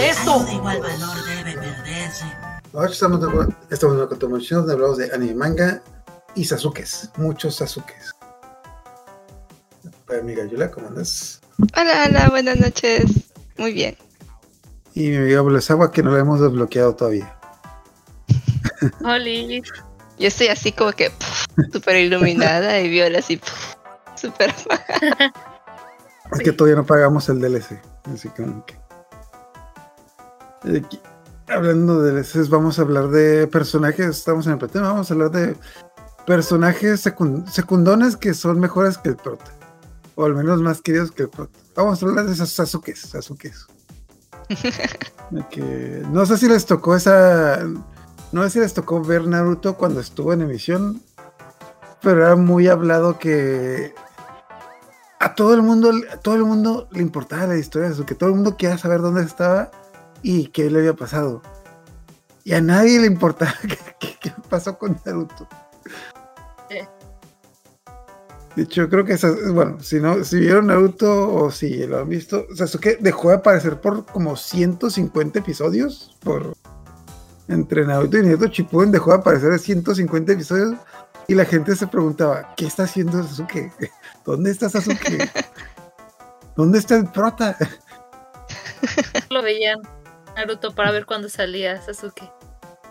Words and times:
de 0.00 0.08
esto. 0.10 0.46
igual 0.52 0.80
valor 0.80 1.24
debe 1.24 1.52
perderse. 1.58 2.24
Ahora 2.72 2.90
estamos, 2.90 3.20
de- 3.20 3.54
estamos 3.70 3.94
en 3.94 4.00
una 4.00 4.08
continuación 4.08 4.60
donde 4.60 4.74
hablamos 4.74 4.98
de 4.98 5.12
anime 5.12 5.34
manga 5.34 5.82
y 6.34 6.44
Sasukes. 6.44 7.10
Muchos 7.16 7.56
Sasukes. 7.56 8.12
Para 10.06 10.20
amiga 10.20 10.44
Yula, 10.46 10.70
¿cómo 10.70 10.88
andas? 10.88 11.40
Hola, 11.76 12.06
hola, 12.08 12.28
buenas 12.30 12.58
noches. 12.58 13.04
Muy 13.58 13.72
bien. 13.72 13.96
Y 14.94 15.08
mi 15.10 15.16
amiga 15.16 15.40
Agua 15.68 15.92
que 15.92 16.02
no 16.02 16.10
la 16.12 16.20
hemos 16.20 16.40
desbloqueado 16.40 16.94
todavía. 16.96 17.36
Oli. 19.04 19.62
Yo 20.18 20.28
estoy 20.28 20.48
así 20.48 20.72
como 20.72 20.92
que 20.92 21.10
súper 21.72 21.96
iluminada 21.96 22.80
y 22.80 22.88
Viola 22.88 23.18
así 23.20 23.40
súper. 24.16 24.54
Es 26.32 26.38
que 26.38 26.52
todavía 26.52 26.76
no 26.76 26.86
pagamos 26.86 27.28
el 27.28 27.40
DLC. 27.40 27.80
Así 28.14 28.28
como 28.28 28.64
que. 28.64 28.79
Eh, 30.64 30.82
Hablando 31.48 32.00
de 32.00 32.12
DLCs, 32.12 32.48
vamos 32.48 32.78
a 32.78 32.82
hablar 32.82 33.08
de 33.08 33.48
personajes. 33.48 34.06
Estamos 34.06 34.46
en 34.46 34.52
el 34.52 34.58
pretema, 34.58 34.92
vamos 34.92 35.10
a 35.10 35.14
hablar 35.14 35.30
de 35.32 35.56
personajes 36.24 37.04
secun- 37.04 37.44
secundones 37.48 38.16
que 38.16 38.34
son 38.34 38.60
mejores 38.60 38.96
que 38.98 39.08
el 39.10 39.16
prota. 39.16 39.46
O 40.14 40.24
al 40.26 40.34
menos 40.36 40.60
más 40.62 40.80
queridos 40.80 41.10
que 41.10 41.24
el 41.24 41.28
prota. 41.28 41.58
Vamos 41.74 42.00
a 42.02 42.06
hablar 42.06 42.26
de 42.26 42.32
esos 42.34 42.50
Sasukes. 42.52 43.00
Sasukes. 43.00 43.66
Que- 45.50 46.02
no 46.10 46.26
sé 46.26 46.36
si 46.38 46.48
les 46.48 46.66
tocó 46.66 46.94
esa. 46.96 47.60
No 48.32 48.42
sé 48.44 48.50
si 48.50 48.58
les 48.60 48.74
tocó 48.74 49.00
ver 49.02 49.26
Naruto 49.26 49.76
cuando 49.76 50.00
estuvo 50.00 50.32
en 50.32 50.42
emisión. 50.42 51.00
Pero 52.02 52.26
era 52.26 52.36
muy 52.36 52.66
hablado 52.68 53.18
que 53.18 53.94
a 55.20 55.34
todo 55.34 55.54
el 55.54 55.62
mundo, 55.62 55.92
a 56.12 56.16
todo 56.16 56.34
el 56.36 56.44
mundo 56.44 56.88
le 56.92 57.02
importaba 57.02 57.46
la 57.46 57.56
historia 57.56 57.88
de 57.88 57.94
Sasuke, 57.94 58.14
todo 58.16 58.30
el 58.30 58.36
mundo 58.36 58.56
quería 58.56 58.78
saber 58.78 59.02
dónde 59.02 59.22
estaba 59.22 59.70
y 60.22 60.48
qué 60.48 60.70
le 60.70 60.80
había 60.80 60.94
pasado. 60.94 61.42
Y 62.44 62.54
a 62.54 62.60
nadie 62.60 63.00
le 63.00 63.06
importaba 63.06 63.54
qué, 64.00 64.32
pasó 64.48 64.78
con 64.78 64.98
Naruto. 65.04 65.48
De 68.56 68.64
hecho, 68.64 68.88
creo 68.88 69.04
que 69.04 69.16
bueno, 69.52 69.80
si 69.80 70.00
no, 70.00 70.24
si 70.24 70.40
vieron 70.40 70.66
Naruto 70.66 71.32
o 71.32 71.50
si 71.50 71.86
lo 71.86 72.00
han 72.00 72.08
visto, 72.08 72.46
Sasuke 72.54 72.98
dejó 73.00 73.28
de 73.28 73.36
aparecer 73.36 73.80
por 73.80 74.04
como 74.06 74.36
150 74.36 75.38
episodios. 75.38 76.16
Por 76.20 76.54
entre 77.48 77.86
Naruto 77.86 78.18
y 78.18 78.22
Naruto 78.22 78.46
Shippuden 78.46 78.90
dejó 78.90 79.10
de 79.10 79.18
aparecer 79.18 79.56
150 79.58 80.32
episodios 80.32 80.74
y 81.28 81.34
la 81.34 81.44
gente 81.44 81.76
se 81.76 81.86
preguntaba, 81.86 82.54
¿qué 82.56 82.66
está 82.66 82.84
haciendo 82.84 83.22
Sasuke? 83.22 83.72
¿Dónde 84.24 84.50
está 84.50 84.68
Sasuke? 84.68 85.30
¿Dónde 86.56 86.80
está 86.80 86.96
el 86.96 87.06
prota? 87.06 87.56
Lo 89.30 89.42
veían 89.42 89.78
Naruto 90.36 90.74
para 90.74 90.90
ver 90.90 91.06
cuándo 91.06 91.28
salía 91.28 91.80
Sasuke. 91.80 92.30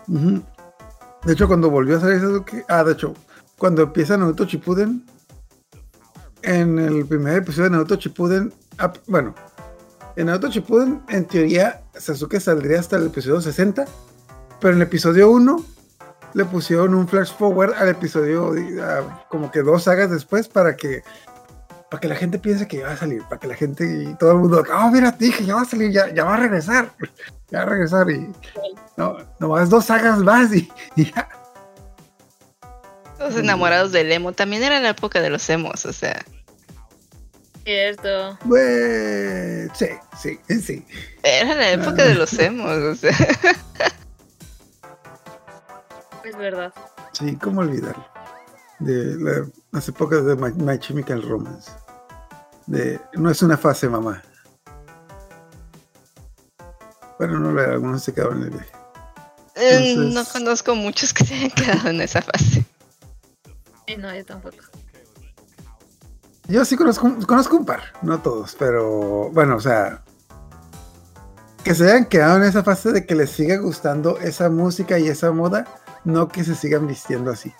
De 0.06 1.32
hecho, 1.32 1.46
cuando 1.46 1.70
volvió 1.70 1.96
a 1.96 2.00
salir 2.00 2.20
Sasuke, 2.20 2.64
ah, 2.68 2.84
de 2.84 2.92
hecho, 2.92 3.14
cuando 3.58 3.82
empieza 3.82 4.16
Naruto 4.16 4.44
Shippuden, 4.44 5.04
en 6.42 6.78
el 6.78 7.06
primer 7.06 7.38
episodio 7.38 7.64
de 7.64 7.70
Naruto 7.70 7.96
Shippuden, 7.96 8.52
ah, 8.78 8.92
bueno, 9.06 9.34
en 10.16 10.26
Naruto 10.26 10.48
Shippuden, 10.48 11.02
en 11.08 11.26
teoría, 11.26 11.82
Sasuke 11.94 12.40
saldría 12.40 12.80
hasta 12.80 12.96
el 12.96 13.06
episodio 13.06 13.40
60, 13.40 13.84
pero 14.60 14.74
en 14.74 14.80
el 14.80 14.86
episodio 14.86 15.30
1 15.30 15.64
le 16.34 16.44
pusieron 16.44 16.94
un 16.94 17.08
flash 17.08 17.32
forward 17.36 17.74
al 17.74 17.88
episodio, 17.88 18.54
como 19.28 19.50
que 19.50 19.62
dos 19.62 19.84
sagas 19.84 20.10
después, 20.10 20.48
para 20.48 20.76
que 20.76 21.02
para 21.90 22.00
que 22.00 22.08
la 22.08 22.14
gente 22.14 22.38
piense 22.38 22.68
que 22.68 22.78
ya 22.78 22.86
va 22.86 22.92
a 22.92 22.96
salir, 22.96 23.22
para 23.24 23.40
que 23.40 23.48
la 23.48 23.56
gente 23.56 23.84
y 23.84 24.14
todo 24.14 24.32
el 24.32 24.38
mundo, 24.38 24.62
oh, 24.72 24.90
mira, 24.90 25.10
te 25.10 25.24
dije, 25.24 25.44
ya 25.44 25.56
va 25.56 25.62
a 25.62 25.64
salir, 25.64 25.90
ya, 25.90 26.08
ya 26.14 26.24
va 26.24 26.34
a 26.34 26.36
regresar, 26.36 26.92
ya 27.50 27.58
va 27.58 27.64
a 27.64 27.68
regresar 27.68 28.08
y 28.10 28.30
no, 28.96 29.16
nomás 29.40 29.68
dos 29.68 29.86
sagas 29.86 30.20
más 30.20 30.54
y, 30.54 30.70
y 30.96 31.12
ya. 31.12 31.28
Todos 33.18 33.36
enamorados 33.36 33.92
del 33.92 34.10
emo. 34.12 34.32
También 34.32 34.62
era 34.62 34.80
la 34.80 34.90
época 34.90 35.20
de 35.20 35.28
los 35.28 35.50
emos, 35.50 35.84
o 35.84 35.92
sea. 35.92 36.24
Cierto. 37.64 38.38
Pues, 38.48 39.70
sí, 39.74 39.88
sí, 40.18 40.60
sí. 40.60 40.86
Era 41.22 41.54
la 41.54 41.72
época 41.72 42.04
de 42.04 42.14
los 42.14 42.38
emos, 42.38 42.70
o 42.70 42.94
sea. 42.94 43.10
Es 46.24 46.36
verdad. 46.36 46.72
Sí, 47.12 47.36
¿cómo 47.36 47.60
olvidarlo? 47.62 48.06
De 48.80 49.16
la- 49.16 49.46
las 49.72 49.88
épocas 49.88 50.24
de 50.24 50.36
My, 50.36 50.52
My 50.52 50.78
Chemical 50.78 51.22
Romance. 51.22 51.70
De, 52.66 53.00
no 53.14 53.30
es 53.30 53.42
una 53.42 53.56
fase, 53.56 53.88
mamá. 53.88 54.22
Bueno, 57.18 57.38
no 57.38 57.60
algunos 57.60 58.02
se 58.02 58.14
quedaron 58.14 58.38
en 58.38 58.44
el 58.44 58.50
viaje. 58.50 58.70
Eh, 59.56 59.96
No 60.14 60.24
conozco 60.24 60.74
muchos 60.74 61.12
que 61.12 61.24
se 61.24 61.34
hayan 61.34 61.50
quedado 61.50 61.88
en 61.90 62.00
esa 62.00 62.22
fase. 62.22 62.64
Sí, 63.86 63.96
no, 63.98 64.14
yo 64.14 64.24
tampoco. 64.24 64.56
Yo 66.48 66.64
sí 66.64 66.76
conozco, 66.76 67.14
conozco 67.26 67.56
un 67.58 67.66
par, 67.66 67.82
no 68.02 68.20
todos, 68.20 68.56
pero 68.58 69.30
bueno, 69.30 69.56
o 69.56 69.60
sea, 69.60 70.02
que 71.62 71.74
se 71.74 71.84
hayan 71.84 72.06
quedado 72.06 72.38
en 72.38 72.44
esa 72.44 72.64
fase 72.64 72.90
de 72.90 73.06
que 73.06 73.14
les 73.14 73.30
siga 73.30 73.56
gustando 73.58 74.18
esa 74.18 74.48
música 74.50 74.98
y 74.98 75.06
esa 75.08 75.30
moda, 75.30 75.66
no 76.04 76.28
que 76.28 76.42
se 76.42 76.54
sigan 76.56 76.86
vistiendo 76.88 77.30
así. 77.30 77.52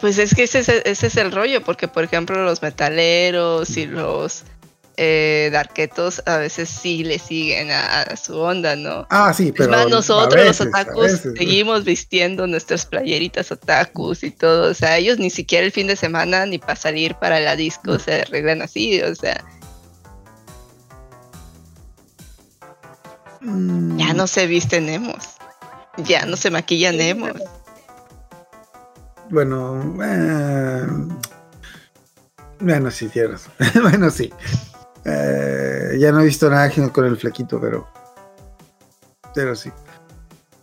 Pues 0.00 0.18
es 0.18 0.34
que 0.34 0.42
ese 0.44 0.60
es, 0.60 0.68
ese 0.68 1.06
es 1.06 1.16
el 1.16 1.32
rollo, 1.32 1.62
porque 1.62 1.88
por 1.88 2.04
ejemplo 2.04 2.42
los 2.44 2.60
metaleros 2.60 3.76
y 3.76 3.86
los 3.86 4.44
eh, 4.96 5.48
darketos 5.52 6.22
a 6.26 6.38
veces 6.38 6.68
sí 6.68 7.04
le 7.04 7.18
siguen 7.18 7.70
a, 7.70 8.02
a 8.02 8.16
su 8.16 8.36
onda, 8.38 8.76
¿no? 8.76 9.06
Ah, 9.10 9.32
sí, 9.32 9.48
Es 9.48 9.52
pero. 9.56 9.70
más, 9.70 9.86
a 9.86 9.88
nosotros 9.88 10.34
veces, 10.44 10.66
los 10.66 10.68
otakus 10.68 11.10
seguimos 11.36 11.84
vistiendo 11.84 12.46
nuestras 12.46 12.86
playeritas 12.86 13.52
otakus 13.52 14.22
y 14.22 14.30
todo. 14.30 14.70
O 14.70 14.74
sea, 14.74 14.98
ellos 14.98 15.18
ni 15.18 15.30
siquiera 15.30 15.64
el 15.64 15.72
fin 15.72 15.86
de 15.86 15.96
semana 15.96 16.46
ni 16.46 16.58
para 16.58 16.76
salir 16.76 17.14
para 17.14 17.40
la 17.40 17.56
disco 17.56 17.98
se 17.98 18.22
arreglan 18.22 18.62
así. 18.62 19.00
O 19.02 19.14
sea, 19.14 19.44
Mm, 23.46 23.98
ya 23.98 24.12
no 24.12 24.26
se 24.26 24.46
visten 24.46 24.88
emos. 24.88 25.24
Ya 25.98 26.26
no 26.26 26.36
se 26.36 26.50
maquillan 26.50 27.00
emos. 27.00 27.32
Bueno, 29.30 29.96
eh, 30.02 30.86
bueno, 32.60 32.90
sí, 32.90 33.08
tienes. 33.08 33.46
bueno, 33.82 34.10
sí. 34.10 34.32
Eh, 35.04 35.96
ya 35.98 36.12
no 36.12 36.20
he 36.20 36.24
visto 36.24 36.48
nada 36.50 36.70
con 36.92 37.04
el 37.06 37.16
flequito, 37.16 37.60
pero. 37.60 37.86
Pero 39.34 39.54
sí. 39.54 39.70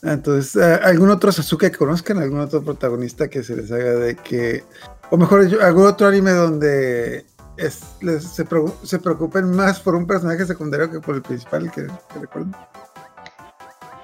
Entonces, 0.01 0.55
eh, 0.61 0.79
¿algún 0.83 1.09
otro 1.11 1.31
Sasuke 1.31 1.71
que 1.71 1.77
conozcan? 1.77 2.17
¿Algún 2.17 2.39
otro 2.41 2.61
protagonista 2.63 3.27
que 3.29 3.43
se 3.43 3.55
les 3.55 3.71
haga 3.71 3.91
de 3.93 4.15
que. 4.15 4.63
O 5.11 5.17
mejor 5.17 5.41
algún 5.61 5.85
otro 5.87 6.07
anime 6.07 6.31
donde 6.31 7.25
es, 7.57 7.81
les- 8.01 8.23
se, 8.23 8.45
se 8.83 8.99
preocupen 8.99 9.51
más 9.51 9.79
por 9.79 9.95
un 9.95 10.07
personaje 10.07 10.45
secundario 10.45 10.89
que 10.89 10.99
por 10.99 11.15
el 11.15 11.21
principal 11.21 11.71
que, 11.71 11.85
que 11.85 12.19
recuerden? 12.19 12.55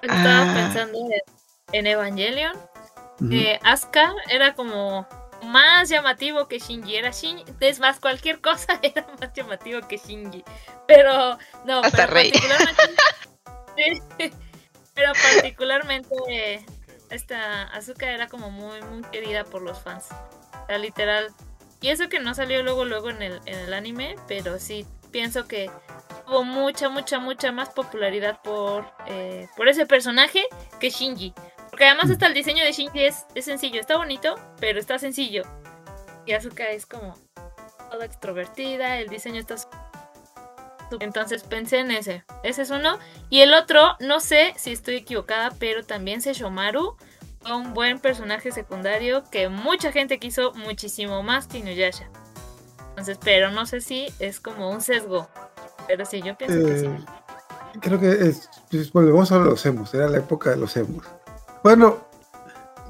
estaba 0.01 0.51
Ah. 0.51 0.53
pensando 0.55 0.97
en, 1.73 1.85
en 1.87 1.97
Que 3.19 3.59
Asuka 3.63 4.13
era 4.29 4.53
como 4.53 5.07
más 5.43 5.89
llamativo 5.89 6.47
que 6.47 6.59
Shinji. 6.59 6.95
Era 6.95 7.11
Shinji. 7.11 7.43
Es 7.59 7.79
más, 7.79 7.99
cualquier 7.99 8.39
cosa 8.41 8.79
era 8.81 9.05
más 9.19 9.33
llamativo 9.33 9.81
que 9.87 9.97
Shinji. 9.97 10.43
Pero, 10.87 11.37
no, 11.65 11.79
Hasta 11.79 12.07
pero 12.07 12.13
Rey. 12.13 12.31
particularmente. 12.31 12.83
Pero 14.99 15.13
particularmente 15.33 16.65
esta 17.09 17.63
Asuka 17.63 18.11
era 18.11 18.27
como 18.27 18.51
muy, 18.51 18.81
muy 18.81 19.01
querida 19.03 19.45
por 19.45 19.61
los 19.61 19.79
fans. 19.79 20.07
O 20.63 20.65
sea, 20.67 20.77
literal. 20.77 21.29
Y 21.81 21.89
eso 21.89 22.09
que 22.09 22.19
no 22.19 22.35
salió 22.35 22.61
luego, 22.61 22.83
luego 22.83 23.09
en 23.09 23.21
el, 23.21 23.41
en 23.45 23.57
el 23.59 23.73
anime, 23.73 24.17
pero 24.27 24.59
sí, 24.59 24.85
pienso 25.11 25.47
que 25.47 25.71
tuvo 26.25 26.43
mucha, 26.43 26.89
mucha, 26.89 27.19
mucha 27.19 27.53
más 27.53 27.69
popularidad 27.69 28.41
por, 28.41 28.85
eh, 29.07 29.47
por 29.55 29.69
ese 29.69 29.85
personaje 29.85 30.43
que 30.81 30.89
Shinji. 30.89 31.33
Porque 31.79 31.91
además 31.91 32.11
hasta 32.11 32.27
el 32.27 32.33
diseño 32.33 32.65
de 32.65 32.73
Shinji 32.73 33.05
es, 33.05 33.25
sencillo, 33.39 33.79
está 33.79 33.95
bonito, 33.95 34.35
pero 34.59 34.81
está 34.81 34.99
sencillo. 34.99 35.43
Y 36.25 36.33
Asuka 36.33 36.71
es 36.71 36.85
como 36.85 37.17
toda 37.89 38.03
extrovertida, 38.03 38.97
el 38.97 39.07
diseño 39.07 39.39
está... 39.39 39.55
Entonces 40.99 41.43
pensé 41.43 41.79
en 41.79 41.91
ese. 41.91 42.25
Ese 42.43 42.63
es 42.63 42.69
uno. 42.69 42.99
Y 43.29 43.39
el 43.39 43.53
otro, 43.53 43.95
no 44.01 44.19
sé 44.19 44.53
si 44.57 44.73
estoy 44.73 44.95
equivocada, 44.97 45.51
pero 45.57 45.85
también 45.85 46.21
Sesshomaru 46.21 46.97
fue 47.39 47.55
un 47.55 47.73
buen 47.73 47.99
personaje 47.99 48.51
secundario 48.51 49.23
que 49.31 49.47
mucha 49.47 49.93
gente 49.93 50.19
quiso 50.19 50.51
muchísimo 50.55 51.23
más 51.23 51.47
que 51.47 51.59
Inuyasha. 51.59 52.09
Entonces, 52.89 53.17
pero 53.23 53.51
no 53.51 53.65
sé 53.65 53.79
si 53.79 54.07
es 54.19 54.41
como 54.41 54.69
un 54.69 54.81
sesgo. 54.81 55.29
Pero 55.87 56.03
sí, 56.03 56.21
yo 56.21 56.37
pienso 56.37 56.57
que 56.57 56.77
sí. 56.77 56.87
Eh, 56.87 57.05
creo 57.79 58.01
que 58.01 58.11
es, 58.11 58.49
pues, 58.69 58.91
volvemos 58.91 59.31
a 59.31 59.37
los 59.37 59.65
emos, 59.65 59.93
era 59.93 60.09
la 60.09 60.17
época 60.17 60.49
de 60.49 60.57
los 60.57 60.75
emos. 60.75 61.05
Bueno, 61.63 61.97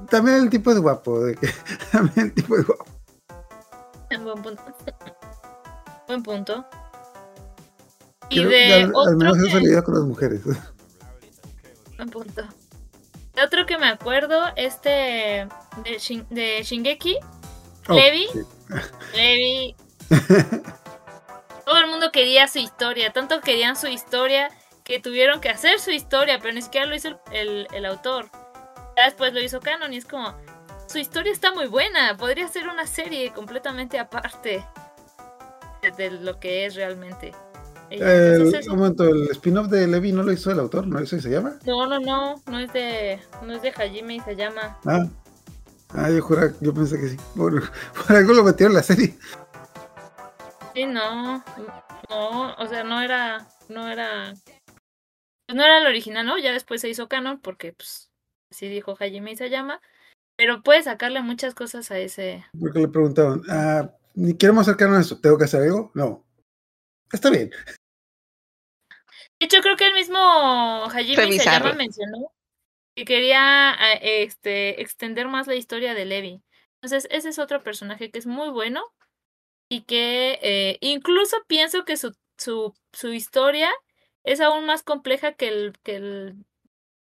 también 0.10 0.38
el 0.38 0.50
tipo 0.50 0.71
es 0.71 0.80
guapo, 0.80 1.19
de 1.21 1.36
que, 1.36 1.50
también 1.92 2.27
el 2.27 2.33
tipo 2.33 2.56
es 2.57 2.66
guapo. 2.66 2.86
Buen 4.10 4.42
punto. 4.42 4.63
Buen 6.07 6.24
punto. 6.24 6.66
Y 8.30 8.38
Creo 8.38 8.50
de 8.50 8.74
al, 8.74 8.81
al 8.86 8.95
otro 8.95 9.18
menos 9.18 9.38
que- 9.38 9.48
eso 9.50 9.60
lidia 9.60 9.81
con 9.83 9.95
las 9.95 10.04
mujeres. 10.04 10.42
Buen 11.98 12.10
punto. 12.10 12.44
De 13.36 13.44
otro 13.44 13.66
que 13.66 13.77
me 13.77 13.88
acuerdo, 13.88 14.42
este 14.56 14.89
de, 15.83 15.98
Shin- 15.98 16.27
de 16.30 16.62
Shingeki, 16.63 17.18
Oh, 17.88 17.94
Levi. 17.94 18.27
sí. 18.31 18.39
Levi. 19.15 19.75
Todo 21.65 21.77
el 21.77 21.88
mundo 21.88 22.12
quería 22.12 22.48
su 22.48 22.60
historia, 22.60 23.12
tanto 23.13 23.42
querían 23.42 23.75
su 23.75 23.88
historia 23.88 24.50
que 24.83 25.00
tuvieron 25.00 25.39
que 25.39 25.50
hacer 25.50 25.80
su 25.80 25.92
historia, 25.92 26.39
pero 26.42 26.54
ni 26.54 26.62
siquiera 26.62 26.86
lo 26.88 26.95
hizo 26.95 27.07
el, 27.10 27.18
el- 27.31 27.68
el 27.74 27.86
autor. 27.86 28.30
Ya 29.00 29.06
después 29.06 29.34
lo 29.34 29.40
hizo 29.40 29.62
Canon 29.62 29.94
y 29.94 29.98
es 29.98 30.04
como, 30.04 30.36
su 30.86 30.98
historia 30.98 31.31
está 31.31 31.54
muy 31.54 31.68
buena, 31.68 32.18
podría 32.18 32.50
ser 32.50 32.68
una 32.68 32.86
serie 32.86 33.31
completamente 33.31 33.98
aparte 33.98 34.62
de, 35.98 36.12
lo 36.12 36.38
que 36.42 36.66
es 36.66 36.75
realmente. 36.75 37.31
Y 37.90 38.01
El, 38.01 38.42
entonces 38.42 38.68
un 38.68 38.78
momento, 38.78 39.06
el 39.06 39.30
spin-off 39.31 39.68
de 39.68 39.88
Levi 39.88 40.12
no 40.12 40.22
lo 40.22 40.34
hizo 40.34 40.51
el 40.51 40.60
autor, 40.60 40.86
¿no 40.86 40.98
lo 40.98 41.04
hizo 41.06 41.16
y 41.16 41.22
se 41.22 41.30
llama? 41.30 41.60
no, 41.66 41.88
no, 41.88 42.01
no, 42.01 42.44
no 42.46 42.60
es 42.60 42.74
de, 42.74 43.22
no 43.42 43.54
es 43.54 43.62
de 43.62 43.72
Hajime 43.72 44.16
y 44.16 44.19
se 44.19 44.36
llama. 44.36 44.78
Ah, 44.86 45.07
ah 45.94 46.10
yo 46.10 46.22
juraba, 46.22 46.51
yo 46.60 46.74
pensé 46.74 47.00
que 47.00 47.07
sí. 47.07 47.18
Por, 47.38 47.72
por 48.06 48.18
algo 48.18 48.34
lo 48.34 48.44
metieron 48.44 48.74
en 48.74 48.78
la 48.80 48.84
serie. 48.84 49.18
Sí, 50.75 50.86
no, 50.86 51.42
no, 52.10 52.54
o 52.54 52.68
sea, 52.68 52.84
no 52.84 53.01
era, 53.01 53.48
no 53.69 53.88
era, 53.88 54.34
no 55.48 55.63
era 55.63 55.78
el 55.78 55.88
original, 55.88 56.25
¿no? 56.25 56.38
Ya 56.38 56.51
después 56.51 56.81
se 56.81 56.90
hizo 56.90 57.07
canon 57.07 57.40
porque, 57.40 57.72
pues, 57.72 58.08
así 58.51 58.68
dijo 58.68 58.96
Hajime 59.00 59.31
Isayama, 59.31 59.81
pero 60.36 60.62
puede 60.63 60.84
sacarle 60.84 61.22
muchas 61.22 61.54
cosas 61.54 61.92
a 61.92 62.00
ese. 62.00 62.46
Porque 62.60 62.80
le 62.80 62.88
preguntaban, 62.88 63.42
ah, 63.50 63.92
ni 64.16 64.38
queremos 64.38 64.68
acercarnos 64.68 64.98
a 64.98 65.01
esto, 65.01 65.19
¿tengo 65.19 65.38
que 65.38 65.46
hacer 65.46 65.63
algo? 65.63 65.92
No. 65.94 66.25
Está 67.12 67.30
bien. 67.30 67.50
De 69.40 69.46
hecho, 69.46 69.62
creo 69.62 69.78
que 69.78 69.88
el 69.88 69.94
mismo 69.94 70.19
Hajime. 70.86 71.28
Isayama 71.28 71.74
mencionó 71.74 72.31
que 72.96 73.06
quería 73.06 73.75
eh, 73.94 74.24
este, 74.24 74.81
extender 74.81 75.28
más 75.28 75.48
la 75.48 75.56
historia 75.56 75.94
de 75.94 76.06
Levi. 76.06 76.42
Entonces, 76.81 77.07
ese 77.12 77.30
es 77.30 77.40
otro 77.40 77.63
personaje 77.63 78.12
que 78.12 78.19
es 78.19 78.25
muy 78.25 78.50
bueno 78.50 78.84
y 79.69 79.84
que 79.84 80.40
eh, 80.42 80.78
incluso 80.81 81.38
pienso 81.48 81.86
que 81.86 81.98
su, 81.98 82.16
su, 82.38 82.74
su 82.92 83.13
historia 83.13 83.69
es 84.24 84.42
aún 84.42 84.66
más 84.66 84.84
compleja 84.84 85.34
que 85.34 85.48
el, 85.48 85.74
que 85.84 85.96
el, 85.96 86.46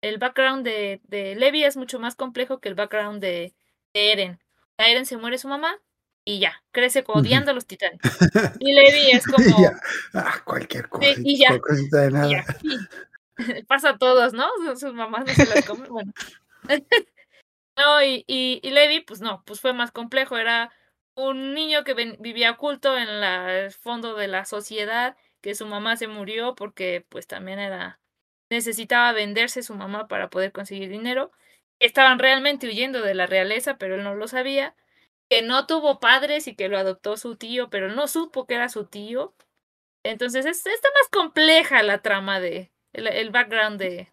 el 0.02 0.18
background 0.18 0.66
de, 0.66 1.02
de 1.04 1.36
Levi 1.36 1.64
es 1.64 1.78
mucho 1.78 2.00
más 2.00 2.16
complejo 2.16 2.60
que 2.60 2.70
el 2.70 2.76
background 2.76 3.22
de, 3.22 3.54
de 3.94 4.12
Eren. 4.12 4.40
A 4.78 4.90
Eren 4.90 5.06
se 5.06 5.18
muere 5.18 5.38
su 5.38 5.48
mamá 5.48 5.78
y 6.26 6.40
ya, 6.40 6.64
crece 6.72 7.04
odiando 7.08 7.52
a 7.52 7.54
los 7.54 7.66
titanes. 7.68 8.00
Y 8.60 8.74
Levi 8.74 9.12
es 9.12 9.26
como... 9.26 9.46
Y 9.60 9.64
ya. 9.64 9.74
Ah, 10.14 10.42
cualquier 10.46 10.88
cosa. 10.90 11.06
y 11.24 11.38
ya. 11.40 11.50
y. 12.28 12.36
Pasa 13.68 13.90
a 13.92 13.98
todos, 13.98 14.34
¿no? 14.34 14.48
Sus- 14.66 14.80
Sus 14.80 14.94
mamás 14.94 15.26
no 15.26 15.34
se 15.34 15.46
las 15.48 15.66
comen. 15.66 15.90
Bueno. 15.90 16.14
No, 17.78 18.04
y, 18.04 18.26
y, 18.28 18.60
y 18.64 18.72
Levi, 18.72 19.00
pues 19.02 19.22
no, 19.22 19.44
pues 19.46 19.62
fue 19.62 19.74
más 19.74 19.92
complejo. 19.92 20.38
Era 20.38 20.72
un 21.16 21.54
niño 21.54 21.84
que 21.86 21.94
ven- 21.94 22.18
vivía 22.20 22.52
oculto 22.52 22.98
en 22.98 23.22
la- 23.22 23.60
el 23.62 23.72
fondo 23.72 24.16
de 24.16 24.28
la 24.28 24.46
sociedad, 24.46 25.16
que 25.42 25.56
su 25.56 25.66
mamá 25.66 25.96
se 25.98 26.08
murió 26.10 26.54
porque 26.54 27.06
pues 27.10 27.28
también 27.28 27.60
era 27.60 28.01
necesitaba 28.52 29.14
venderse 29.14 29.64
su 29.64 29.74
mamá 29.74 30.08
para 30.08 30.30
poder 30.30 30.52
conseguir 30.52 30.90
dinero. 30.90 31.32
Estaban 31.80 32.20
realmente 32.20 32.68
huyendo 32.68 33.02
de 33.02 33.16
la 33.16 33.26
realeza, 33.26 33.78
pero 33.78 33.96
él 33.96 34.04
no 34.04 34.14
lo 34.14 34.28
sabía. 34.28 34.76
Que 35.30 35.42
no 35.42 35.66
tuvo 35.66 36.00
padres 36.02 36.48
y 36.48 36.56
que 36.56 36.68
lo 36.68 36.78
adoptó 36.78 37.16
su 37.16 37.38
tío, 37.38 37.70
pero 37.70 37.90
no 37.90 38.08
supo 38.08 38.46
que 38.46 38.56
era 38.56 38.68
su 38.68 38.86
tío. 38.86 39.34
Entonces 40.04 40.46
es, 40.46 40.66
está 40.66 40.90
más 40.90 41.10
compleja 41.10 41.82
la 41.82 42.02
trama 42.02 42.40
de 42.40 42.72
el, 42.92 43.08
el 43.08 43.30
background 43.30 43.80
de, 43.80 44.12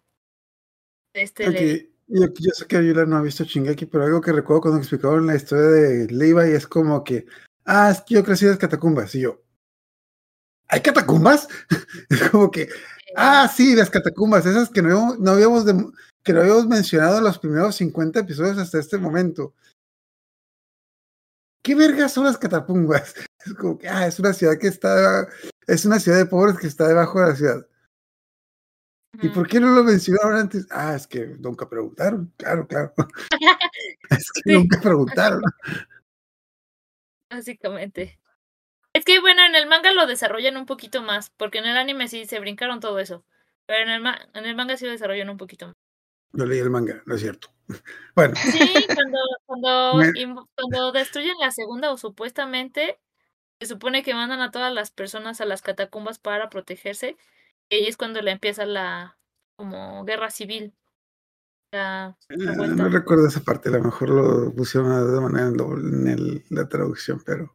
de 1.13 1.21
este 1.21 1.49
Levi. 1.49 1.81
Ok, 1.81 1.89
Yo, 2.07 2.27
yo 2.39 2.51
sé 2.51 2.65
que 2.65 2.77
Ayula 2.77 3.05
no 3.05 3.17
ha 3.17 3.21
visto 3.21 3.43
Shingeki, 3.43 3.87
pero 3.87 4.05
algo 4.05 4.21
que 4.21 4.31
recuerdo 4.31 4.61
cuando 4.61 4.79
explicaron 4.79 5.27
la 5.27 5.35
historia 5.35 5.65
de 5.65 6.07
Levi 6.07 6.53
es 6.53 6.65
como 6.65 7.03
que, 7.03 7.25
ah, 7.65 7.91
es 7.91 8.01
que 8.01 8.13
yo 8.15 8.23
crecí 8.23 8.45
en 8.45 8.51
las 8.51 8.59
catacumbas. 8.59 9.13
Y 9.15 9.21
yo, 9.21 9.43
¿hay 10.69 10.81
catacumbas? 10.81 11.49
Es 12.09 12.29
como 12.29 12.49
que, 12.49 12.69
ah, 13.15 13.47
sí, 13.47 13.75
las 13.75 13.89
catacumbas, 13.89 14.45
esas 14.45 14.69
que 14.69 14.81
no, 14.81 14.89
habíamos- 14.89 15.19
no 15.19 15.31
habíamos, 15.31 15.65
que 16.23 16.33
no 16.33 16.41
habíamos 16.41 16.67
mencionado 16.67 17.17
en 17.19 17.23
los 17.23 17.39
primeros 17.39 17.75
50 17.75 18.19
episodios 18.21 18.57
hasta 18.57 18.79
este 18.79 18.97
momento. 18.97 19.53
¿Qué 21.63 21.75
vergas 21.75 22.13
son 22.13 22.25
las 22.25 22.37
catacumbas? 22.37 23.13
Es 23.45 23.53
como 23.53 23.77
que, 23.77 23.87
ah, 23.87 24.05
es 24.05 24.19
una 24.19 24.33
ciudad 24.33 24.57
que 24.59 24.67
está, 24.67 25.25
es 25.65 25.85
una 25.85 25.97
ciudad 26.01 26.17
de 26.17 26.25
pobres 26.25 26.57
que 26.59 26.67
está 26.67 26.85
debajo 26.89 27.21
de 27.21 27.27
la 27.27 27.35
ciudad. 27.37 27.67
¿Y 29.21 29.29
por 29.29 29.47
qué 29.47 29.61
no 29.61 29.69
lo 29.69 29.81
mencionaron 29.83 30.35
antes? 30.37 30.67
Ah, 30.69 30.93
es 30.95 31.07
que 31.07 31.25
nunca 31.39 31.67
preguntaron. 31.69 32.33
Claro, 32.37 32.67
claro. 32.67 32.93
es 34.09 34.31
que 34.33 34.41
Sí. 34.43 34.53
nunca 34.53 34.81
preguntaron. 34.81 35.41
Básicamente. 37.31 38.18
Es 38.99 39.05
que 39.05 39.21
bueno, 39.21 39.45
en 39.45 39.55
el 39.55 39.65
manga 39.65 39.93
lo 39.93 40.05
desarrollan 40.07 40.57
un 40.57 40.65
poquito 40.65 41.01
más, 41.01 41.29
porque 41.37 41.59
en 41.59 41.65
el 41.65 41.77
anime 41.77 42.09
sí 42.09 42.25
se 42.25 42.41
brincaron 42.41 42.81
todo 42.81 42.99
eso. 42.99 43.23
Pero 43.65 43.83
en 43.83 43.89
el, 43.89 44.01
ma- 44.01 44.19
en 44.33 44.45
el 44.45 44.57
manga 44.57 44.75
sí 44.75 44.83
lo 44.83 44.91
desarrollan 44.91 45.29
un 45.29 45.37
poquito 45.37 45.67
más. 45.67 45.75
Yo 46.33 46.45
leí 46.45 46.59
el 46.59 46.69
manga, 46.69 47.01
no 47.05 47.15
es 47.15 47.21
cierto. 47.21 47.47
Bueno, 48.13 48.35
Sí, 48.35 48.89
cuando, 48.93 49.17
cuando, 49.45 49.93
Me- 49.99 50.07
inv- 50.19 50.45
cuando 50.53 50.91
destruyen 50.91 51.37
la 51.39 51.51
segunda 51.51 51.93
o 51.93 51.97
supuestamente, 51.97 52.99
se 53.61 53.67
supone 53.67 54.03
que 54.03 54.13
mandan 54.13 54.41
a 54.41 54.51
todas 54.51 54.73
las 54.73 54.91
personas 54.91 55.39
a 55.39 55.45
las 55.45 55.61
catacumbas 55.61 56.19
para 56.19 56.49
protegerse. 56.49 57.15
Y 57.69 57.75
ahí 57.75 57.87
es 57.87 57.95
cuando 57.95 58.21
le 58.21 58.31
empieza 58.31 58.65
la 58.65 59.17
como 59.55 60.03
guerra 60.03 60.29
civil. 60.29 60.73
La 61.71 62.17
eh, 62.29 62.35
revuelta. 62.37 62.75
no 62.83 62.89
recuerdo 62.89 63.27
esa 63.27 63.39
parte, 63.41 63.69
a 63.69 63.71
lo 63.73 63.81
mejor 63.83 64.09
lo 64.09 64.53
pusieron 64.53 64.89
de 65.13 65.21
manera 65.21 65.47
en, 65.47 65.57
lo- 65.57 65.77
en 65.77 66.07
el- 66.07 66.43
la 66.49 66.67
traducción, 66.67 67.21
pero 67.25 67.53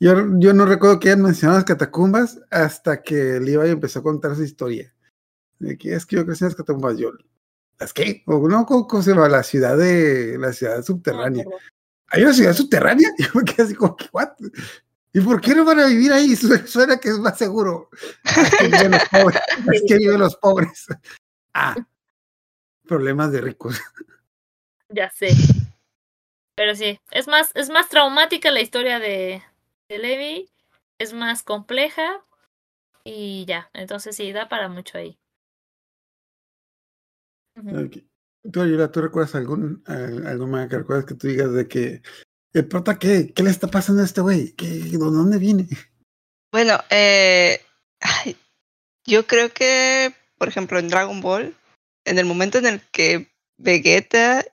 yo, 0.00 0.14
yo 0.38 0.52
no 0.52 0.66
recuerdo 0.66 1.00
que 1.00 1.08
hayan 1.08 1.22
mencionado 1.22 1.58
las 1.58 1.64
catacumbas 1.64 2.40
hasta 2.50 3.02
que 3.02 3.40
Levi 3.40 3.70
empezó 3.70 4.00
a 4.00 4.02
contar 4.02 4.36
su 4.36 4.42
historia. 4.42 4.94
De 5.58 5.78
que 5.78 5.94
es 5.94 6.04
que 6.04 6.16
yo 6.16 6.26
crecí 6.26 6.44
en 6.44 6.48
las 6.48 6.56
catacumbas, 6.56 6.98
yo, 6.98 7.12
¿las 7.78 7.92
qué? 7.92 8.22
O 8.26 8.48
no, 8.48 8.66
¿cómo, 8.66 9.02
se 9.02 9.10
llama? 9.10 9.28
La 9.28 9.42
ciudad 9.42 9.76
de, 9.76 10.36
la 10.38 10.52
ciudad 10.52 10.82
subterránea. 10.82 11.42
acuerdo. 11.42 11.60
¿Hay 12.08 12.22
una 12.22 12.32
ciudad 12.32 12.54
subterránea? 12.54 13.08
Yo 13.18 13.26
me 13.34 13.44
quedé 13.44 13.62
así 13.64 13.74
como 13.74 13.96
¿what? 14.12 14.30
¿Y 15.12 15.20
por 15.20 15.40
qué 15.40 15.54
no 15.54 15.64
van 15.64 15.80
a 15.80 15.86
vivir 15.86 16.12
ahí? 16.12 16.36
Su- 16.36 16.56
Suena 16.66 16.98
que 16.98 17.08
es 17.08 17.18
más 17.18 17.38
seguro. 17.38 17.88
Ah, 18.24 18.42
es 18.42 18.54
que 18.54 18.66
viven 18.66 18.90
los 18.90 19.08
pobres. 19.08 19.40
Es 19.72 19.82
que 19.86 19.98
viven 19.98 20.20
los 20.20 20.36
pobres. 20.36 20.86
Ah, 21.54 21.76
problemas 22.86 23.32
de 23.32 23.40
ricos. 23.40 23.80
Ya 24.88 25.10
sé. 25.10 25.30
Pero 26.56 26.74
sí, 26.76 27.00
es 27.10 27.26
más, 27.26 27.50
es 27.54 27.70
más 27.70 27.88
traumática 27.88 28.50
la 28.50 28.60
historia 28.60 29.00
de, 29.00 29.42
de 29.94 30.00
Levi, 30.00 30.50
es 30.98 31.12
más 31.12 31.42
compleja 31.42 32.24
y 33.04 33.44
ya, 33.46 33.70
entonces 33.74 34.16
sí, 34.16 34.32
da 34.32 34.48
para 34.48 34.68
mucho 34.68 34.98
ahí. 34.98 35.18
Tú, 38.52 38.60
Ayula, 38.60 38.90
¿tú 38.90 39.00
recuerdas 39.00 39.34
algún, 39.36 39.82
algún 39.86 40.50
manga 40.50 40.68
que 40.68 40.78
recuerdas 40.78 41.04
que 41.06 41.14
tú 41.14 41.28
digas 41.28 41.52
de 41.52 41.68
que 41.68 42.02
el 42.52 42.66
prota 42.66 42.98
qué? 42.98 43.32
¿Qué 43.32 43.42
le 43.42 43.50
está 43.50 43.68
pasando 43.68 44.02
a 44.02 44.04
este 44.04 44.20
güey? 44.20 44.52
¿Qué, 44.52 44.66
¿De 44.66 44.98
dónde 44.98 45.38
viene? 45.38 45.68
Bueno, 46.50 46.78
eh, 46.90 47.60
ay, 48.00 48.36
yo 49.06 49.26
creo 49.26 49.52
que, 49.52 50.12
por 50.38 50.48
ejemplo, 50.48 50.78
en 50.78 50.88
Dragon 50.88 51.20
Ball, 51.20 51.54
en 52.04 52.18
el 52.18 52.26
momento 52.26 52.58
en 52.58 52.66
el 52.66 52.80
que 52.90 53.32
Vegeta 53.58 54.44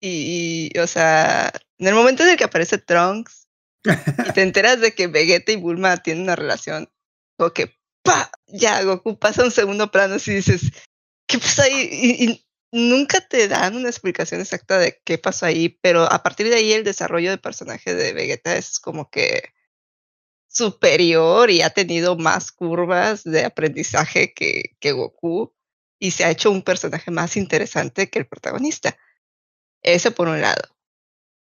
y, 0.00 0.70
y, 0.74 0.78
o 0.78 0.86
sea, 0.86 1.52
en 1.78 1.88
el 1.88 1.94
momento 1.94 2.22
en 2.22 2.30
el 2.30 2.36
que 2.36 2.44
aparece 2.44 2.78
Trunks 2.78 3.39
y 3.84 4.32
te 4.32 4.42
enteras 4.42 4.80
de 4.80 4.94
que 4.94 5.06
Vegeta 5.06 5.52
y 5.52 5.56
Bulma 5.56 5.96
tienen 5.98 6.24
una 6.24 6.36
relación, 6.36 6.90
o 7.38 7.52
que 7.52 7.76
¡pa! 8.02 8.30
Ya, 8.46 8.82
Goku 8.82 9.18
pasa 9.18 9.44
un 9.44 9.50
segundo 9.50 9.90
plano 9.90 10.16
y 10.24 10.30
dices, 10.30 10.72
¿qué 11.26 11.38
pasó 11.38 11.62
ahí? 11.62 11.88
Y, 11.92 12.46
nunca 12.72 13.20
te 13.20 13.48
dan 13.48 13.74
una 13.74 13.88
explicación 13.88 14.40
exacta 14.40 14.78
de 14.78 15.00
qué 15.04 15.18
pasó 15.18 15.46
ahí, 15.46 15.68
pero 15.82 16.04
a 16.04 16.22
partir 16.22 16.48
de 16.48 16.54
ahí 16.54 16.72
el 16.72 16.84
desarrollo 16.84 17.30
de 17.30 17.38
personaje 17.38 17.94
de 17.94 18.12
Vegeta 18.12 18.56
es 18.56 18.78
como 18.78 19.10
que 19.10 19.52
superior 20.46 21.50
y 21.50 21.62
ha 21.62 21.70
tenido 21.70 22.16
más 22.16 22.52
curvas 22.52 23.24
de 23.24 23.44
aprendizaje 23.44 24.32
que, 24.34 24.76
que 24.78 24.92
Goku 24.92 25.52
y 25.98 26.12
se 26.12 26.24
ha 26.24 26.30
hecho 26.30 26.50
un 26.50 26.62
personaje 26.62 27.10
más 27.10 27.36
interesante 27.36 28.08
que 28.08 28.20
el 28.20 28.26
protagonista. 28.26 28.96
Eso 29.82 30.12
por 30.12 30.28
un 30.28 30.40
lado. 30.40 30.62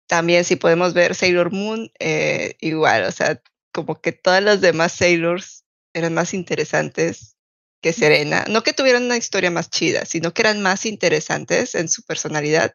También 0.07 0.45
si 0.45 0.57
podemos 0.57 0.95
ver 0.95 1.15
Sailor 1.15 1.53
Moon, 1.53 1.91
eh, 1.99 2.57
igual, 2.61 3.05
o 3.05 3.13
sea, 3.13 3.43
como 3.73 4.01
que 4.01 4.13
todas 4.13 4.43
las 4.43 4.61
demás 4.61 4.93
Sailors 4.93 5.65
eran 5.95 6.15
más 6.15 6.35
interesantes 6.35 7.37
que 7.83 7.93
Serena. 7.93 8.45
No 8.49 8.63
que 8.63 8.73
tuvieran 8.73 9.05
una 9.05 9.17
historia 9.17 9.51
más 9.51 9.71
chida, 9.71 10.05
sino 10.05 10.33
que 10.33 10.43
eran 10.43 10.63
más 10.63 10.87
interesantes 10.87 11.75
en 11.75 11.89
su 11.89 12.03
personalidad. 12.05 12.75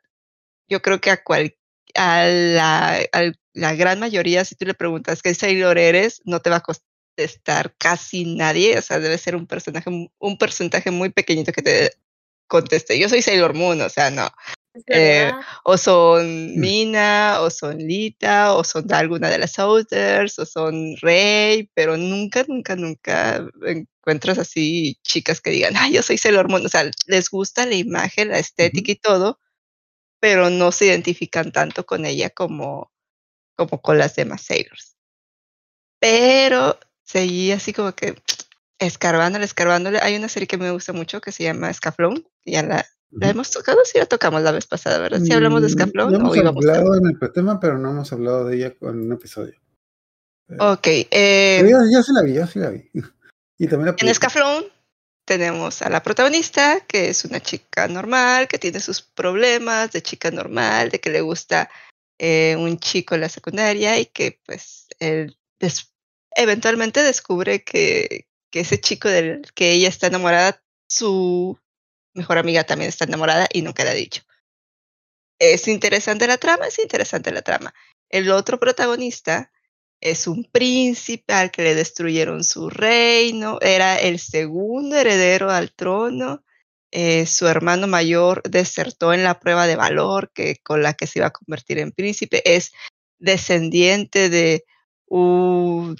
Yo 0.69 0.81
creo 0.81 1.01
que 1.01 1.11
a, 1.11 1.23
cual, 1.23 1.55
a, 1.95 2.25
la, 2.25 2.97
a 3.13 3.31
la 3.53 3.75
gran 3.75 3.99
mayoría, 3.99 4.45
si 4.45 4.55
tú 4.55 4.65
le 4.65 4.73
preguntas 4.73 5.21
qué 5.21 5.33
Sailor 5.33 5.77
eres, 5.77 6.21
no 6.25 6.41
te 6.41 6.49
va 6.49 6.57
a, 6.57 6.63
cos- 6.63 6.83
de 7.17 7.25
estar 7.25 7.75
casi 7.77 8.35
nadie, 8.35 8.77
o 8.77 8.81
sea, 8.81 8.99
debe 8.99 9.17
ser 9.17 9.35
un 9.35 9.47
personaje, 9.47 9.89
un 9.89 10.37
porcentaje 10.37 10.91
muy 10.91 11.09
pequeñito 11.09 11.51
que 11.51 11.61
te 11.61 11.91
conteste. 12.47 12.99
Yo 12.99 13.09
soy 13.09 13.21
Sailor 13.21 13.53
Moon, 13.53 13.81
o 13.81 13.89
sea, 13.89 14.09
no. 14.11 14.29
Eh, 14.87 15.31
o 15.65 15.77
son 15.77 16.57
Mina, 16.59 17.39
o 17.41 17.49
son 17.49 17.77
Lita, 17.77 18.53
o 18.53 18.63
son 18.63 18.91
alguna 18.93 19.29
de 19.29 19.37
las 19.37 19.59
Outers, 19.59 20.39
o 20.39 20.45
son 20.45 20.95
Rey, 21.01 21.69
pero 21.73 21.97
nunca, 21.97 22.45
nunca, 22.47 22.75
nunca 22.75 23.45
encuentras 23.65 24.37
así 24.37 24.97
chicas 25.03 25.41
que 25.41 25.51
digan, 25.51 25.75
ay, 25.77 25.93
yo 25.93 26.01
soy 26.03 26.17
Sailor 26.17 26.49
Moon. 26.49 26.65
O 26.65 26.69
sea, 26.69 26.89
les 27.07 27.29
gusta 27.29 27.65
la 27.65 27.75
imagen, 27.75 28.29
la 28.29 28.39
estética 28.39 28.91
y 28.93 28.95
todo, 28.95 29.39
pero 30.19 30.49
no 30.49 30.71
se 30.71 30.87
identifican 30.87 31.51
tanto 31.51 31.85
con 31.85 32.05
ella 32.05 32.29
como, 32.31 32.91
como 33.57 33.81
con 33.81 33.97
las 33.99 34.15
demás 34.15 34.43
Sailors. 34.43 34.97
Pero 36.01 36.79
seguí 37.03 37.51
así 37.51 37.73
como 37.73 37.93
que 37.93 38.15
escarbándole, 38.79 39.45
escarbándole. 39.45 39.99
Hay 40.01 40.15
una 40.15 40.29
serie 40.29 40.47
que 40.47 40.57
me 40.57 40.71
gusta 40.71 40.93
mucho 40.93 41.21
que 41.21 41.31
se 41.31 41.43
llama 41.43 41.73
Scaflón, 41.73 42.27
ya 42.45 42.63
la 42.63 42.85
¿La 43.11 43.29
hemos 43.29 43.51
tocado? 43.51 43.79
Sí, 43.83 43.97
la 43.97 44.05
tocamos 44.05 44.41
la 44.41 44.51
vez 44.51 44.65
pasada, 44.67 44.99
¿verdad? 44.99 45.19
Sí, 45.19 45.33
hablamos 45.33 45.61
de 45.61 45.67
Mm, 45.67 45.71
Scaflón. 45.71 46.11
No 46.13 46.17
hemos 46.33 46.37
hablado 46.37 46.95
en 46.95 47.05
el 47.07 47.31
tema, 47.33 47.59
pero 47.59 47.77
no 47.77 47.91
hemos 47.91 48.11
hablado 48.13 48.45
de 48.45 48.55
ella 48.55 48.73
en 48.81 49.01
un 49.01 49.11
episodio. 49.13 49.53
Ok. 50.59 50.87
eh, 50.87 51.57
Pero 51.61 51.69
yo, 51.69 51.77
yo 51.91 52.03
sí 52.03 52.11
la 52.13 52.21
vi, 52.23 52.33
yo 52.33 52.47
sí 52.47 52.59
la 52.59 52.69
vi. 52.69 52.89
Y 53.57 53.67
también 53.67 53.95
la 53.95 54.07
en. 54.09 54.15
Scaflón 54.15 54.65
tenemos 55.25 55.83
a 55.83 55.89
la 55.89 56.01
protagonista, 56.01 56.79
que 56.87 57.09
es 57.09 57.25
una 57.25 57.39
chica 57.39 57.87
normal, 57.87 58.47
que 58.47 58.57
tiene 58.57 58.79
sus 58.79 59.01
problemas 59.03 59.91
de 59.91 60.01
chica 60.01 60.31
normal, 60.31 60.89
de 60.89 60.99
que 60.99 61.11
le 61.11 61.21
gusta 61.21 61.69
eh, 62.17 62.55
un 62.57 62.79
chico 62.79 63.13
en 63.13 63.21
la 63.21 63.29
secundaria 63.29 63.99
y 63.99 64.07
que 64.07 64.39
pues 64.45 64.87
él 64.99 65.37
des- 65.59 65.93
eventualmente 66.35 67.03
descubre 67.03 67.63
que, 67.63 68.25
que 68.49 68.61
ese 68.61 68.79
chico 68.79 69.07
del 69.09 69.43
que 69.53 69.73
ella 69.73 69.89
está 69.89 70.07
enamorada, 70.07 70.59
su 70.89 71.57
mejor 72.13 72.37
amiga 72.37 72.63
también 72.63 72.89
está 72.89 73.05
enamorada 73.05 73.47
y 73.53 73.61
nunca 73.61 73.83
le 73.83 73.91
ha 73.91 73.93
dicho. 73.93 74.21
Es 75.39 75.67
interesante 75.67 76.27
la 76.27 76.37
trama, 76.37 76.67
es 76.67 76.79
interesante 76.79 77.31
la 77.31 77.41
trama. 77.41 77.73
El 78.09 78.31
otro 78.31 78.59
protagonista 78.59 79.51
es 80.01 80.27
un 80.27 80.45
príncipe 80.51 81.33
al 81.33 81.51
que 81.51 81.63
le 81.63 81.75
destruyeron 81.75 82.43
su 82.43 82.69
reino, 82.69 83.57
era 83.61 83.97
el 83.97 84.19
segundo 84.19 84.95
heredero 84.97 85.49
al 85.51 85.73
trono. 85.73 86.43
eh, 86.93 87.25
su 87.25 87.47
hermano 87.47 87.87
mayor 87.87 88.43
desertó 88.43 89.13
en 89.13 89.23
la 89.23 89.39
prueba 89.39 89.65
de 89.65 89.77
valor 89.77 90.29
que, 90.33 90.57
con 90.61 90.83
la 90.83 90.93
que 90.93 91.07
se 91.07 91.19
iba 91.19 91.27
a 91.27 91.31
convertir 91.31 91.79
en 91.79 91.93
príncipe. 91.93 92.41
Es 92.55 92.73
descendiente 93.17 94.27
de 94.29 94.65
un- 95.05 95.95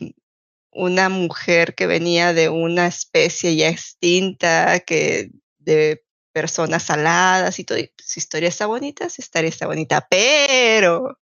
una 0.72 1.10
mujer 1.10 1.76
que 1.76 1.88
venía 1.88 2.34
de 2.34 2.50
una 2.50 2.88
especie 2.88 3.56
ya 3.56 3.70
extinta, 3.70 4.82
que 4.82 5.32
de 5.64 6.04
personas 6.34 6.90
aladas 6.90 7.60
y 7.60 7.64
todo. 7.64 7.78
Su 7.98 8.20
historia 8.20 8.50
está 8.50 8.66
bonita, 8.66 9.10
su 9.10 9.22
historia 9.22 9.50
está 9.50 9.68
bonita, 9.68 10.08
pero 10.10 11.20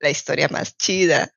la 0.00 0.10
historia 0.10 0.48
más 0.48 0.76
chida 0.76 1.30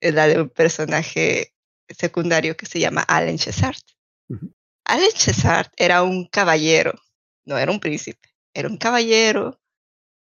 es 0.00 0.14
la 0.14 0.26
de 0.26 0.40
un 0.40 0.48
personaje 0.48 1.54
secundario 1.88 2.56
que 2.56 2.66
se 2.66 2.80
llama 2.80 3.02
Allen 3.02 3.38
Chesart. 3.38 3.82
Ujú. 4.28 4.52
Allen 4.84 5.12
Chesart 5.14 5.72
era 5.76 6.02
un 6.02 6.26
caballero, 6.26 6.92
no 7.44 7.56
era 7.58 7.70
un 7.70 7.80
príncipe, 7.80 8.28
era 8.54 8.68
un 8.68 8.76
caballero 8.76 9.58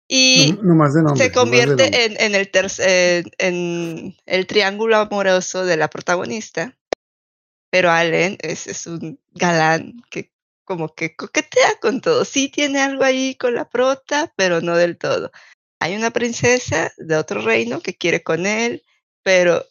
y 0.06 0.52
No, 0.62 0.75
no 0.75 1.02
nombre. 1.02 1.16
se 1.16 1.32
convierte 1.32 1.84
nombre. 1.84 2.04
en, 2.04 2.20
en 2.20 2.34
el 2.34 2.50
tercer, 2.50 3.25
en 3.38 4.16
el 4.26 4.46
triángulo 4.46 4.96
amoroso 4.99 5.64
de 5.64 5.76
la 5.76 5.88
protagonista, 5.88 6.76
pero 7.70 7.90
Allen 7.90 8.38
es, 8.40 8.66
es 8.66 8.87
un 8.87 9.18
galán 9.32 10.02
que 10.11 10.34
como 10.64 10.94
que 10.94 11.14
coquetea 11.16 11.78
con 11.80 12.00
todo. 12.00 12.25
Sí 12.25 12.49
tiene 12.49 12.80
algo 12.80 13.04
ahí 13.04 13.37
con 13.37 13.54
la 13.54 13.68
prota, 13.68 14.33
pero 14.37 14.61
no 14.61 14.76
del 14.76 14.99
todo. 14.99 15.30
Hay 15.80 15.94
una 15.97 16.11
princesa 16.11 16.92
de 16.97 17.16
otro 17.16 17.42
reino 17.42 17.80
que 17.80 17.97
quiere 17.97 18.23
con 18.23 18.47
él, 18.47 18.83
pero 19.23 19.64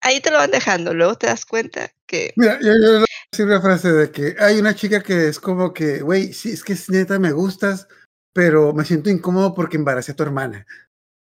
ahí 0.00 0.20
te 0.20 0.30
lo 0.30 0.38
van 0.38 0.50
dejando. 0.50 0.94
Luego 0.94 1.16
te 1.16 1.26
das 1.26 1.44
cuenta 1.44 1.90
que 2.06 2.32
Mira, 2.36 2.58
yo, 2.60 2.68
yo 2.68 2.74
le 2.74 2.98
voy 2.98 3.02
a 3.02 3.30
decir 3.32 3.46
una 3.46 3.60
frase 3.60 3.92
de 3.92 4.10
que 4.10 4.36
hay 4.38 4.58
una 4.58 4.74
chica 4.74 5.02
que 5.02 5.28
es 5.28 5.40
como 5.40 5.72
que, 5.72 6.00
güey, 6.00 6.32
sí, 6.32 6.52
es 6.52 6.62
que 6.62 6.74
es 6.74 6.90
neta 6.90 7.18
me 7.18 7.32
gustas, 7.32 7.88
pero 8.32 8.72
me 8.72 8.84
siento 8.84 9.10
incómodo 9.10 9.54
porque 9.54 9.76
embaracé 9.76 10.12
a 10.12 10.16
tu 10.16 10.22
hermana. 10.22 10.66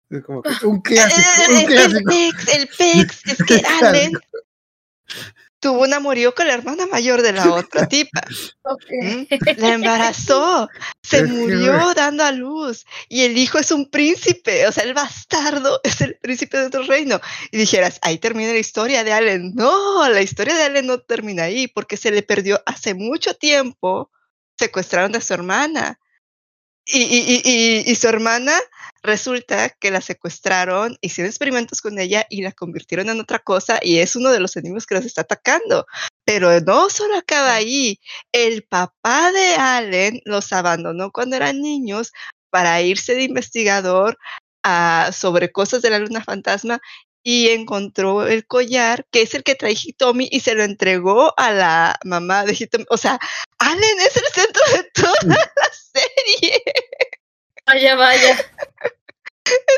Es 0.09 0.23
como 0.23 0.41
que 0.41 0.65
un 0.65 0.81
clásico, 0.81 1.27
un 1.49 1.71
el, 1.71 2.03
pex, 2.03 2.55
el 2.55 2.67
pex, 2.67 3.27
es 3.27 3.37
que 3.45 3.61
Allen 3.81 4.13
tuvo 5.59 5.83
un 5.83 5.93
amorío 5.93 6.33
con 6.35 6.47
la 6.47 6.53
hermana 6.53 6.85
mayor 6.87 7.21
de 7.21 7.33
la 7.33 7.51
otra 7.53 7.87
tipa. 7.87 8.21
Ok. 8.63 8.83
¿Mm? 8.89 9.23
La 9.57 9.73
embarazó, 9.73 10.69
se 11.01 11.23
murió 11.25 11.93
dando 11.93 12.23
a 12.23 12.31
luz 12.31 12.85
y 13.09 13.23
el 13.23 13.37
hijo 13.37 13.57
es 13.57 13.71
un 13.71 13.89
príncipe, 13.89 14.67
o 14.67 14.71
sea, 14.71 14.83
el 14.83 14.93
bastardo 14.93 15.79
es 15.83 16.01
el 16.01 16.15
príncipe 16.15 16.57
de 16.57 16.67
otro 16.67 16.83
reino. 16.83 17.19
Y 17.51 17.57
dijeras, 17.57 17.99
ahí 18.01 18.17
termina 18.17 18.51
la 18.51 18.59
historia 18.59 19.03
de 19.03 19.13
Allen. 19.13 19.53
No, 19.55 20.07
la 20.09 20.21
historia 20.21 20.55
de 20.55 20.63
Allen 20.63 20.87
no 20.87 20.99
termina 20.99 21.43
ahí 21.43 21.67
porque 21.67 21.97
se 21.97 22.11
le 22.11 22.23
perdió 22.23 22.61
hace 22.65 22.93
mucho 22.93 23.33
tiempo, 23.33 24.11
secuestraron 24.57 25.15
a 25.15 25.21
su 25.21 25.33
hermana. 25.33 25.99
Y, 26.89 27.01
y, 27.01 27.17
y, 27.17 27.41
y, 27.43 27.91
y 27.91 27.95
su 27.95 28.07
hermana 28.07 28.53
resulta 29.07 29.69
que 29.71 29.89
la 29.89 30.01
secuestraron, 30.01 30.97
hicieron 31.01 31.29
experimentos 31.29 31.81
con 31.81 31.97
ella 31.97 32.25
y 32.29 32.41
la 32.43 32.51
convirtieron 32.51 33.09
en 33.09 33.19
otra 33.19 33.39
cosa 33.39 33.79
y 33.81 33.97
es 33.99 34.15
uno 34.15 34.29
de 34.31 34.39
los 34.39 34.55
enemigos 34.55 34.85
que 34.85 34.95
los 34.95 35.05
está 35.05 35.21
atacando. 35.21 35.87
Pero 36.25 36.59
no 36.61 36.89
solo 36.91 37.17
acaba 37.17 37.55
ahí, 37.55 37.99
el 38.31 38.63
papá 38.63 39.31
de 39.31 39.55
Allen 39.55 40.21
los 40.25 40.53
abandonó 40.53 41.11
cuando 41.11 41.35
eran 41.35 41.61
niños 41.61 42.11
para 42.51 42.81
irse 42.81 43.15
de 43.15 43.23
investigador 43.23 44.17
a- 44.63 45.11
sobre 45.13 45.51
cosas 45.51 45.81
de 45.81 45.89
la 45.89 45.99
luna 45.99 46.23
fantasma 46.23 46.79
y 47.23 47.49
encontró 47.49 48.25
el 48.25 48.45
collar, 48.47 49.05
que 49.11 49.21
es 49.21 49.33
el 49.33 49.43
que 49.43 49.55
trae 49.55 49.73
Hitomi, 49.73 50.29
y 50.31 50.39
se 50.39 50.55
lo 50.55 50.63
entregó 50.63 51.33
a 51.37 51.51
la 51.51 51.99
mamá 52.05 52.45
de 52.45 52.53
Hitomi. 52.57 52.85
O 52.89 52.95
sea, 52.97 53.19
Allen 53.59 53.99
es 53.99 54.15
el 54.15 54.23
centro 54.33 54.63
de 54.73 54.83
toda 54.93 55.35
la 55.55 55.69
serie. 55.73 56.61
Vaya, 57.65 57.95
vaya. 57.95 58.37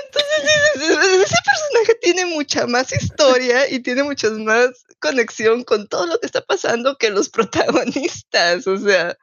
Entonces 0.06 1.22
ese 1.24 1.36
personaje 1.46 1.96
tiene 2.02 2.26
mucha 2.26 2.68
más 2.68 2.92
historia 2.94 3.70
y 3.70 3.80
tiene 3.80 4.04
mucha 4.04 4.30
más 4.32 4.86
conexión 5.00 5.64
con 5.64 5.88
todo 5.88 6.06
lo 6.08 6.20
que 6.20 6.26
está 6.26 6.42
pasando 6.42 6.98
que 6.98 7.10
los 7.10 7.30
protagonistas. 7.30 8.68
O 8.68 8.78
sea, 8.78 9.18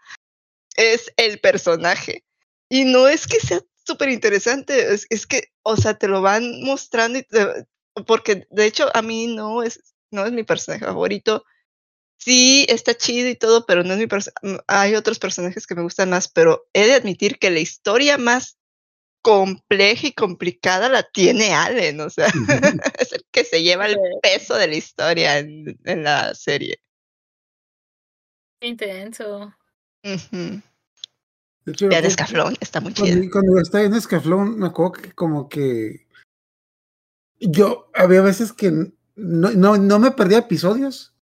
es 0.77 1.13
el 1.17 1.41
personaje. 1.41 2.25
Y 2.69 2.85
no 2.85 3.09
es 3.09 3.27
que 3.27 3.41
sea 3.41 3.61
súper 3.85 4.11
interesante, 4.11 4.93
es, 4.93 5.07
es 5.11 5.27
que, 5.27 5.53
o 5.63 5.77
sea, 5.77 5.95
te 5.97 6.09
lo 6.09 6.21
van 6.21 6.63
mostrando 6.63 7.19
y 7.19 7.23
te- 7.23 7.67
porque 8.07 8.47
de 8.51 8.67
hecho 8.67 8.91
a 8.95 9.01
mí 9.03 9.29
no 9.29 9.63
es, 9.63 9.95
no 10.11 10.27
es 10.27 10.33
mi 10.33 10.43
personaje 10.43 10.85
favorito. 10.85 11.45
Sí, 12.19 12.67
está 12.69 12.97
chido 12.97 13.29
y 13.29 13.37
todo, 13.37 13.67
pero 13.67 13.85
no 13.85 13.93
es 13.93 13.99
mi 13.99 14.07
personaje. 14.07 14.61
Hay 14.67 14.95
otros 14.97 15.19
personajes 15.19 15.67
que 15.67 15.75
me 15.75 15.83
gustan 15.83 16.11
más, 16.11 16.29
pero 16.29 16.67
he 16.73 16.87
de 16.87 16.95
admitir 16.95 17.39
que 17.39 17.51
la 17.51 17.61
historia 17.61 18.19
más 18.19 18.56
compleja 19.27 20.07
y 20.07 20.13
complicada 20.13 20.89
la 20.89 21.03
tiene 21.03 21.53
Allen, 21.53 22.01
o 22.01 22.09
sea, 22.09 22.27
es 23.01 23.13
el 23.13 23.25
que 23.33 23.43
se 23.43 23.61
lleva 23.61 23.87
el 23.87 23.99
peso 24.23 24.55
de 24.55 24.69
la 24.69 24.77
historia 24.77 25.39
en, 25.39 25.77
en 25.85 26.05
la 26.05 26.33
serie. 26.33 26.79
Intenso. 28.61 29.53
Hecho, 30.05 31.89
Vean 31.89 32.03
cu- 32.03 32.09
Escaflón, 32.09 32.57
está 32.61 32.81
muy 32.81 32.95
chido. 32.95 33.09
Cuando, 33.09 33.31
cuando 33.33 33.61
estaba 33.61 33.83
en 33.83 33.95
Escaflón, 33.95 34.59
me 34.61 34.69
acuerdo 34.69 34.93
que 34.93 35.13
como 35.13 35.49
que 35.49 36.07
yo 37.41 37.91
había 37.95 38.23
veces 38.23 38.53
que 38.53 38.71
no, 38.71 38.93
no, 39.51 39.77
no 39.77 39.99
me 39.99 40.13
perdía 40.13 40.39
episodios, 40.39 41.16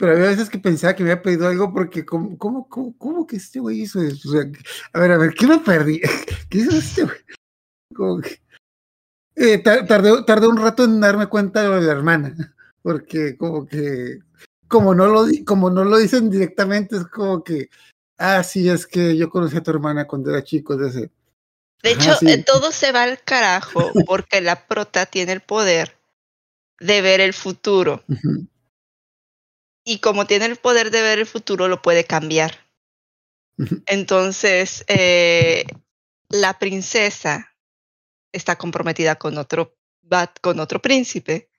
pero 0.00 0.12
había 0.12 0.28
veces 0.28 0.48
que 0.48 0.58
pensaba 0.58 0.96
que 0.96 1.04
me 1.04 1.10
había 1.12 1.22
perdido 1.22 1.46
algo 1.46 1.74
porque 1.74 2.06
como, 2.06 2.38
¿cómo, 2.38 2.66
cómo, 2.70 2.96
cómo 2.96 3.26
que 3.26 3.36
este 3.36 3.60
güey 3.60 3.82
hizo 3.82 4.00
eso? 4.00 4.30
O 4.30 4.32
sea, 4.32 4.50
a 4.94 4.98
ver, 4.98 5.12
a 5.12 5.18
ver, 5.18 5.34
¿qué 5.34 5.46
me 5.46 5.58
perdí? 5.58 6.00
¿Qué 6.48 6.58
hizo 6.58 6.70
este 6.70 7.04
güey? 7.04 7.18
Como 7.94 8.22
que, 8.22 8.40
eh, 9.36 9.58
tar- 9.58 9.86
tardé, 9.86 10.22
tardé 10.24 10.46
un 10.46 10.56
rato 10.56 10.84
en 10.84 11.02
darme 11.02 11.26
cuenta 11.26 11.62
de 11.62 11.82
la 11.82 11.92
hermana, 11.92 12.54
porque 12.80 13.36
como 13.36 13.66
que 13.66 14.20
como 14.68 14.94
no 14.94 15.06
lo 15.06 15.26
como 15.44 15.68
no 15.68 15.84
lo 15.84 15.98
dicen 15.98 16.30
directamente, 16.30 16.96
es 16.96 17.04
como 17.04 17.44
que 17.44 17.68
ah, 18.16 18.42
sí, 18.42 18.70
es 18.70 18.86
que 18.86 19.18
yo 19.18 19.28
conocí 19.28 19.58
a 19.58 19.62
tu 19.62 19.70
hermana 19.70 20.06
cuando 20.06 20.30
era 20.30 20.42
chico, 20.42 20.78
de 20.78 20.88
ese. 20.88 21.10
De 21.82 21.90
hecho, 21.90 22.14
sí. 22.14 22.30
eh, 22.30 22.42
todo 22.42 22.72
se 22.72 22.90
va 22.92 23.02
al 23.02 23.22
carajo 23.22 23.92
porque 24.06 24.40
la 24.40 24.66
prota 24.66 25.04
tiene 25.04 25.32
el 25.32 25.42
poder 25.42 25.94
de 26.78 27.02
ver 27.02 27.20
el 27.20 27.34
futuro. 27.34 28.02
Y 29.84 29.98
como 29.98 30.26
tiene 30.26 30.46
el 30.46 30.56
poder 30.56 30.90
de 30.90 31.02
ver 31.02 31.18
el 31.18 31.26
futuro, 31.26 31.68
lo 31.68 31.82
puede 31.82 32.04
cambiar. 32.04 32.66
Entonces, 33.86 34.84
eh, 34.88 35.64
la 36.28 36.58
princesa 36.58 37.54
está 38.32 38.56
comprometida 38.56 39.16
con 39.16 39.36
otro, 39.38 39.76
va- 40.10 40.32
con 40.40 40.60
otro 40.60 40.80
príncipe 40.80 41.50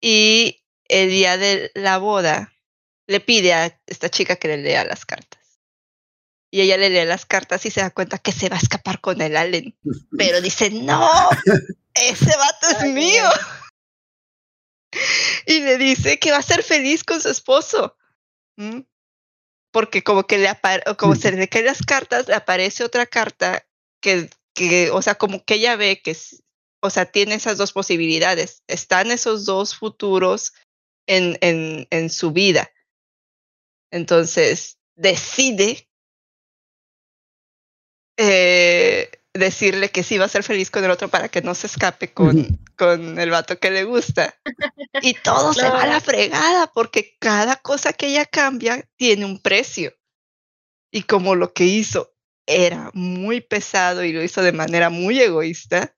y 0.00 0.62
el 0.88 1.08
día 1.10 1.36
de 1.36 1.70
la 1.74 1.98
boda 1.98 2.52
le 3.06 3.20
pide 3.20 3.52
a 3.52 3.80
esta 3.86 4.08
chica 4.08 4.36
que 4.36 4.48
le 4.48 4.56
lea 4.58 4.84
las 4.84 5.04
cartas. 5.04 5.40
Y 6.50 6.60
ella 6.60 6.76
le 6.76 6.88
lee 6.88 7.04
las 7.04 7.26
cartas 7.26 7.66
y 7.66 7.70
se 7.70 7.80
da 7.80 7.90
cuenta 7.90 8.18
que 8.18 8.30
se 8.32 8.48
va 8.48 8.56
a 8.56 8.60
escapar 8.60 9.00
con 9.00 9.20
el 9.20 9.36
Allen. 9.36 9.76
Pero 10.16 10.40
dice, 10.40 10.70
no, 10.70 11.10
ese 11.94 12.36
vato 12.36 12.68
es 12.78 12.84
mío. 12.92 13.28
Y 15.46 15.60
le 15.60 15.78
dice 15.78 16.18
que 16.18 16.30
va 16.30 16.38
a 16.38 16.42
ser 16.42 16.62
feliz 16.62 17.04
con 17.04 17.20
su 17.20 17.28
esposo. 17.28 17.96
¿Mm? 18.56 18.80
Porque 19.72 20.02
como 20.02 20.24
que 20.24 20.38
le 20.38 20.48
como 20.96 21.16
se 21.16 21.32
le 21.32 21.48
caen 21.48 21.66
las 21.66 21.82
cartas, 21.82 22.28
le 22.28 22.34
aparece 22.34 22.84
otra 22.84 23.06
carta 23.06 23.66
que, 24.00 24.30
que, 24.54 24.90
o 24.90 25.02
sea, 25.02 25.16
como 25.16 25.44
que 25.44 25.54
ella 25.54 25.74
ve 25.76 26.00
que, 26.00 26.16
o 26.80 26.90
sea, 26.90 27.06
tiene 27.06 27.34
esas 27.34 27.58
dos 27.58 27.72
posibilidades. 27.72 28.62
Están 28.68 29.10
esos 29.10 29.44
dos 29.44 29.76
futuros 29.76 30.52
en, 31.08 31.38
en, 31.40 31.88
en 31.90 32.10
su 32.10 32.30
vida. 32.30 32.70
Entonces, 33.90 34.78
decide 34.96 35.88
eh, 38.16 39.10
decirle 39.34 39.90
que 39.90 40.04
sí 40.04 40.16
va 40.16 40.26
a 40.26 40.28
ser 40.28 40.44
feliz 40.44 40.70
con 40.70 40.84
el 40.84 40.90
otro 40.90 41.08
para 41.08 41.28
que 41.28 41.42
no 41.42 41.54
se 41.54 41.66
escape 41.66 42.12
con, 42.12 42.58
con 42.76 43.18
el 43.18 43.30
vato 43.30 43.58
que 43.58 43.70
le 43.70 43.84
gusta. 43.84 44.34
Y 45.02 45.14
todo 45.14 45.52
se 45.52 45.68
va 45.68 45.82
a 45.82 45.86
la 45.86 46.00
fregada 46.00 46.70
porque 46.72 47.16
cada 47.18 47.56
cosa 47.56 47.92
que 47.92 48.06
ella 48.06 48.24
cambia 48.24 48.88
tiene 48.96 49.24
un 49.24 49.42
precio. 49.42 49.92
Y 50.92 51.02
como 51.02 51.34
lo 51.34 51.52
que 51.52 51.64
hizo 51.64 52.14
era 52.46 52.90
muy 52.94 53.40
pesado 53.40 54.04
y 54.04 54.12
lo 54.12 54.22
hizo 54.22 54.40
de 54.42 54.52
manera 54.52 54.88
muy 54.88 55.20
egoísta, 55.20 55.96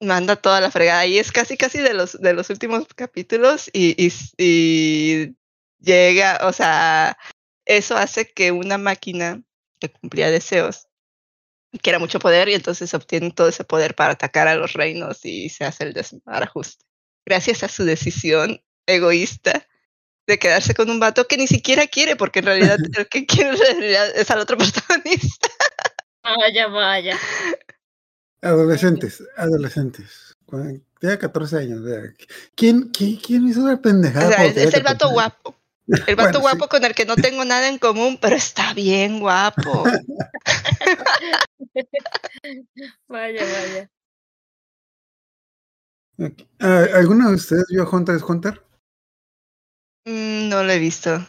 manda 0.00 0.36
toda 0.36 0.62
la 0.62 0.70
fregada. 0.70 1.04
Y 1.06 1.18
es 1.18 1.32
casi, 1.32 1.58
casi 1.58 1.78
de 1.78 1.92
los, 1.92 2.20
de 2.20 2.32
los 2.32 2.48
últimos 2.48 2.86
capítulos 2.94 3.68
y, 3.74 3.94
y, 4.02 4.12
y 4.38 5.36
llega, 5.80 6.40
o 6.42 6.52
sea, 6.52 7.18
eso 7.66 7.96
hace 7.96 8.32
que 8.32 8.52
una 8.52 8.78
máquina 8.78 9.42
que 9.78 9.90
cumplía 9.90 10.30
deseos, 10.30 10.88
que 11.78 11.90
era 11.90 11.98
mucho 11.98 12.18
poder, 12.18 12.48
y 12.48 12.54
entonces 12.54 12.92
obtiene 12.94 13.30
todo 13.30 13.48
ese 13.48 13.64
poder 13.64 13.94
para 13.94 14.12
atacar 14.12 14.48
a 14.48 14.56
los 14.56 14.72
reinos 14.72 15.24
y 15.24 15.48
se 15.48 15.64
hace 15.64 15.84
el 15.84 15.92
desbarajuste. 15.92 16.84
Gracias 17.24 17.62
a 17.62 17.68
su 17.68 17.84
decisión 17.84 18.62
egoísta 18.86 19.66
de 20.26 20.38
quedarse 20.38 20.74
con 20.74 20.90
un 20.90 21.00
vato 21.00 21.26
que 21.26 21.36
ni 21.36 21.46
siquiera 21.46 21.86
quiere, 21.86 22.16
porque 22.16 22.40
en 22.40 22.46
realidad 22.46 22.76
el 22.96 23.08
que 23.08 23.26
quiere 23.26 23.50
en 23.50 23.58
realidad 23.58 24.16
es 24.16 24.30
al 24.30 24.40
otro 24.40 24.56
protagonista. 24.58 25.48
Vaya, 26.22 26.66
vaya. 26.66 27.18
Adolescentes, 28.42 29.22
adolescentes. 29.36 30.36
Tenía 31.00 31.18
14 31.18 31.56
años. 31.58 31.80
¿Quién, 32.54 32.90
quién, 32.90 33.16
quién 33.16 33.48
hizo 33.48 33.60
una 33.60 33.80
pendejada? 33.80 34.28
O 34.28 34.32
sea, 34.32 34.44
es, 34.44 34.56
es 34.56 34.74
el 34.74 34.82
vato 34.82 35.10
guapo. 35.10 35.56
El 35.86 36.16
vato 36.16 36.40
bueno, 36.40 36.42
guapo 36.58 36.64
sí. 36.64 36.70
con 36.70 36.84
el 36.84 36.94
que 36.94 37.04
no 37.04 37.14
tengo 37.14 37.44
nada 37.44 37.68
en 37.68 37.78
común, 37.78 38.18
pero 38.20 38.36
está 38.36 38.74
bien 38.74 39.20
guapo. 39.20 39.84
vaya, 43.08 43.44
vaya. 43.44 43.90
Okay. 46.18 46.48
Uh, 46.60 46.96
¿Alguno 46.96 47.28
de 47.28 47.36
ustedes 47.36 47.66
vio 47.68 47.88
Hunter 47.88 48.16
x 48.16 48.28
Hunter? 48.28 48.62
Mm, 50.06 50.48
no 50.48 50.62
lo 50.62 50.72
he 50.72 50.78
visto. 50.78 51.24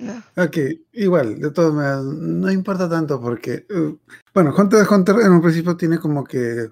No. 0.00 0.22
Ok, 0.36 0.56
igual, 0.92 1.40
de 1.40 1.50
todos 1.50 1.74
modos, 1.74 2.04
no 2.04 2.50
importa 2.50 2.88
tanto 2.88 3.20
porque, 3.20 3.66
uh, 3.70 3.96
bueno, 4.32 4.54
Hunter 4.56 4.80
x 4.80 4.90
Hunter 4.90 5.16
en 5.22 5.32
un 5.32 5.42
principio 5.42 5.76
tiene 5.76 5.98
como 5.98 6.24
que 6.24 6.70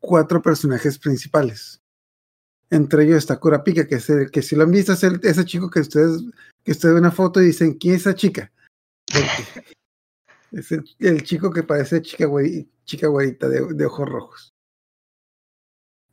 cuatro 0.00 0.40
personajes 0.40 0.98
principales. 0.98 1.80
Entre 2.70 3.04
ellos 3.04 3.18
está 3.18 3.38
Kurapika, 3.38 3.86
que, 3.86 3.96
es 3.96 4.10
el, 4.10 4.30
que 4.30 4.42
si 4.42 4.56
lo 4.56 4.64
han 4.64 4.72
visto 4.72 4.92
es 4.92 5.02
el, 5.04 5.20
ese 5.22 5.44
chico 5.44 5.70
que 5.70 5.80
ustedes, 5.80 6.22
que 6.64 6.72
ustedes 6.72 6.94
ven 6.94 7.04
una 7.04 7.12
foto 7.12 7.40
y 7.40 7.46
dicen, 7.46 7.74
¿quién 7.74 7.94
es 7.94 8.02
esa 8.02 8.14
chica? 8.14 8.52
Es 10.52 10.72
el, 10.72 11.22
chico 11.22 11.50
que 11.50 11.64
parece 11.64 12.00
chica, 12.00 12.24
güey, 12.24 12.66
chica 12.84 13.08
güerita 13.08 13.48
de, 13.48 13.84
ojos 13.84 14.08
rojos. 14.08 14.54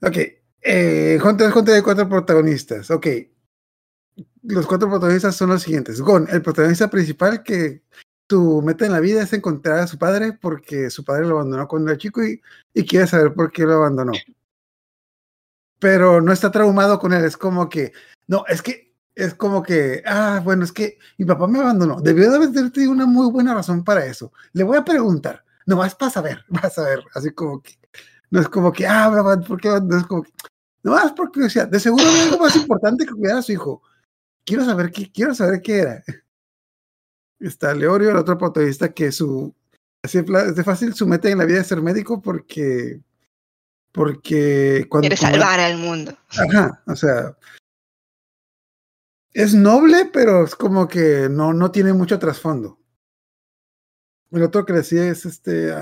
Ok, 0.02 0.18
eh, 0.62 1.20
Hunter 1.24 1.48
x 1.48 1.56
Hunter 1.56 1.76
hay 1.76 1.82
cuatro 1.82 2.10
protagonistas. 2.10 2.92
Ok, 2.92 3.08
los 4.42 4.66
cuatro 4.66 4.89
protagonistas 4.89 5.36
son 5.36 5.50
los 5.50 5.62
siguientes. 5.62 6.02
Gon, 6.02 6.28
el 6.30 6.42
protagonista 6.42 6.89
principal 6.89 7.44
que 7.44 7.84
su 8.28 8.62
meta 8.63 8.86
en 8.86 8.92
la 8.92 9.00
vida 9.00 9.22
es 9.22 9.32
encontrar 9.32 9.80
a 9.80 9.88
su 9.88 9.98
padre 9.98 10.34
porque 10.34 10.89
su 10.89 11.06
padre 11.06 11.28
lo 11.28 11.36
abandonó 11.36 11.68
cuando 11.68 11.92
era 11.92 11.98
chico 11.98 12.22
y, 12.24 12.42
y 12.74 12.86
quiere 12.86 13.08
saber 13.08 13.34
por 13.34 13.52
qué 13.52 13.63
lo 13.63 13.74
abandonó 13.74 14.13
pero 15.84 16.22
no 16.22 16.32
está 16.32 16.50
traumado 16.50 16.98
con 16.98 17.12
él. 17.12 17.26
Es 17.26 17.36
como 17.36 17.67
que, 17.67 17.91
no, 18.28 18.46
es 18.48 18.62
que, 18.62 18.96
es 19.15 19.36
como 19.36 19.62
que, 19.62 20.02
ah, 20.06 20.39
bueno, 20.41 20.63
es 20.63 20.72
que 20.72 20.98
mi 21.17 21.26
papá 21.26 21.46
me 21.46 21.60
abandonó. 21.60 22.00
Debió 22.00 22.32
de 22.32 22.38
haber 22.38 22.72
tenido 22.72 22.93
una 22.93 23.06
muy 23.06 23.30
buena 23.30 23.54
razón 23.54 23.84
para 23.84 24.06
eso. 24.06 24.32
Le 24.54 24.63
voy 24.63 24.78
a 24.78 24.86
preguntar, 24.86 25.43
nomás 25.65 25.93
para 25.93 26.10
saber, 26.10 26.46
vas 26.48 26.80
a 26.80 26.84
ver, 26.84 27.04
así 27.13 27.32
como 27.32 27.62
que, 27.62 27.74
no 28.32 28.39
es 28.39 28.48
como 28.48 28.72
que, 28.72 28.88
ah, 28.88 29.12
¿por 29.46 29.60
qué? 29.60 29.67
No 29.84 29.98
es 29.98 30.06
como 30.06 30.24
que, 30.24 30.32
nomás 30.84 31.12
porque, 31.12 31.43
o 31.43 31.50
sea, 31.50 31.65
de 31.65 31.82
seguro 31.82 32.06
es 32.06 32.32
algo 32.32 32.39
más 32.39 32.56
importante 32.56 33.06
que 33.06 33.12
cuidar 33.12 33.39
a 33.39 33.41
su 33.41 33.52
hijo. 33.52 33.82
Quiero 34.46 34.63
saber 34.63 34.89
qué, 34.89 35.12
quiero 35.12 35.36
saber 35.36 35.62
qué 35.62 35.80
era. 35.80 36.04
Está 37.41 37.74
Leorio, 37.74 38.12
el 38.12 38.17
otro 38.17 38.38
protagonista 38.38 38.93
que 38.93 39.12
su, 39.12 39.54
así 40.02 40.19
es 40.19 40.56
de 40.56 40.63
fácil, 40.63 40.93
su 40.93 41.06
meta 41.06 41.30
en 41.30 41.39
la 41.39 41.46
vida 41.46 41.60
es 41.60 41.67
ser 41.67 41.82
médico 41.82 42.22
porque 42.22 43.02
porque 43.94 44.86
cuando... 44.90 45.08
Quiere 45.08 45.18
salvar 45.18 45.60
al 45.60 45.78
mundo. 45.78 46.18
Ajá, 46.30 46.82
o 46.88 46.96
sea, 46.96 47.38
es 49.34 49.54
noble, 49.54 50.10
pero 50.12 50.44
es 50.44 50.56
como 50.56 50.88
que 50.88 51.28
no, 51.30 51.54
no 51.54 51.72
tiene 51.72 51.94
mucho 51.94 52.20
trasfondo. 52.20 52.80
El 54.32 54.44
otro 54.44 54.66
que 54.66 54.74
decía 54.74 55.08
es 55.08 55.26
este, 55.26 55.74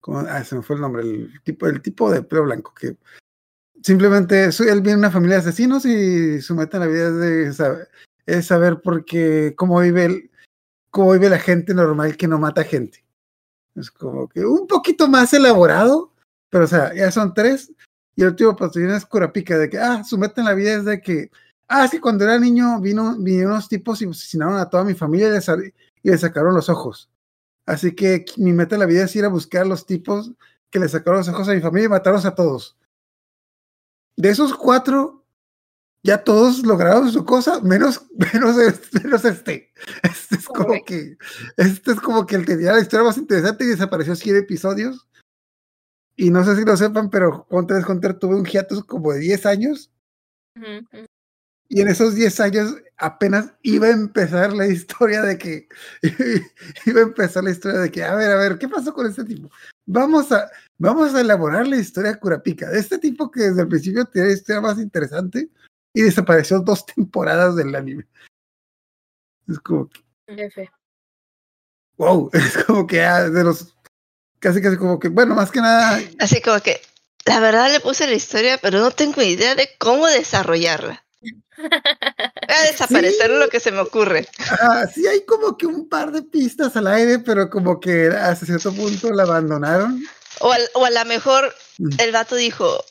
como, 0.00 0.18
ah, 0.20 0.44
se 0.44 0.56
me 0.56 0.62
fue 0.62 0.76
el 0.76 0.82
nombre, 0.82 1.02
el 1.02 1.42
tipo, 1.42 1.66
el 1.66 1.80
tipo 1.80 2.10
de 2.10 2.22
pelo 2.22 2.44
blanco, 2.44 2.74
que 2.74 2.96
simplemente 3.82 4.44
él 4.44 4.80
viene 4.80 4.92
de 4.92 4.96
una 4.96 5.10
familia 5.10 5.36
de 5.36 5.42
asesinos 5.42 5.84
y 5.86 6.40
su 6.42 6.54
meta 6.54 6.76
en 6.76 6.82
la 6.82 6.86
vida 6.86 7.08
es, 7.08 7.16
de 7.16 7.52
saber, 7.52 7.88
es 8.26 8.46
saber 8.46 8.80
por 8.82 9.04
qué, 9.04 9.54
cómo 9.56 9.80
vive, 9.80 10.04
el, 10.04 10.30
cómo 10.90 11.12
vive 11.12 11.30
la 11.30 11.38
gente 11.38 11.72
normal 11.72 12.16
que 12.16 12.28
no 12.28 12.38
mata 12.38 12.64
gente. 12.64 13.04
Es 13.74 13.90
como 13.90 14.28
que 14.28 14.44
un 14.44 14.66
poquito 14.66 15.08
más 15.08 15.32
elaborado, 15.32 16.11
pero, 16.52 16.66
o 16.66 16.68
sea, 16.68 16.94
ya 16.94 17.10
son 17.10 17.32
tres. 17.32 17.72
Y 18.14 18.20
el 18.20 18.28
último 18.28 18.54
patrocinio 18.54 18.94
es 18.94 19.06
Curapica, 19.06 19.56
de 19.56 19.70
que, 19.70 19.78
ah, 19.78 20.04
su 20.04 20.18
meta 20.18 20.42
en 20.42 20.46
la 20.46 20.52
vida 20.52 20.74
es 20.74 20.84
de 20.84 21.00
que, 21.00 21.30
ah, 21.66 21.88
sí, 21.88 21.98
cuando 21.98 22.24
era 22.24 22.38
niño 22.38 22.78
vino, 22.78 23.16
vinieron 23.16 23.52
unos 23.52 23.70
tipos 23.70 24.02
y 24.02 24.06
asesinaron 24.06 24.56
a 24.58 24.68
toda 24.68 24.84
mi 24.84 24.92
familia 24.92 25.28
y 25.28 25.30
les, 25.30 25.48
y 26.02 26.10
les 26.10 26.20
sacaron 26.20 26.54
los 26.54 26.68
ojos. 26.68 27.10
Así 27.64 27.94
que 27.94 28.26
mi 28.36 28.52
meta 28.52 28.74
en 28.74 28.80
la 28.80 28.86
vida 28.86 29.04
es 29.04 29.16
ir 29.16 29.24
a 29.24 29.28
buscar 29.28 29.62
a 29.62 29.64
los 29.64 29.86
tipos 29.86 30.32
que 30.68 30.78
le 30.78 30.90
sacaron 30.90 31.20
los 31.20 31.28
ojos 31.28 31.48
a 31.48 31.54
mi 31.54 31.62
familia 31.62 31.86
y 31.86 31.88
matarlos 31.88 32.26
a 32.26 32.34
todos. 32.34 32.76
De 34.18 34.28
esos 34.28 34.52
cuatro, 34.52 35.24
ya 36.02 36.22
todos 36.22 36.66
lograron 36.66 37.10
su 37.10 37.24
cosa, 37.24 37.60
menos, 37.62 38.02
menos, 38.34 38.56
menos 39.02 39.24
este. 39.24 39.72
Este 40.02 40.36
es 40.36 40.44
como 40.44 40.68
okay. 40.68 40.82
que, 40.84 41.16
este 41.56 41.92
es 41.92 42.00
como 42.00 42.26
que 42.26 42.36
el 42.36 42.44
tenía 42.44 42.72
la 42.72 42.80
historia 42.80 43.06
más 43.06 43.16
interesante 43.16 43.64
y 43.64 43.68
desapareció 43.68 44.14
siete 44.16 44.40
episodios. 44.40 45.08
Y 46.22 46.30
no 46.30 46.44
sé 46.44 46.54
si 46.54 46.64
lo 46.64 46.76
sepan, 46.76 47.10
pero 47.10 47.48
Hunter 47.50 47.78
x 47.78 47.88
Hunter 47.88 48.14
tuvo 48.14 48.36
un 48.36 48.44
hiatus 48.44 48.84
como 48.84 49.12
de 49.12 49.18
10 49.18 49.44
años. 49.44 49.90
Uh 50.54 50.62
-huh. 50.62 51.06
Y 51.68 51.80
en 51.80 51.88
esos 51.88 52.14
10 52.14 52.38
años 52.38 52.76
apenas 52.96 53.52
iba 53.62 53.88
a 53.88 53.90
empezar 53.90 54.52
la 54.52 54.68
historia 54.68 55.20
de 55.22 55.36
que 55.36 55.66
iba 56.86 57.00
a 57.00 57.02
empezar 57.02 57.42
la 57.42 57.50
historia 57.50 57.80
de 57.80 57.90
que, 57.90 58.04
a 58.04 58.14
ver, 58.14 58.30
a 58.30 58.38
ver, 58.38 58.56
¿qué 58.56 58.68
pasó 58.68 58.94
con 58.94 59.08
este 59.08 59.24
tipo? 59.24 59.50
Vamos 59.84 60.30
a, 60.30 60.48
vamos 60.78 61.12
a 61.12 61.22
elaborar 61.22 61.66
la 61.66 61.78
historia 61.78 62.16
Curapica, 62.20 62.70
de 62.70 62.78
este 62.78 63.00
tipo 63.00 63.28
que 63.28 63.40
desde 63.40 63.62
el 63.62 63.68
principio 63.68 64.04
tenía 64.04 64.28
la 64.28 64.34
historia 64.34 64.60
más 64.60 64.78
interesante 64.78 65.50
y 65.92 66.02
desapareció 66.02 66.60
dos 66.60 66.86
temporadas 66.94 67.56
del 67.56 67.74
anime. 67.74 68.06
Es 69.48 69.58
como 69.58 69.88
que. 69.88 70.00
F. 70.28 70.70
Wow, 71.96 72.30
es 72.32 72.62
como 72.64 72.86
que 72.86 73.02
ah, 73.02 73.28
de 73.28 73.42
los 73.42 73.74
casi 74.42 74.60
casi 74.60 74.76
como 74.76 74.98
que, 74.98 75.08
bueno, 75.08 75.34
más 75.36 75.50
que 75.50 75.60
nada. 75.60 76.02
Así 76.18 76.42
como 76.42 76.60
que, 76.60 76.82
la 77.24 77.38
verdad 77.38 77.72
le 77.72 77.80
puse 77.80 78.06
la 78.08 78.14
historia, 78.14 78.58
pero 78.58 78.80
no 78.80 78.90
tengo 78.90 79.22
idea 79.22 79.54
de 79.54 79.70
cómo 79.78 80.08
desarrollarla. 80.08 81.04
Voy 81.56 81.68
a 82.48 82.62
desaparecer 82.66 83.30
sí. 83.30 83.36
lo 83.38 83.48
que 83.48 83.60
se 83.60 83.70
me 83.70 83.78
ocurre. 83.78 84.26
Ah, 84.60 84.86
sí, 84.92 85.06
hay 85.06 85.24
como 85.24 85.56
que 85.56 85.66
un 85.66 85.88
par 85.88 86.10
de 86.10 86.22
pistas 86.22 86.76
al 86.76 86.88
aire, 86.88 87.20
pero 87.20 87.48
como 87.48 87.78
que 87.78 88.08
hasta 88.08 88.44
cierto 88.44 88.74
punto 88.74 89.12
la 89.12 89.22
abandonaron. 89.22 90.02
O, 90.40 90.50
al, 90.50 90.62
o 90.74 90.84
a 90.84 90.90
lo 90.90 91.04
mejor 91.04 91.54
mm. 91.78 92.00
el 92.00 92.10
vato 92.10 92.34
dijo, 92.34 92.84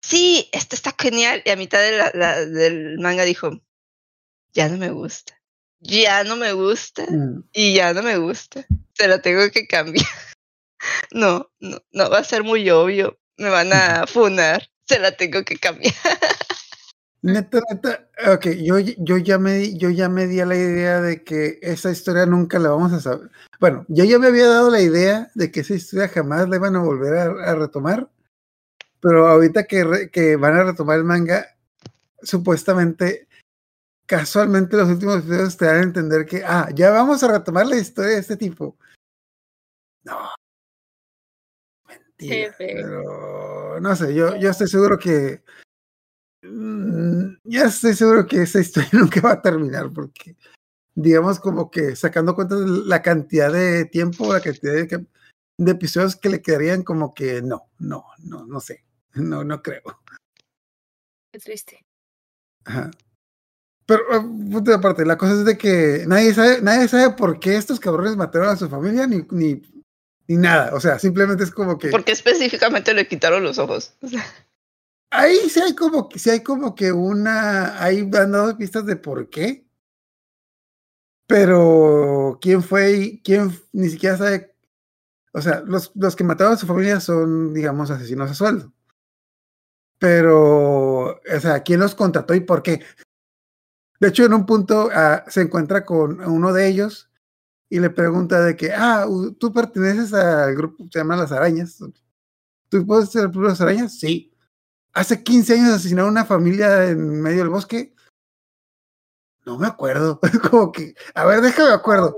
sí, 0.00 0.48
esto 0.52 0.74
está 0.74 0.94
genial, 0.98 1.42
y 1.44 1.50
a 1.50 1.56
mitad 1.56 1.80
de 1.80 1.98
la, 1.98 2.10
la, 2.14 2.46
del 2.46 2.98
manga 2.98 3.24
dijo, 3.24 3.60
ya 4.54 4.70
no 4.70 4.78
me 4.78 4.88
gusta, 4.88 5.34
ya 5.80 6.24
no 6.24 6.36
me 6.36 6.52
gusta, 6.52 7.04
mm. 7.10 7.44
y 7.52 7.74
ya 7.74 7.92
no 7.92 8.02
me 8.02 8.16
gusta, 8.16 8.64
se 8.94 9.06
lo 9.06 9.20
tengo 9.20 9.50
que 9.50 9.66
cambiar. 9.66 10.06
No, 11.12 11.50
no, 11.60 11.78
no, 11.92 12.10
va 12.10 12.18
a 12.18 12.24
ser 12.24 12.44
muy 12.44 12.68
obvio. 12.70 13.18
Me 13.36 13.48
van 13.50 13.72
a 13.72 14.06
funar. 14.06 14.68
Se 14.86 14.98
la 14.98 15.12
tengo 15.12 15.42
que 15.44 15.56
cambiar. 15.58 15.94
Neta, 17.20 17.60
neta, 17.68 18.08
ok, 18.32 18.46
yo, 18.62 18.78
yo, 18.78 19.18
ya 19.18 19.38
me, 19.38 19.54
di- 19.54 19.76
yo 19.76 19.90
ya 19.90 20.08
me 20.08 20.26
di 20.28 20.38
a 20.40 20.46
la 20.46 20.54
idea 20.54 21.00
de 21.00 21.24
que 21.24 21.58
esa 21.62 21.90
historia 21.90 22.26
nunca 22.26 22.58
la 22.60 22.70
vamos 22.70 22.92
a 22.92 23.00
saber. 23.00 23.30
Bueno, 23.58 23.84
yo 23.88 24.04
ya 24.04 24.18
me 24.20 24.28
había 24.28 24.46
dado 24.46 24.70
la 24.70 24.80
idea 24.80 25.28
de 25.34 25.50
que 25.50 25.60
esa 25.60 25.74
historia 25.74 26.08
jamás 26.08 26.48
la 26.48 26.56
iban 26.56 26.76
a 26.76 26.80
volver 26.82 27.14
a, 27.18 27.22
a 27.50 27.54
retomar, 27.56 28.08
pero 29.00 29.26
ahorita 29.28 29.64
que, 29.64 29.82
re- 29.84 30.10
que 30.10 30.36
van 30.36 30.56
a 30.56 30.62
retomar 30.62 30.96
el 30.98 31.04
manga, 31.04 31.56
supuestamente, 32.22 33.26
casualmente 34.06 34.76
los 34.76 34.88
últimos 34.88 35.26
videos 35.26 35.56
te 35.56 35.66
dan 35.66 35.76
a 35.80 35.82
entender 35.82 36.24
que, 36.24 36.44
ah, 36.46 36.68
ya 36.72 36.90
vamos 36.90 37.22
a 37.24 37.32
retomar 37.32 37.66
la 37.66 37.76
historia 37.76 38.12
de 38.12 38.18
este 38.20 38.36
tipo. 38.36 38.76
No. 40.04 40.30
Mentira. 42.18 42.54
Pero 42.58 43.80
no 43.80 43.96
sé, 43.96 44.14
yo, 44.14 44.36
yo 44.36 44.50
estoy 44.50 44.68
seguro 44.68 44.98
que. 44.98 45.42
mm, 46.42 47.36
Ya 47.44 47.64
estoy 47.64 47.94
seguro 47.94 48.26
que 48.26 48.42
esa 48.42 48.60
historia 48.60 48.90
nunca 48.92 49.20
va 49.20 49.32
a 49.32 49.42
terminar 49.42 49.92
porque, 49.92 50.36
digamos, 50.94 51.38
como 51.40 51.70
que 51.70 51.96
sacando 51.96 52.34
cuentas 52.34 52.60
de 52.60 52.66
la 52.86 53.02
cantidad 53.02 53.52
de 53.52 53.84
tiempo, 53.84 54.32
la 54.32 54.40
cantidad 54.40 54.74
de 54.74 55.70
episodios 55.70 56.16
que 56.16 56.28
le 56.28 56.42
quedarían, 56.42 56.82
como 56.82 57.14
que 57.14 57.42
no, 57.42 57.70
no, 57.78 58.04
no, 58.18 58.46
no 58.46 58.60
sé, 58.60 58.84
no, 59.14 59.44
no 59.44 59.62
creo. 59.62 59.82
Qué 61.32 61.38
triste. 61.38 61.84
Ajá. 62.64 62.90
Pero, 63.86 64.02
ah, 64.12 64.20
punto 64.20 64.70
de 64.70 64.76
aparte, 64.76 65.06
la 65.06 65.16
cosa 65.16 65.32
es 65.32 65.44
de 65.46 65.56
que 65.56 66.04
nadie 66.06 66.34
sabe, 66.34 66.60
nadie 66.60 66.88
sabe 66.88 67.14
por 67.16 67.40
qué 67.40 67.56
estos 67.56 67.80
cabrones 67.80 68.16
mataron 68.16 68.50
a 68.50 68.56
su 68.56 68.68
familia 68.68 69.06
ni, 69.06 69.26
ni, 69.30 69.62
ni 70.28 70.36
nada. 70.36 70.74
O 70.74 70.80
sea, 70.80 70.98
simplemente 70.98 71.42
es 71.42 71.50
como 71.50 71.78
que. 71.78 71.88
Porque 71.88 72.12
específicamente 72.12 72.94
le 72.94 73.08
quitaron 73.08 73.42
los 73.42 73.58
ojos. 73.58 73.94
Ahí 75.10 75.38
sí 75.48 75.58
hay 75.60 75.74
como 75.74 76.06
que 76.06 76.18
sí 76.18 76.28
hay 76.28 76.42
como 76.42 76.74
que 76.74 76.92
una. 76.92 77.82
Ahí 77.82 78.00
han 78.00 78.32
dado 78.32 78.56
pistas 78.56 78.84
de 78.86 78.96
por 78.96 79.30
qué. 79.30 79.66
Pero 81.26 82.38
quién 82.40 82.62
fue 82.62 82.92
y 82.92 83.22
quién 83.22 83.50
ni 83.72 83.88
siquiera 83.88 84.16
sabe. 84.16 84.54
O 85.32 85.40
sea, 85.40 85.62
los, 85.66 85.92
los 85.94 86.16
que 86.16 86.24
mataron 86.24 86.54
a 86.54 86.56
su 86.56 86.66
familia 86.66 87.00
son, 87.00 87.52
digamos, 87.52 87.90
asesinos 87.90 88.30
a 88.30 88.34
sueldo. 88.34 88.72
Pero, 89.98 91.20
o 91.20 91.40
sea, 91.40 91.62
¿quién 91.62 91.80
los 91.80 91.94
contrató 91.94 92.34
y 92.34 92.40
por 92.40 92.62
qué? 92.62 92.82
De 94.00 94.08
hecho, 94.08 94.24
en 94.24 94.32
un 94.32 94.46
punto 94.46 94.88
ah, 94.92 95.24
se 95.28 95.42
encuentra 95.42 95.84
con 95.84 96.20
uno 96.20 96.52
de 96.52 96.68
ellos 96.68 97.07
y 97.70 97.80
le 97.80 97.90
pregunta 97.90 98.40
de 98.40 98.56
que, 98.56 98.72
ah, 98.72 99.06
tú 99.38 99.52
perteneces 99.52 100.12
al 100.14 100.54
grupo 100.54 100.84
que 100.84 100.90
se 100.92 100.98
llama 101.00 101.16
Las 101.16 101.32
Arañas. 101.32 101.78
¿Tú 102.68 102.86
puedes 102.86 103.10
ser 103.10 103.24
el 103.24 103.30
club 103.30 103.44
de 103.44 103.48
las 103.50 103.60
arañas? 103.60 103.98
Sí. 103.98 104.32
Hace 104.92 105.22
15 105.22 105.54
años 105.54 105.74
asesinaron 105.74 106.10
a 106.10 106.12
una 106.12 106.24
familia 106.24 106.86
en 106.86 107.20
medio 107.22 107.38
del 107.38 107.48
bosque. 107.48 107.94
No 109.44 109.58
me 109.58 109.66
acuerdo. 109.66 110.20
Es 110.22 110.38
como 110.50 110.72
que, 110.72 110.94
a 111.14 111.24
ver, 111.24 111.40
déjame 111.40 111.72
acuerdo. 111.72 112.16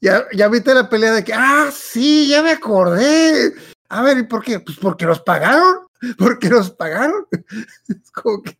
Ya, 0.00 0.26
ya 0.32 0.48
viste 0.48 0.74
la 0.74 0.88
pelea 0.88 1.12
de 1.12 1.24
que, 1.24 1.32
ah, 1.34 1.70
sí, 1.72 2.28
ya 2.28 2.42
me 2.42 2.52
acordé. 2.52 3.52
A 3.88 4.02
ver, 4.02 4.18
¿y 4.18 4.22
por 4.24 4.42
qué? 4.42 4.60
Pues 4.60 4.78
porque 4.78 5.06
los 5.06 5.20
pagaron. 5.20 5.86
Porque 6.18 6.48
los 6.48 6.70
pagaron. 6.70 7.26
Es 7.88 8.10
como 8.10 8.42
que, 8.42 8.58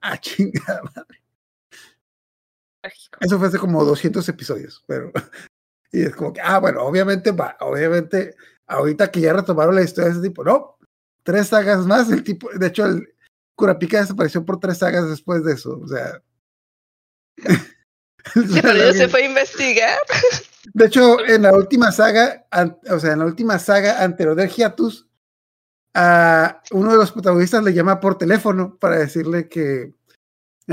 ah, 0.00 0.18
chingada. 0.18 0.82
madre. 0.94 1.22
Trágico. 2.80 3.18
Eso 3.20 3.38
fue 3.38 3.48
hace 3.48 3.58
como 3.58 3.84
200 3.84 4.28
episodios, 4.28 4.82
pero. 4.86 5.12
Y 5.92 6.02
es 6.02 6.14
como 6.14 6.32
que, 6.32 6.40
ah, 6.40 6.60
bueno, 6.60 6.84
obviamente, 6.84 7.32
va, 7.32 7.56
obviamente, 7.58 8.36
ahorita 8.68 9.10
que 9.10 9.22
ya 9.22 9.32
retomaron 9.32 9.74
la 9.74 9.82
historia 9.82 10.10
de 10.10 10.18
ese 10.20 10.28
tipo, 10.28 10.44
no, 10.44 10.78
tres 11.24 11.48
sagas 11.48 11.84
más, 11.84 12.08
el 12.12 12.22
tipo, 12.22 12.48
de 12.48 12.66
hecho, 12.68 12.86
el 12.86 13.12
Kurapika 13.56 14.00
desapareció 14.00 14.44
por 14.44 14.60
tres 14.60 14.78
sagas 14.78 15.08
después 15.08 15.42
de 15.44 15.54
eso, 15.54 15.80
o 15.82 15.88
sea. 15.88 16.22
pero 18.62 18.92
se 18.92 19.08
fue 19.08 19.22
a 19.22 19.26
investigar. 19.26 19.98
De 20.74 20.86
hecho, 20.86 21.24
en 21.26 21.42
la 21.42 21.54
última 21.54 21.90
saga, 21.90 22.46
an- 22.50 22.78
o 22.88 23.00
sea, 23.00 23.14
en 23.14 23.20
la 23.20 23.24
última 23.24 23.58
saga 23.58 24.04
anterior 24.04 24.36
del 24.36 24.50
Hiatus, 24.50 25.08
a 25.94 26.62
uno 26.70 26.92
de 26.92 26.98
los 26.98 27.10
protagonistas 27.10 27.64
le 27.64 27.72
llama 27.72 27.98
por 27.98 28.16
teléfono 28.18 28.76
para 28.78 28.98
decirle 28.98 29.48
que 29.48 29.92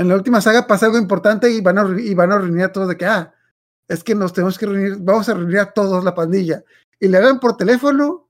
en 0.00 0.08
la 0.08 0.14
última 0.14 0.40
saga 0.40 0.66
pasa 0.66 0.86
algo 0.86 0.98
importante 0.98 1.50
y 1.50 1.60
van 1.60 1.78
a, 1.78 2.00
y 2.00 2.14
van 2.14 2.32
a 2.32 2.38
reunir 2.38 2.64
a 2.64 2.72
todos 2.72 2.88
de 2.88 2.96
que, 2.96 3.06
ah, 3.06 3.34
es 3.88 4.04
que 4.04 4.14
nos 4.14 4.32
tenemos 4.32 4.58
que 4.58 4.66
reunir, 4.66 4.96
vamos 5.00 5.28
a 5.28 5.34
reunir 5.34 5.58
a 5.58 5.72
todos 5.72 6.04
la 6.04 6.14
pandilla. 6.14 6.62
Y 7.00 7.08
le 7.08 7.16
hablan 7.18 7.40
por 7.40 7.56
teléfono 7.56 8.28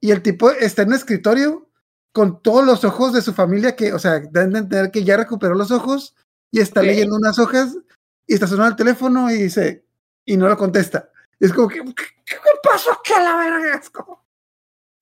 y 0.00 0.10
el 0.10 0.22
tipo 0.22 0.50
está 0.50 0.82
en 0.82 0.88
un 0.88 0.94
escritorio 0.94 1.68
con 2.12 2.42
todos 2.42 2.64
los 2.64 2.84
ojos 2.84 3.12
de 3.12 3.22
su 3.22 3.32
familia 3.32 3.74
que, 3.76 3.92
o 3.92 3.98
sea, 3.98 4.20
dan 4.30 4.50
de 4.52 4.58
entender 4.60 4.90
que 4.90 5.02
ya 5.04 5.16
recuperó 5.16 5.54
los 5.54 5.70
ojos 5.70 6.14
y 6.50 6.60
está 6.60 6.80
leyendo 6.88 7.16
unas 7.16 7.38
hojas 7.38 7.76
y 8.26 8.34
está 8.34 8.46
sonando 8.46 8.70
el 8.70 8.76
teléfono 8.76 9.30
y 9.30 9.34
dice, 9.44 9.84
y 10.24 10.36
no 10.36 10.48
lo 10.48 10.56
contesta. 10.56 11.10
Es 11.40 11.52
como 11.52 11.68
que, 11.68 11.80
¿qué, 11.84 12.04
qué 12.24 12.36
pasó 12.62 12.92
aquí 12.92 13.12
a 13.12 13.22
la 13.22 13.36
verga? 13.36 13.74
Es 13.74 13.90
como, 13.90 14.24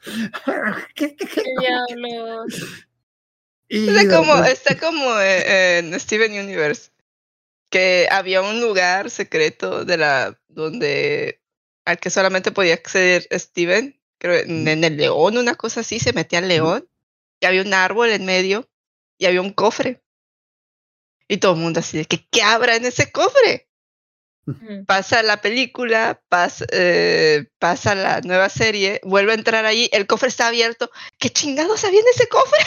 ¿qué- 0.94 1.14
qué- 1.16 1.26
qué- 1.26 1.26
¿Qué 1.26 1.42
diablos? 1.60 2.86
Y 3.72 3.88
Está 3.88 4.18
como, 4.18 4.44
está 4.44 4.76
como 4.76 5.18
eh, 5.18 5.78
en 5.78 5.98
Steven 5.98 6.30
Universe. 6.38 6.90
Que 7.70 8.06
había 8.10 8.42
un 8.42 8.60
lugar 8.60 9.08
secreto 9.08 9.86
de 9.86 9.96
la 9.96 10.38
donde 10.48 11.40
al 11.86 11.98
que 11.98 12.10
solamente 12.10 12.52
podía 12.52 12.74
acceder 12.74 13.26
Steven. 13.32 13.98
Creo 14.18 14.40
en, 14.40 14.68
en 14.68 14.84
el 14.84 14.98
león, 14.98 15.38
una 15.38 15.54
cosa 15.54 15.80
así, 15.80 15.98
se 15.98 16.12
metía 16.12 16.40
al 16.40 16.48
león. 16.48 16.86
Y 17.40 17.46
había 17.46 17.62
un 17.62 17.72
árbol 17.72 18.10
en 18.10 18.26
medio. 18.26 18.68
Y 19.16 19.24
había 19.24 19.40
un 19.40 19.54
cofre. 19.54 20.02
Y 21.26 21.38
todo 21.38 21.54
el 21.54 21.60
mundo 21.60 21.80
así 21.80 21.96
de 21.96 22.04
que, 22.04 22.26
¿qué 22.30 22.42
habrá 22.42 22.76
en 22.76 22.84
ese 22.84 23.10
cofre? 23.10 23.70
Pasa 24.86 25.22
la 25.22 25.40
película, 25.40 26.20
pasa, 26.28 26.66
eh, 26.72 27.46
pasa 27.58 27.94
la 27.94 28.20
nueva 28.20 28.50
serie, 28.50 29.00
vuelve 29.02 29.32
a 29.32 29.36
entrar 29.36 29.64
ahí, 29.64 29.88
el 29.92 30.06
cofre 30.06 30.28
está 30.28 30.48
abierto. 30.48 30.90
¿Qué 31.18 31.30
chingados 31.30 31.84
había 31.84 32.00
en 32.00 32.08
ese 32.12 32.28
cofre? 32.28 32.58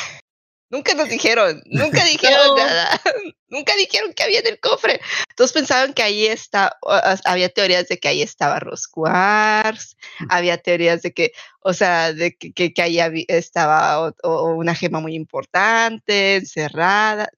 Nunca 0.70 0.94
nos 0.96 1.08
dijeron, 1.10 1.62
nunca 1.66 2.04
dijeron 2.06 2.48
No. 2.48 2.56
nada, 2.58 3.00
nunca 3.50 3.76
dijeron 3.76 4.14
que 4.14 4.24
había 4.24 4.40
en 4.40 4.48
el 4.48 4.60
cofre. 4.60 5.00
Todos 5.36 5.54
pensaban 5.54 5.94
que 5.94 6.02
ahí 6.04 6.26
está, 6.26 6.78
había 7.24 7.50
teorías 7.50 7.88
de 7.88 8.00
que 8.00 8.08
ahí 8.08 8.22
estaba 8.22 8.60
Rosquars, 8.60 9.96
había 10.30 10.58
teorías 10.58 11.02
de 11.04 11.14
que, 11.14 11.32
o 11.62 11.74
sea, 11.74 12.14
de 12.14 12.36
que, 12.36 12.52
que, 12.52 12.74
que 12.74 12.82
ahí 12.82 13.00
habí- 13.00 13.26
estaba 13.28 14.08
o- 14.08 14.16
o 14.24 14.56
una 14.56 14.74
gema 14.76 15.00
muy 15.00 15.14
importante, 15.16 16.38
encerrada. 16.38 17.30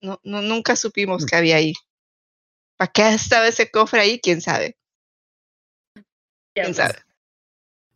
No, 0.00 0.20
no, 0.24 0.42
nunca 0.42 0.74
supimos 0.76 1.26
que 1.26 1.36
había 1.36 1.56
ahí. 1.56 1.72
¿Para 2.76 2.92
qué 2.92 3.08
estaba 3.14 3.48
ese 3.48 3.70
cofre 3.70 4.00
ahí? 4.00 4.20
¿Quién 4.20 4.40
sabe? 4.40 4.76
¿Quién 6.54 6.72
Diablos. 6.72 6.76
sabe? 6.76 6.98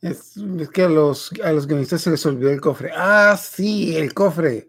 Es, 0.02 0.36
es 0.36 0.68
que 0.70 0.82
a 0.82 0.88
los, 0.88 1.30
a 1.44 1.52
los 1.52 1.68
guionistas 1.68 2.02
se 2.02 2.10
les 2.10 2.26
olvidó 2.26 2.50
el 2.50 2.60
cofre. 2.60 2.90
Ah, 2.92 3.36
sí, 3.40 3.96
el 3.96 4.12
cofre. 4.12 4.66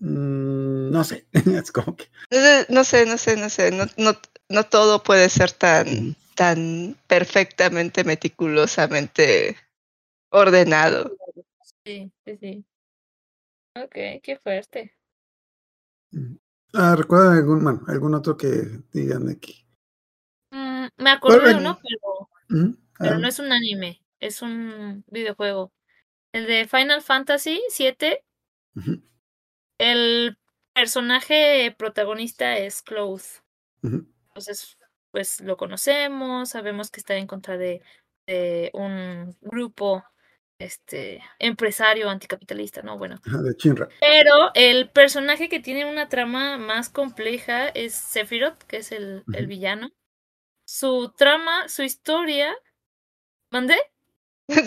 Mm, 0.00 0.90
no 0.90 1.04
sé. 1.04 1.26
es 1.32 1.70
como 1.70 1.94
que. 1.94 2.10
Eh, 2.30 2.66
No 2.68 2.82
sé, 2.82 3.06
no 3.06 3.16
sé, 3.16 3.36
no 3.36 3.48
sé. 3.48 3.70
No, 3.70 3.84
no, 3.96 4.18
no 4.48 4.64
todo 4.64 5.02
puede 5.04 5.28
ser 5.28 5.52
tan, 5.52 6.16
tan 6.34 6.96
perfectamente, 7.06 8.02
meticulosamente 8.02 9.56
ordenado. 10.30 11.16
Sí, 11.84 12.10
sí, 12.24 12.36
sí. 12.40 12.64
Ok, 13.76 13.94
qué 14.24 14.40
fuerte. 14.42 14.96
Ah, 16.74 16.96
¿Recuerdan 16.96 17.36
algún, 17.36 17.62
bueno, 17.62 17.82
algún 17.86 18.14
otro 18.14 18.36
que 18.36 18.80
digan 18.92 19.28
aquí? 19.28 19.64
Mm, 20.50 20.86
me 20.96 21.10
acordé 21.10 21.54
de 21.54 21.54
uno, 21.54 21.78
pero, 21.80 22.28
pero 23.00 23.18
no 23.18 23.28
es 23.28 23.38
un 23.38 23.52
anime, 23.52 24.02
es 24.20 24.42
un 24.42 25.04
videojuego. 25.08 25.72
El 26.32 26.46
de 26.46 26.66
Final 26.68 27.02
Fantasy 27.02 27.60
VII, 27.76 28.18
el 29.78 30.36
personaje 30.74 31.74
protagonista 31.76 32.56
es 32.56 32.82
Cloud. 32.82 33.22
ujú. 33.82 34.06
Entonces, 34.28 34.78
pues 35.10 35.40
lo 35.40 35.56
conocemos, 35.56 36.50
sabemos 36.50 36.90
que 36.90 37.00
está 37.00 37.16
en 37.16 37.26
contra 37.26 37.58
de, 37.58 37.82
de 38.26 38.70
un 38.74 39.36
grupo 39.40 40.04
este 40.60 41.22
empresario 41.38 42.08
anticapitalista, 42.10 42.82
¿no? 42.82 42.98
Bueno, 42.98 43.20
de 43.24 43.56
Chinra. 43.56 43.88
pero 43.98 44.50
el 44.54 44.90
personaje 44.90 45.48
que 45.48 45.60
tiene 45.60 45.90
una 45.90 46.08
trama 46.08 46.58
más 46.58 46.90
compleja 46.90 47.68
es 47.68 47.94
Sephiroth, 47.94 48.62
que 48.64 48.78
es 48.78 48.92
el, 48.92 49.24
el 49.32 49.46
villano. 49.46 49.90
Su 50.66 51.12
trama, 51.16 51.68
su 51.68 51.82
historia. 51.82 52.54
¿Mandé? 53.50 53.76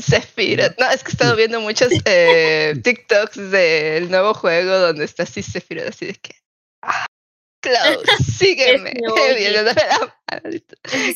Sephiroth. 0.02 0.76
No, 0.80 0.89
es 0.89 1.04
que 1.04 1.10
he 1.10 1.13
estado 1.13 1.36
viendo 1.36 1.60
muchos 1.60 1.89
eh, 2.06 2.74
TikToks 2.84 3.52
del 3.52 4.10
nuevo 4.10 4.34
juego 4.34 4.78
donde 4.78 5.06
está 5.06 5.24
así 5.24 5.41
Sephiroth, 5.43 5.89
así 5.89 6.08
de 6.08 6.13
que. 6.15 6.36
Ah, 6.82 7.06
Klaus, 7.62 8.04
sígueme. 8.38 8.93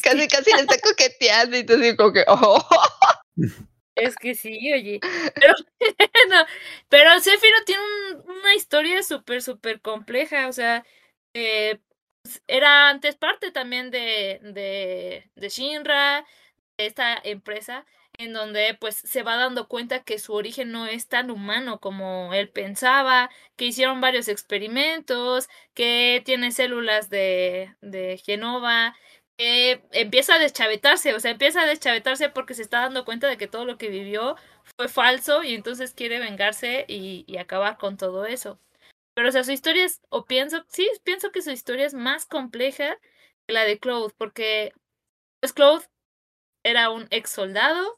Casi, 0.02 0.28
casi 0.28 0.52
le 0.54 0.62
está 0.62 0.80
coqueteando 0.80 1.58
y 1.58 1.64
tú 1.66 1.74
así 1.74 1.96
como 1.96 2.14
que. 2.14 2.24
Oh. 2.28 2.66
Es 3.96 4.16
que 4.16 4.36
sí, 4.36 4.72
oye. 4.74 5.00
Pero, 5.36 5.54
no, 6.30 6.46
pero 6.90 7.20
Sephiroth 7.20 7.66
tiene 7.66 7.82
un- 7.82 8.30
una 8.32 8.54
historia 8.56 9.02
súper, 9.04 9.42
súper 9.42 9.82
compleja, 9.82 10.48
o 10.48 10.54
sea, 10.54 10.86
eh, 11.34 11.80
era 12.48 12.90
antes 12.90 13.16
parte 13.16 13.52
también 13.52 13.90
de, 13.90 14.40
de, 14.44 15.30
de 15.36 15.50
Shinra, 15.50 16.26
esta 16.78 17.20
empresa, 17.24 17.86
en 18.18 18.34
donde 18.34 18.76
pues 18.80 18.96
se 18.96 19.24
va 19.24 19.36
dando 19.38 19.68
cuenta 19.68 20.04
que 20.04 20.20
su 20.20 20.34
origen 20.34 20.72
no 20.72 20.86
es 20.88 21.08
tan 21.08 21.32
humano 21.32 21.80
como 21.80 22.34
él 22.34 22.50
pensaba, 22.50 23.30
que 23.56 23.66
hicieron 23.66 24.02
varios 24.02 24.28
experimentos, 24.28 25.50
que 25.74 26.22
tiene 26.26 26.52
células 26.52 27.10
de, 27.10 27.76
de 27.82 28.18
Genova, 28.26 28.96
que 29.38 29.84
empieza 29.92 30.36
a 30.36 30.40
deschavetarse, 30.40 31.14
o 31.14 31.20
sea, 31.20 31.32
empieza 31.32 31.62
a 31.62 31.68
deschavetarse 31.68 32.30
porque 32.30 32.56
se 32.56 32.64
está 32.64 32.82
dando 32.82 33.06
cuenta 33.06 33.28
de 33.28 33.38
que 33.38 33.48
todo 33.48 33.66
lo 33.66 33.78
que 33.78 33.90
vivió 33.90 34.36
fue 34.78 34.88
falso 34.90 35.44
y 35.44 35.54
entonces 35.54 35.94
quiere 35.94 36.20
vengarse 36.20 36.86
y, 36.88 37.24
y 37.28 37.38
acabar 37.38 37.78
con 37.78 37.98
todo 37.98 38.26
eso. 38.26 38.60
Pero, 39.16 39.30
o 39.30 39.32
sea, 39.32 39.44
su 39.44 39.52
historia 39.52 39.86
es, 39.86 40.02
o 40.10 40.26
pienso, 40.26 40.64
sí, 40.70 40.90
pienso 41.04 41.32
que 41.32 41.42
su 41.42 41.52
historia 41.52 41.86
es 41.86 41.94
más 41.94 42.26
compleja 42.26 43.00
que 43.48 43.54
la 43.54 43.64
de 43.64 43.80
Cloud, 43.80 44.14
porque 44.18 44.74
pues 45.42 45.54
Cloud 45.54 45.84
era 46.70 46.90
un 46.90 47.08
ex 47.12 47.30
soldado 47.32 47.98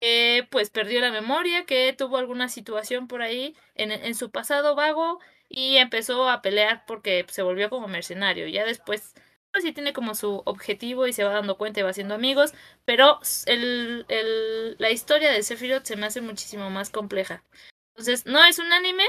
que 0.00 0.46
pues 0.50 0.70
perdió 0.70 1.00
la 1.00 1.10
memoria, 1.12 1.66
que 1.66 1.92
tuvo 1.92 2.16
alguna 2.18 2.48
situación 2.48 3.06
por 3.08 3.22
ahí 3.22 3.56
en, 3.74 4.14
su 4.14 4.30
pasado 4.30 4.74
vago 4.74 5.20
y 5.48 5.76
empezó 5.76 6.28
a 6.28 6.42
pelear 6.42 6.84
porque 6.86 7.26
se 7.28 7.42
volvió 7.42 7.70
como 7.70 7.88
mercenario. 7.88 8.48
Ya 8.48 8.64
después, 8.64 9.14
pues 9.52 9.64
sí 9.64 9.72
tiene 9.72 9.92
como 9.92 10.14
su 10.14 10.42
objetivo 10.46 11.06
y 11.06 11.12
se 11.12 11.24
va 11.24 11.34
dando 11.34 11.58
cuenta 11.58 11.80
y 11.80 11.82
va 11.82 11.90
haciendo 11.90 12.14
amigos, 12.14 12.54
pero 12.84 13.20
el, 13.46 14.06
el, 14.08 14.76
la 14.78 14.90
historia 14.90 15.30
de 15.32 15.42
Sephiroth 15.42 15.84
se 15.84 15.96
me 15.96 16.06
hace 16.06 16.20
muchísimo 16.22 16.70
más 16.70 16.90
compleja. 16.90 17.44
Entonces, 17.90 18.26
no 18.26 18.42
es 18.44 18.58
un 18.58 18.72
anime, 18.72 19.06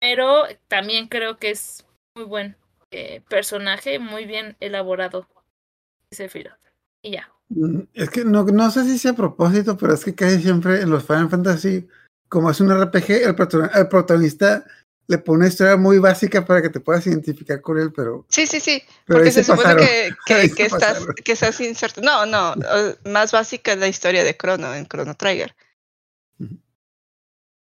pero 0.00 0.44
también 0.68 1.08
creo 1.08 1.38
que 1.38 1.50
es 1.50 1.86
muy 2.14 2.24
buen 2.24 2.56
eh, 2.90 3.22
personaje, 3.28 3.98
muy 3.98 4.26
bien 4.26 4.56
elaborado 4.60 5.28
Sephiroth. 6.10 6.58
Y 7.02 7.12
ya. 7.12 7.35
Mm, 7.48 7.80
Es 7.94 8.10
que 8.10 8.24
no, 8.24 8.44
no 8.44 8.70
sé 8.70 8.84
si 8.84 8.98
sea 8.98 9.12
a 9.12 9.16
propósito, 9.16 9.76
pero 9.76 9.94
es 9.94 10.04
que 10.04 10.14
casi 10.14 10.42
siempre 10.42 10.80
en 10.80 10.90
los 10.90 11.04
Final 11.04 11.30
Fantasy, 11.30 11.86
como 12.28 12.50
es 12.50 12.60
un 12.60 12.70
RPG, 12.70 13.10
el, 13.24 13.36
protagon- 13.36 13.70
el 13.74 13.88
protagonista 13.88 14.64
le 15.08 15.18
pone 15.18 15.38
una 15.38 15.46
historia 15.48 15.76
muy 15.76 15.98
básica 15.98 16.44
para 16.44 16.60
que 16.60 16.68
te 16.70 16.80
puedas 16.80 17.06
identificar 17.06 17.60
con 17.60 17.78
él, 17.78 17.92
pero, 17.94 18.26
Sí, 18.28 18.44
sí, 18.48 18.58
sí. 18.58 18.82
pero 19.04 19.18
Porque 19.20 19.30
se, 19.30 19.44
se 19.44 19.52
supone 19.54 19.76
que, 19.76 20.10
que, 20.26 20.34
Ahí 20.34 20.50
que 20.50 20.68
se 20.68 20.74
estás, 20.76 21.06
que 21.24 21.32
estás 21.32 21.60
inserto. 21.60 22.00
No, 22.00 22.26
no. 22.26 22.54
Más 23.04 23.30
básica 23.30 23.72
es 23.74 23.78
la 23.78 23.86
historia 23.86 24.24
de 24.24 24.36
Chrono 24.36 24.74
en 24.74 24.86
Chrono 24.88 25.14
Trigger. 25.14 25.54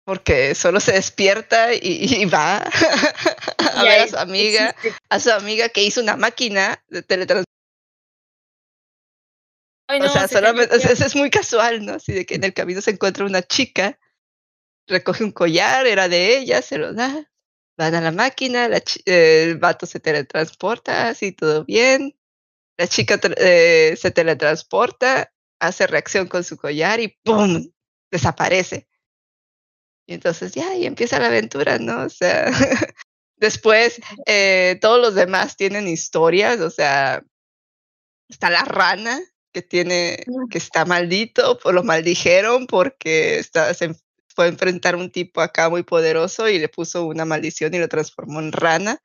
Porque 0.06 0.54
solo 0.54 0.80
se 0.82 0.92
despierta 0.94 1.74
y, 1.74 1.80
y 1.82 2.26
va 2.26 2.58
a 3.76 3.84
Y 3.84 3.88
ver 3.88 4.02
a 4.02 4.08
su 4.08 4.18
amiga, 4.18 4.70
existe. 4.72 4.98
a 5.10 5.20
su 5.20 5.32
amiga 5.32 5.70
que 5.70 5.84
hizo 5.84 6.02
una 6.02 6.18
máquina 6.18 6.82
de 6.90 7.02
teletransporte. 7.04 7.53
Ay, 9.88 10.02
o 10.02 10.10
sea, 10.10 10.28
se 10.28 10.36
solamente, 10.36 10.76
o 10.76 10.80
sea, 10.80 10.92
es 10.92 11.16
muy 11.16 11.30
casual, 11.30 11.86
¿no? 11.86 11.94
Así 11.94 12.14
de 12.14 12.26
que 12.26 12.36
en 12.36 12.44
el 12.44 12.54
camino 12.54 12.82
se 12.82 12.92
encuentra 12.92 13.26
una 13.26 13.42
chica, 13.42 14.00
recoge 14.88 15.24
un 15.24 15.32
collar, 15.32 15.86
era 15.86 16.08
de 16.08 16.38
ella, 16.38 16.62
se 16.62 16.78
lo 16.78 16.94
da, 16.94 17.30
van 17.78 17.96
a 17.96 18.02
la 18.02 18.12
máquina, 18.12 18.68
la 18.68 18.78
eh, 19.06 19.44
el 19.44 19.58
vato 19.58 19.86
se 19.86 20.00
teletransporta, 20.00 21.10
así 21.10 21.32
todo 21.32 21.66
bien. 21.66 22.16
La 22.78 22.88
chica 22.88 23.20
eh, 23.38 23.96
se 24.00 24.12
teletransporta, 24.12 25.32
hace 25.60 25.88
reacción 25.88 26.28
con 26.28 26.44
su 26.44 26.58
collar 26.58 27.00
y 27.00 27.10
¡pum! 27.24 27.72
desaparece. 28.12 28.88
Y 30.08 30.14
entonces 30.16 30.54
ya, 30.54 30.76
y 30.76 30.86
empieza 30.86 31.20
la 31.20 31.28
aventura, 31.28 31.78
¿no? 31.78 32.04
O 32.04 32.10
sea, 32.10 32.46
después 33.38 34.02
eh, 34.26 34.78
todos 34.82 35.00
los 35.00 35.16
demás 35.16 35.56
tienen 35.56 35.88
historias, 35.88 36.60
o 36.60 36.70
sea, 36.70 37.24
está 38.28 38.50
la 38.50 38.66
rana 38.66 39.22
que 39.54 39.62
tiene, 39.62 40.24
que 40.50 40.58
está 40.58 40.86
maldito, 40.86 41.60
pues 41.62 41.76
lo 41.76 41.84
maldijeron 41.84 42.68
porque 42.68 43.40
está, 43.40 43.74
se 43.74 43.96
fue 44.36 44.46
a 44.46 44.48
enfrentar 44.50 44.96
un 44.96 45.12
tipo 45.12 45.42
acá 45.42 45.70
muy 45.70 45.84
poderoso 45.84 46.50
y 46.50 46.60
le 46.60 46.70
puso 46.70 47.06
una 47.06 47.26
maldición 47.26 47.74
y 47.74 47.80
lo 47.80 47.88
transformó 47.90 48.40
en 48.42 48.52
rana, 48.52 49.00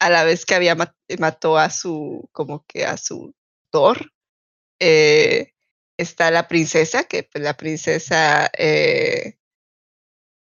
a 0.00 0.10
la 0.10 0.24
vez 0.24 0.46
que 0.46 0.54
había 0.56 0.74
mat- 0.76 0.94
mató 1.18 1.58
a 1.58 1.70
su, 1.70 2.28
como 2.32 2.64
que 2.66 2.84
a 2.86 2.96
su 2.98 3.34
Thor. 3.70 4.12
Eh, 4.80 5.52
está 5.98 6.30
la 6.30 6.48
princesa, 6.48 7.04
que 7.04 7.24
pues, 7.24 7.42
la 7.44 7.56
princesa 7.56 8.50
eh, 8.58 9.36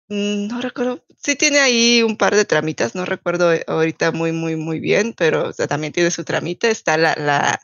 Mm, 0.09 0.47
No 0.47 0.61
recuerdo, 0.61 1.03
sí 1.17 1.35
tiene 1.35 1.59
ahí 1.59 2.01
un 2.03 2.17
par 2.17 2.35
de 2.35 2.45
tramitas, 2.45 2.95
no 2.95 3.05
recuerdo 3.05 3.53
eh, 3.53 3.63
ahorita 3.67 4.11
muy, 4.11 4.31
muy, 4.31 4.55
muy 4.55 4.79
bien, 4.79 5.13
pero 5.17 5.49
o 5.49 5.53
sea, 5.53 5.67
también 5.67 5.93
tiene 5.93 6.11
su 6.11 6.23
tramita. 6.23 6.69
Está 6.69 6.97
la, 6.97 7.15
la, 7.17 7.59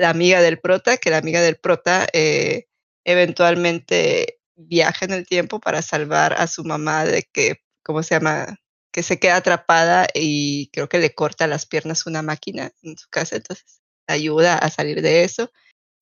la 0.00 0.10
amiga 0.10 0.40
del 0.40 0.60
prota, 0.60 0.96
que 0.96 1.10
la 1.10 1.18
amiga 1.18 1.40
del 1.40 1.56
prota 1.56 2.06
eh, 2.12 2.66
eventualmente 3.04 4.40
viaja 4.56 5.04
en 5.04 5.12
el 5.12 5.26
tiempo 5.26 5.60
para 5.60 5.82
salvar 5.82 6.34
a 6.34 6.46
su 6.46 6.64
mamá 6.64 7.04
de 7.04 7.24
que, 7.32 7.62
¿cómo 7.82 8.02
se 8.02 8.14
llama? 8.14 8.58
Que 8.92 9.02
se 9.02 9.18
queda 9.18 9.36
atrapada 9.36 10.08
y 10.14 10.70
creo 10.72 10.88
que 10.88 10.98
le 10.98 11.14
corta 11.14 11.46
las 11.46 11.66
piernas 11.66 12.06
una 12.06 12.22
máquina 12.22 12.72
en 12.82 12.96
su 12.98 13.08
casa, 13.08 13.36
entonces 13.36 13.80
ayuda 14.06 14.58
a 14.58 14.70
salir 14.70 15.02
de 15.02 15.24
eso. 15.24 15.52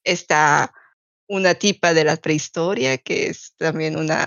Está 0.04 0.72
una 1.28 1.54
tipa 1.54 1.92
de 1.92 2.04
la 2.04 2.16
prehistoria, 2.16 2.98
que 2.98 3.28
es 3.28 3.54
también 3.58 3.98
una 3.98 4.26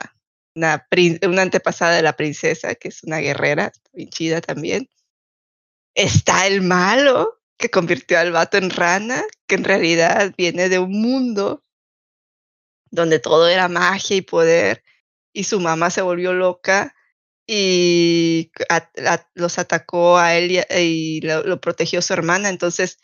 una, 0.56 0.88
una 1.24 1.42
antepasada 1.42 1.96
de 1.96 2.02
la 2.02 2.16
princesa, 2.16 2.76
que 2.76 2.90
es 2.90 3.04
una 3.04 3.20
guerrera, 3.20 3.72
bien 3.94 4.10
chida 4.10 4.42
también. 4.42 4.90
Está 5.96 6.48
el 6.48 6.62
malo, 6.62 7.41
que 7.62 7.70
convirtió 7.70 8.20
al 8.20 8.34
vato 8.34 8.58
en 8.58 8.70
rana, 8.70 9.24
que 9.48 9.56
en 9.56 9.64
realidad 9.64 10.34
viene 10.38 10.68
de 10.68 10.80
un 10.80 10.92
mundo 10.92 11.64
donde 12.90 13.20
todo 13.20 13.48
era 13.48 13.70
magia 13.70 14.18
y 14.18 14.22
poder, 14.22 14.84
y 15.32 15.46
su 15.46 15.62
mamá 15.62 15.90
se 15.90 16.02
volvió 16.02 16.34
loca 16.34 16.94
y 17.48 18.52
los 19.36 19.60
atacó 19.60 20.18
a 20.18 20.36
él 20.36 20.64
y 20.70 21.22
lo, 21.22 21.44
lo 21.44 21.62
protegió 21.62 22.02
su 22.02 22.12
hermana, 22.12 22.50
entonces 22.50 23.00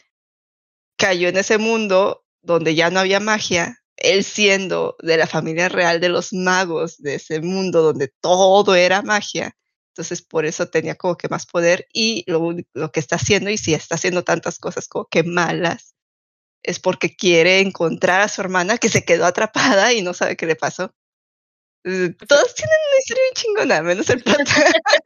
cayó 0.98 1.30
en 1.30 1.38
ese 1.38 1.58
mundo 1.58 2.26
donde 2.42 2.76
ya 2.76 2.90
no 2.90 3.00
había 3.00 3.20
magia, 3.20 3.78
él 3.98 4.24
siendo 4.24 4.96
de 5.02 5.18
la 5.18 5.28
familia 5.28 5.70
real 5.70 6.00
de 6.00 6.10
los 6.10 6.34
magos 6.34 6.98
de 6.98 7.16
ese 7.16 7.42
mundo 7.42 7.82
donde 7.82 8.10
todo 8.22 8.76
era 8.76 9.02
magia, 9.02 9.56
entonces 9.98 10.22
por 10.22 10.46
eso 10.46 10.68
tenía 10.68 10.94
como 10.96 11.18
que 11.18 11.28
más 11.28 11.48
poder 11.48 11.88
y 11.92 12.24
lo, 12.28 12.56
lo 12.74 12.92
que 12.92 13.00
está 13.00 13.16
haciendo, 13.16 13.50
y 13.50 13.58
si 13.58 13.74
está 13.74 13.96
haciendo 13.96 14.24
tantas 14.24 14.60
cosas 14.60 14.88
como 14.88 15.06
que 15.06 15.24
malas, 15.24 15.96
es 16.62 16.80
porque 16.80 17.16
quiere 17.16 17.62
encontrar 17.62 18.22
a 18.22 18.28
su 18.28 18.42
hermana 18.42 18.78
que 18.78 18.90
se 18.90 19.04
quedó 19.04 19.26
atrapada 19.26 19.94
y 19.94 20.04
no 20.04 20.14
sabe 20.14 20.38
qué 20.38 20.46
le 20.46 20.56
pasó. 20.56 20.94
Eh, 21.84 22.14
Todos 22.28 22.54
tienen 22.54 22.76
una 22.92 23.00
historia 23.00 23.24
bien 23.24 23.34
chingona, 23.34 23.82
menos 23.82 24.10
el 24.10 24.22
prota. 24.22 24.44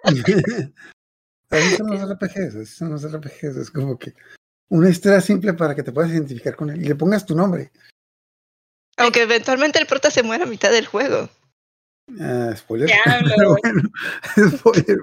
Así 1.52 1.76
son 1.76 1.90
los 1.90 2.10
RPGs, 2.10 2.56
así 2.56 2.74
son 2.74 2.92
los 2.92 3.04
RPGs. 3.04 3.58
Es 3.58 3.70
como 3.70 4.00
que 4.00 4.14
una 4.70 4.90
historia 4.90 5.20
simple 5.20 5.54
para 5.54 5.76
que 5.76 5.84
te 5.84 5.92
puedas 5.92 6.10
identificar 6.10 6.56
con 6.56 6.70
él 6.70 6.82
y 6.82 6.88
le 6.88 6.96
pongas 6.96 7.26
tu 7.26 7.36
nombre. 7.36 7.74
Aunque 8.96 9.24
eventualmente 9.24 9.78
el 9.78 9.86
prota 9.86 10.10
se 10.10 10.24
muere 10.24 10.46
a 10.46 10.48
mitad 10.48 10.72
del 10.72 10.86
juego. 10.86 11.30
Ah, 12.20 12.54
spoiler. 12.56 12.88
Diablo. 12.88 13.56
Bueno, 14.36 14.52
spoiler. 14.58 15.00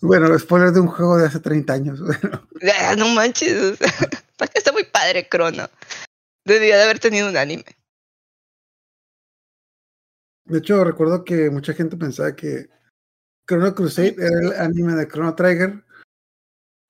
Bueno, 0.00 0.38
spoiler 0.38 0.70
de 0.72 0.80
un 0.80 0.88
juego 0.88 1.16
de 1.18 1.26
hace 1.26 1.40
30 1.40 1.72
años. 1.72 2.00
Bueno, 2.00 2.46
Ah, 2.80 2.94
no 2.96 3.08
manches. 3.08 3.78
está 4.54 4.72
muy 4.72 4.84
padre 4.84 5.28
Crono. 5.28 5.68
Debería 6.44 6.76
de 6.76 6.84
haber 6.84 6.98
tenido 6.98 7.28
un 7.28 7.36
anime. 7.36 7.64
de 10.44 10.58
hecho, 10.58 10.84
recuerdo 10.84 11.24
que 11.24 11.50
mucha 11.50 11.74
gente 11.74 11.96
pensaba 11.96 12.36
que 12.36 12.68
Chrono 13.48 13.74
Crusade 13.74 14.14
era 14.18 14.40
el 14.40 14.52
anime 14.60 14.94
de 14.94 15.08
Chrono 15.08 15.34
Trigger 15.34 15.82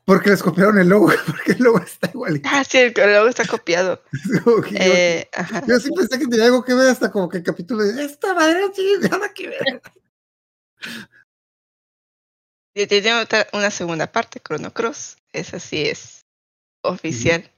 porque 0.07 0.31
les 0.31 0.42
copiaron 0.42 0.79
el 0.79 0.88
logo, 0.88 1.09
porque 1.27 1.53
el 1.53 1.62
logo 1.62 1.79
está 1.81 2.09
igualito. 2.09 2.49
Ah, 2.51 2.64
sí, 2.64 2.79
el 2.79 2.95
logo 2.95 3.29
está 3.29 3.45
copiado. 3.47 4.01
Yo- 4.47 4.62
Eh, 4.73 5.29
yo, 5.66 5.79
sí 5.81 5.90
pensé 5.90 6.19
que 6.19 6.27
tenía 6.27 6.47
algo 6.47 6.64
que 6.64 6.75
ver 6.75 6.88
hasta 6.88 7.11
como 7.11 7.29
que 7.29 7.38
el 7.38 7.42
capítulo 7.42 7.83
de 7.83 8.05
esta 8.05 8.33
madre 8.35 8.61
no 8.61 8.71
tiene 8.71 9.09
nada 9.09 9.35
que 9.35 9.49
ver. 9.49 9.61
Y 12.79 12.87
tiene 12.87 13.14
otra- 13.14 13.47
una 13.55 13.71
segunda 13.71 14.12
parte, 14.12 14.38
Chrono 14.38 14.71
Cross. 14.71 15.16
Esa 15.33 15.59
sí 15.59 15.87
es 15.88 16.21
oficial. 16.83 17.51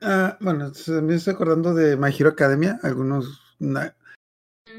Ah, 0.00 0.38
bueno, 0.40 0.72
me 1.02 1.14
estoy 1.14 1.34
acordando 1.34 1.74
de 1.74 1.98
My 1.98 2.08
Hero 2.08 2.30
Academia. 2.30 2.80
Algunos 2.82 3.42
na- 3.58 3.94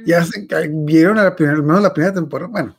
ya 0.03 0.25
se 0.25 0.47
vieron 0.67 1.19
a 1.19 1.25
la 1.25 1.35
primera, 1.35 1.57
al 1.57 1.63
menos 1.63 1.83
la 1.83 1.93
primera 1.93 2.11
temporada. 2.15 2.49
Bueno, 2.49 2.75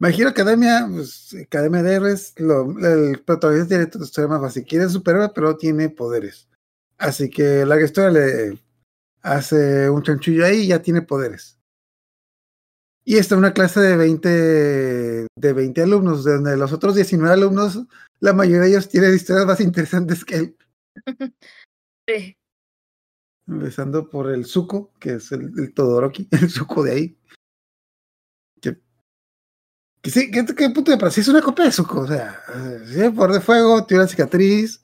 My 0.00 0.08
Hero 0.08 0.30
Academia, 0.30 0.88
pues, 0.90 1.34
Academia 1.34 1.82
de 1.82 1.94
Héroes, 1.94 2.32
lo- 2.38 2.78
el 2.78 3.20
protagonista 3.22 3.68
tiene 3.68 3.86
tu 3.86 4.02
historia 4.02 4.28
más 4.28 4.40
fácil. 4.40 4.64
Quiere 4.64 4.88
superhéroe, 4.88 5.30
pero 5.34 5.56
tiene 5.56 5.90
poderes. 5.90 6.48
Así 6.98 7.28
que 7.28 7.64
la 7.66 7.80
historia 7.80 8.10
le 8.10 8.58
hace 9.22 9.90
un 9.90 10.02
chanchullo 10.02 10.44
ahí 10.46 10.60
y 10.62 10.66
ya 10.68 10.80
tiene 10.82 11.02
poderes. 11.02 11.56
y 13.04 13.16
está 13.16 13.36
una 13.36 13.52
clase 13.52 13.80
de 13.80 13.96
20, 13.96 14.28
de 14.28 15.52
20 15.52 15.82
alumnos, 15.82 16.22
de 16.22 16.34
donde 16.34 16.56
los 16.56 16.72
otros 16.72 16.94
19 16.94 17.32
alumnos, 17.34 17.80
la 18.20 18.32
mayoría 18.34 18.60
de 18.60 18.68
ellos 18.68 18.88
tienen 18.88 19.14
historias 19.14 19.46
más 19.46 19.60
interesantes 19.60 20.24
que 20.24 20.36
él. 20.36 20.56
Sí. 22.08 22.36
Empezando 23.48 24.08
por 24.08 24.30
el 24.30 24.44
Zuko, 24.46 24.92
que 24.98 25.14
es 25.14 25.32
el, 25.32 25.52
el 25.58 25.72
Todoroki, 25.74 26.28
el 26.32 26.50
Zuko 26.50 26.82
de 26.84 26.92
ahí. 26.92 27.19
Que, 30.02 30.10
sí, 30.10 30.30
que, 30.30 30.44
que 30.46 30.70
punto 30.70 30.96
de 30.96 31.10
sí 31.10 31.20
es 31.20 31.28
una 31.28 31.42
copia 31.42 31.66
de 31.66 31.72
Zuko, 31.72 32.00
o 32.00 32.06
sea, 32.06 32.40
eh, 32.54 32.80
tiene 32.88 33.10
poder 33.10 33.32
de 33.32 33.40
fuego, 33.40 33.84
tiene 33.84 34.02
una 34.02 34.10
cicatriz, 34.10 34.80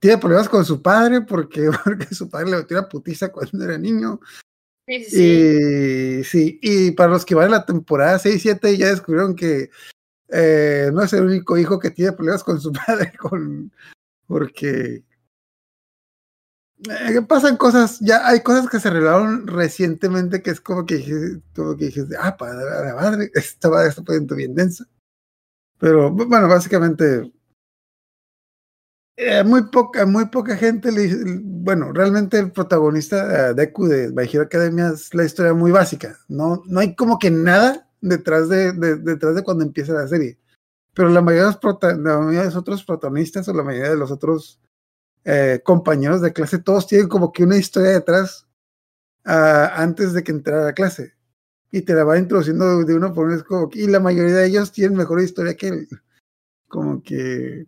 tiene 0.00 0.18
problemas 0.18 0.48
con 0.48 0.64
su 0.64 0.82
padre 0.82 1.20
porque, 1.20 1.70
porque 1.84 2.14
su 2.14 2.28
padre 2.28 2.50
le 2.50 2.56
metió 2.58 2.78
una 2.78 2.88
putiza 2.88 3.30
cuando 3.30 3.64
era 3.64 3.78
niño. 3.78 4.20
Sí, 4.86 5.04
sí. 5.04 5.22
Y 6.20 6.24
sí, 6.24 6.58
y 6.62 6.90
para 6.92 7.10
los 7.10 7.24
que 7.24 7.34
van 7.34 7.48
a 7.48 7.58
la 7.58 7.66
temporada 7.66 8.18
6 8.18 8.36
y 8.36 8.38
7 8.40 8.76
ya 8.76 8.88
descubrieron 8.88 9.34
que 9.34 9.70
eh, 10.28 10.90
no 10.92 11.02
es 11.02 11.12
el 11.12 11.24
único 11.24 11.56
hijo 11.56 11.78
que 11.78 11.90
tiene 11.90 12.12
problemas 12.12 12.42
con 12.42 12.60
su 12.60 12.72
padre, 12.86 13.12
con, 13.18 13.72
porque 14.26 15.04
eh, 16.84 17.22
pasan 17.28 17.56
cosas, 17.56 17.98
ya 18.00 18.26
hay 18.26 18.42
cosas 18.42 18.68
que 18.68 18.80
se 18.80 18.90
revelaron 18.90 19.46
recientemente 19.46 20.42
que 20.42 20.50
es 20.50 20.60
como 20.60 20.84
que 20.86 21.40
como 21.54 21.76
que 21.76 21.86
dijiste, 21.86 22.16
ah, 22.20 22.36
para 22.36 22.54
la 22.84 22.94
madre, 23.00 23.30
está 23.34 23.70
poniendo 24.04 24.34
bien 24.36 24.54
densa. 24.54 24.84
Pero 25.78 26.10
bueno, 26.10 26.48
básicamente 26.48 27.32
eh, 29.16 29.42
muy 29.44 29.62
poca, 29.70 30.04
muy 30.06 30.26
poca 30.26 30.56
gente 30.56 30.92
le 30.92 31.08
bueno, 31.42 31.92
realmente 31.92 32.38
el 32.38 32.52
protagonista 32.52 33.50
eh, 33.50 33.54
Deku 33.54 33.86
de 33.86 34.12
My 34.12 34.24
Hero 34.24 34.42
Academia 34.42 34.88
es 34.88 35.14
la 35.14 35.24
historia 35.24 35.54
muy 35.54 35.70
básica. 35.72 36.18
No, 36.28 36.62
no 36.66 36.80
hay 36.80 36.94
como 36.94 37.18
que 37.18 37.30
nada 37.30 37.88
detrás 38.00 38.48
de, 38.48 38.72
de- 38.72 38.96
detrás 38.96 39.34
de 39.34 39.42
cuando 39.42 39.64
empieza 39.64 39.92
la 39.94 40.06
serie. 40.08 40.38
Pero 40.94 41.08
la 41.10 41.22
mayoría 41.22 41.44
de 41.44 41.48
los, 41.52 41.60
prota- 41.60 41.96
la 41.96 42.18
mayoría 42.18 42.40
de 42.40 42.46
los 42.46 42.56
otros 42.56 42.84
protagonistas 42.84 43.48
o 43.48 43.54
la 43.54 43.62
mayoría 43.64 43.90
de 43.90 43.96
los 43.96 44.10
otros 44.10 44.60
eh, 45.26 45.60
compañeros 45.64 46.22
de 46.22 46.32
clase, 46.32 46.58
todos 46.60 46.86
tienen 46.86 47.08
como 47.08 47.32
que 47.32 47.42
una 47.42 47.56
historia 47.56 47.90
detrás 47.90 48.46
ah, 49.24 49.72
antes 49.76 50.12
de 50.12 50.22
que 50.22 50.32
entrara 50.32 50.62
a 50.62 50.66
la 50.66 50.72
clase. 50.72 51.14
Y 51.72 51.82
te 51.82 51.94
la 51.94 52.04
va 52.04 52.18
introduciendo 52.18 52.84
de, 52.84 52.94
uno 52.94 53.12
por 53.12 53.26
uno. 53.26 53.36
es 53.36 53.42
como 53.42 53.68
que- 53.68 53.80
y 53.80 53.88
la 53.88 54.00
mayoría 54.00 54.34
de 54.36 54.46
ellos 54.46 54.72
tienen 54.72 54.96
mejor 54.96 55.20
historia 55.20 55.56
que 55.56 55.68
él. 55.68 55.88
Como 56.68 57.02
que. 57.02 57.66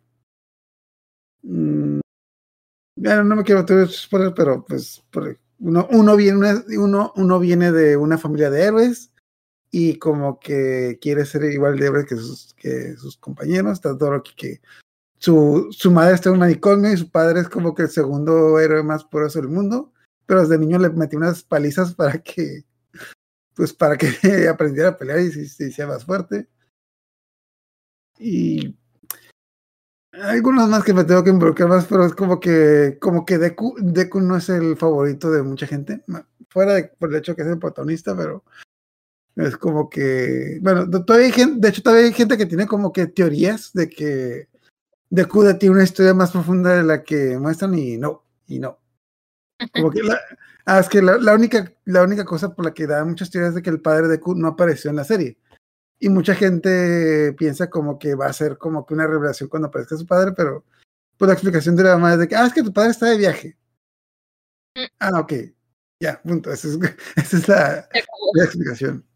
mm, 1.43 2.01
bueno, 2.97 3.25
no 3.25 3.37
me 3.37 3.45
quiero 3.45 3.67
spoilers, 3.89 4.35
pero 4.37 4.65
pues 4.65 5.03
uno, 5.61 5.89
uno, 5.91 6.17
viene, 6.17 6.63
uno, 6.79 7.13
uno 7.17 7.39
viene 7.41 7.73
de 7.73 7.97
una 7.97 8.19
familia 8.19 8.51
de 8.51 8.63
héroes 8.63 9.13
y 9.71 9.99
como 9.99 10.39
que 10.41 10.99
quiere 11.01 11.27
ser 11.27 11.45
igual 11.45 11.79
de 11.79 11.87
héroe 11.87 12.07
que 12.07 12.17
sus, 12.17 12.55
que 12.55 12.97
sus 12.97 13.17
compañeros, 13.17 13.81
tanto 13.81 14.23
que 14.37 14.61
su, 15.19 15.69
su 15.71 15.91
madre 15.91 16.15
está 16.15 16.29
en 16.29 16.35
un 16.35 16.41
manicomio 16.41 16.93
y 16.93 16.97
su 16.97 17.11
padre 17.11 17.41
es 17.41 17.49
como 17.49 17.75
que 17.75 17.83
el 17.83 17.91
segundo 17.91 18.59
héroe 18.61 18.83
más 18.83 19.05
poderoso 19.05 19.41
del 19.41 19.49
mundo, 19.49 19.93
pero 20.27 20.41
desde 20.41 20.59
niño 20.59 20.79
le 20.79 20.91
metí 20.91 21.17
unas 21.17 21.43
palizas 21.43 21.95
para 21.95 22.19
que, 22.19 22.65
pues 23.55 23.73
para 23.73 23.97
que 23.97 24.09
aprendiera 24.49 24.91
a 24.91 24.97
pelear 24.97 25.21
y 25.21 25.31
se, 25.33 25.67
hiciera 25.69 25.91
más 25.91 26.05
fuerte. 26.05 26.49
Y 28.19 28.77
algunos 30.13 30.69
más 30.69 30.85
que 30.85 30.95
me 30.95 31.05
tengo 31.05 31.23
que 31.23 31.31
involucrar 31.31 31.69
más, 31.69 31.87
pero 31.87 32.05
es 32.05 32.15
como 32.15 32.41
que, 32.41 32.99
como 33.01 33.25
que 33.25 33.39
Deku, 33.39 33.77
Deku 33.79 34.21
no 34.21 34.37
es 34.37 34.49
el 34.49 34.77
favorito 34.77 35.31
de 35.31 35.43
mucha 35.43 35.67
gente, 35.67 36.03
fuera 36.49 36.91
por 36.99 37.11
el 37.11 37.17
hecho 37.17 37.37
que 37.37 37.43
es 37.43 37.49
el 37.49 37.59
protagonista, 37.59 38.17
pero 38.17 38.45
es 39.37 39.57
como 39.57 39.89
que, 39.89 40.59
bueno, 40.63 40.89
to- 40.91 41.05
todavía 41.05 41.27
hay 41.29 41.33
gente, 41.33 41.61
de 41.61 41.69
hecho 41.69 41.83
todavía 41.83 42.07
hay 42.07 42.13
gente 42.13 42.37
que 42.37 42.47
tiene 42.47 42.67
como 42.67 42.93
que 42.93 43.07
teorías 43.07 43.73
de 43.73 43.89
que 43.89 44.49
Deku 45.11 45.43
tiene 45.59 45.75
una 45.75 45.85
historia 45.85 46.15
más 46.15 46.31
profunda 46.31 46.75
de 46.75 46.83
la 46.83 47.03
que 47.03 47.39
muestran 47.39 47.75
y 47.75 47.97
no, 47.97 48.25
y 48.47 48.59
no. 48.59 48.79
Como 49.73 49.91
que 49.91 50.03
la, 50.03 50.21
ah, 50.67 50.79
es 50.79 50.89
que 50.89 51.03
la, 51.03 51.19
la 51.19 51.35
única, 51.35 51.73
la 51.85 52.03
única 52.03 52.25
cosa 52.25 52.55
por 52.55 52.65
la 52.65 52.75
que 52.75 52.87
da 52.87 53.05
muchas 53.05 53.31
teorías 53.31 53.51
es 53.51 53.55
de 53.57 53.63
que 53.63 53.71
el 53.71 53.81
padre 53.81 54.03
de 54.03 54.17
Deku 54.17 54.35
no 54.35 54.49
apareció 54.49 54.91
en 54.91 54.97
la 54.97 55.05
serie. 55.05 55.39
Y 55.99 56.09
mucha 56.11 56.35
gente 56.35 57.33
piensa 57.35 57.69
como 57.71 57.99
que 57.99 58.15
va 58.15 58.27
a 58.27 58.33
ser 58.33 58.59
como 58.59 58.87
que 58.87 58.95
una 58.95 59.07
revelación 59.07 59.49
cuando 59.49 59.69
aparezca 59.69 59.97
su 59.97 60.07
padre, 60.07 60.33
pero 60.33 60.65
pues 61.17 61.27
la 61.27 61.35
explicación 61.35 61.75
de 61.75 61.85
la 61.85 61.97
mamá 61.97 62.13
es 62.13 62.21
de 62.21 62.29
que, 62.29 62.37
ah, 62.37 62.47
es 62.47 62.53
que 62.53 62.63
tu 62.63 62.73
padre 62.73 62.91
está 62.91 63.07
de 63.07 63.17
viaje. 63.17 63.57
Mm. 64.77 64.85
Ah, 65.01 65.21
ok. 65.21 65.33
Ya, 66.01 66.23
punto. 66.23 66.53
Esa 66.53 66.69
es, 66.69 66.79
esa 67.17 67.37
es 67.37 67.49
la, 67.49 67.89
la 68.35 68.45
explicación. 68.45 69.08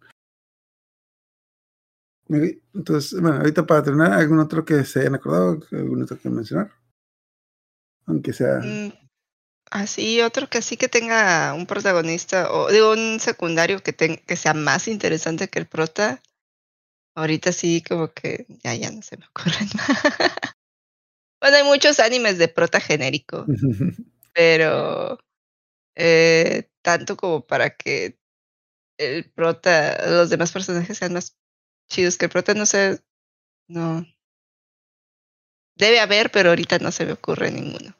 Entonces, 2.75 3.21
bueno, 3.21 3.39
ahorita 3.39 3.67
para 3.67 3.83
terminar, 3.83 4.13
¿algún 4.13 4.39
otro 4.39 4.65
que 4.65 4.85
se 4.85 5.01
hayan 5.01 5.15
acordado? 5.15 5.61
¿Algún 5.73 6.03
otro 6.03 6.19
que 6.19 6.31
mencionar? 6.31 6.71
Aunque 8.07 8.33
sea. 8.33 8.61
Mm, 8.61 8.91
Así, 9.71 10.21
otro 10.23 10.49
que 10.49 10.63
sí 10.63 10.77
que 10.77 10.89
tenga 10.89 11.55
un 11.55 11.67
protagonista, 11.67 12.53
o 12.53 12.71
digo, 12.71 12.93
un 12.93 13.21
secundario 13.21 13.81
que, 13.83 13.93
ten- 13.93 14.19
que 14.27 14.37
sea 14.37 14.55
más 14.55 14.89
interesante 14.89 15.49
que 15.49 15.59
el 15.61 15.67
prota. 15.69 16.23
Ahorita 17.17 17.53
sí, 17.53 17.83
como 17.83 18.13
que 18.13 18.47
ya, 18.65 18.75
ya 18.75 18.91
no 18.91 19.03
se 19.03 19.17
me 19.19 19.27
ocurren. 19.27 19.69
bueno, 21.41 21.57
hay 21.57 21.65
muchos 21.65 22.01
animes 22.01 22.39
de 22.39 22.49
prota 22.49 22.81
genérico, 22.81 23.47
pero 24.35 25.19
eh, 25.97 26.71
tanto 26.83 27.17
como 27.17 27.47
para 27.47 27.77
que 27.77 28.19
el 28.99 29.31
prota, 29.33 29.99
los 30.11 30.31
demás 30.31 30.53
personajes 30.53 30.99
sean 30.99 31.15
más 31.15 31.37
chidos 31.93 32.17
que 32.17 32.25
el 32.27 32.31
prota, 32.31 32.55
no 32.55 32.67
sé, 32.67 33.01
no. 33.69 34.05
Debe 35.77 36.01
haber, 36.01 36.31
pero 36.31 36.51
ahorita 36.51 36.79
no 36.79 36.91
se 36.91 37.07
me 37.07 37.13
ocurre 37.13 37.51
ninguno. 37.51 37.95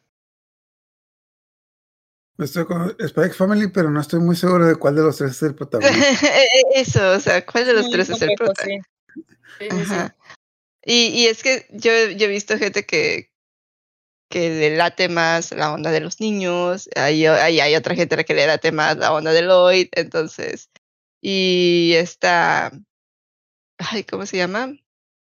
Estoy 2.39 2.65
con 2.65 2.97
X 2.99 3.37
Family, 3.37 3.69
pero 3.69 3.91
no 3.91 4.01
estoy 4.01 4.21
muy 4.21 4.35
seguro 4.37 4.67
de 4.67 4.77
cuál 4.77 4.97
de 4.97 5.03
los 5.03 5.17
tres 5.19 5.33
es 5.33 5.43
el 5.43 5.55
protagonista. 5.55 6.27
Eso, 6.75 7.13
o 7.13 7.21
sea, 7.21 7.45
¿cuál 7.47 7.67
de 7.67 7.75
los 7.75 7.85
Muy 7.85 7.93
tres 7.93 8.11
es 8.11 8.23
el 8.23 8.29
complejo, 8.31 8.53
prota? 8.55 8.65
sí. 8.65 8.81
Sí, 9.59 9.69
sí, 9.71 9.85
sí. 9.87 9.95
Y, 10.85 11.07
y 11.23 11.27
es 11.27 11.43
que 11.43 11.67
yo, 11.71 11.93
yo 12.17 12.27
he 12.27 12.31
visto 12.31 12.59
gente 12.59 12.85
que, 12.85 13.31
que 14.29 14.49
le 14.49 14.77
late 14.77 15.09
más 15.09 15.53
la 15.53 15.73
onda 15.73 15.91
de 15.91 16.01
los 16.01 16.21
niños, 16.21 16.89
hay, 16.97 17.27
hay, 17.27 17.61
hay 17.61 17.77
otra 17.77 17.95
gente 17.95 18.15
a 18.15 18.19
la 18.19 18.25
que 18.25 18.35
le 18.35 18.47
late 18.47 18.73
más 18.73 18.97
la 18.97 19.13
onda 19.13 19.33
de 19.33 19.43
Lloyd, 19.43 19.89
entonces, 19.93 20.71
y 21.21 21.93
esta, 21.95 22.73
ay, 23.91 24.05
¿cómo 24.05 24.27
se 24.27 24.37
llama? 24.37 24.73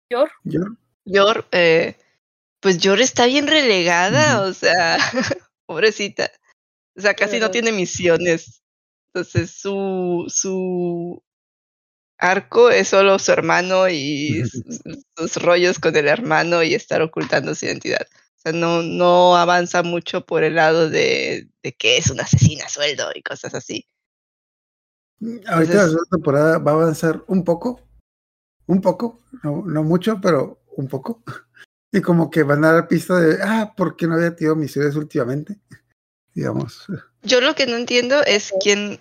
Yor, 0.09 0.31
Yo, 0.43 0.61
Yor, 1.05 1.47
eh, 1.51 1.97
pues 2.59 2.77
Yor 2.77 3.01
está 3.01 3.25
bien 3.25 3.47
relegada, 3.47 4.41
o 4.41 4.53
sea, 4.53 4.97
pobrecita, 5.65 6.31
o 6.95 7.01
sea, 7.01 7.13
casi 7.13 7.39
no 7.39 7.51
tiene 7.51 7.71
misiones, 7.71 8.61
entonces 9.13 9.51
su, 9.51 10.25
su 10.27 11.23
arco 12.17 12.69
es 12.69 12.87
solo 12.87 13.19
su 13.19 13.31
hermano 13.31 13.89
y 13.89 14.43
sus, 14.49 14.81
sus 15.17 15.35
rollos 15.37 15.79
con 15.79 15.95
el 15.95 16.07
hermano 16.07 16.63
y 16.63 16.73
estar 16.73 17.01
ocultando 17.01 17.55
su 17.55 17.65
identidad. 17.65 18.07
O 18.37 18.41
sea, 18.41 18.53
no, 18.53 18.81
no 18.81 19.35
avanza 19.35 19.83
mucho 19.83 20.25
por 20.25 20.43
el 20.43 20.55
lado 20.55 20.89
de, 20.89 21.47
de 21.61 21.73
que 21.73 21.97
es 21.97 22.09
una 22.09 22.23
asesina 22.23 22.65
a 22.65 22.69
sueldo 22.69 23.11
y 23.13 23.21
cosas 23.21 23.53
así. 23.53 23.85
ahorita 25.47 25.73
la 25.73 25.83
segunda 25.83 26.09
temporada 26.09 26.57
va 26.57 26.71
a 26.71 26.75
avanzar 26.75 27.23
un 27.27 27.43
poco, 27.43 27.81
un 28.67 28.81
poco, 28.81 29.21
no, 29.43 29.63
no 29.65 29.83
mucho, 29.83 30.19
pero 30.21 30.61
un 30.77 30.87
poco. 30.87 31.21
Y 31.91 32.01
como 32.01 32.29
que 32.31 32.43
van 32.43 32.63
a 32.63 32.71
dar 32.71 32.87
pista 32.87 33.19
de, 33.19 33.37
ah, 33.43 33.73
¿por 33.75 33.95
qué 33.97 34.07
no 34.07 34.15
había 34.15 34.35
tenido 34.35 34.55
misiones 34.55 34.95
últimamente? 34.95 35.59
Digamos. 36.33 36.85
Yo 37.23 37.41
lo 37.41 37.53
que 37.53 37.65
no 37.67 37.75
entiendo 37.75 38.23
es 38.23 38.53
quién, 38.61 38.99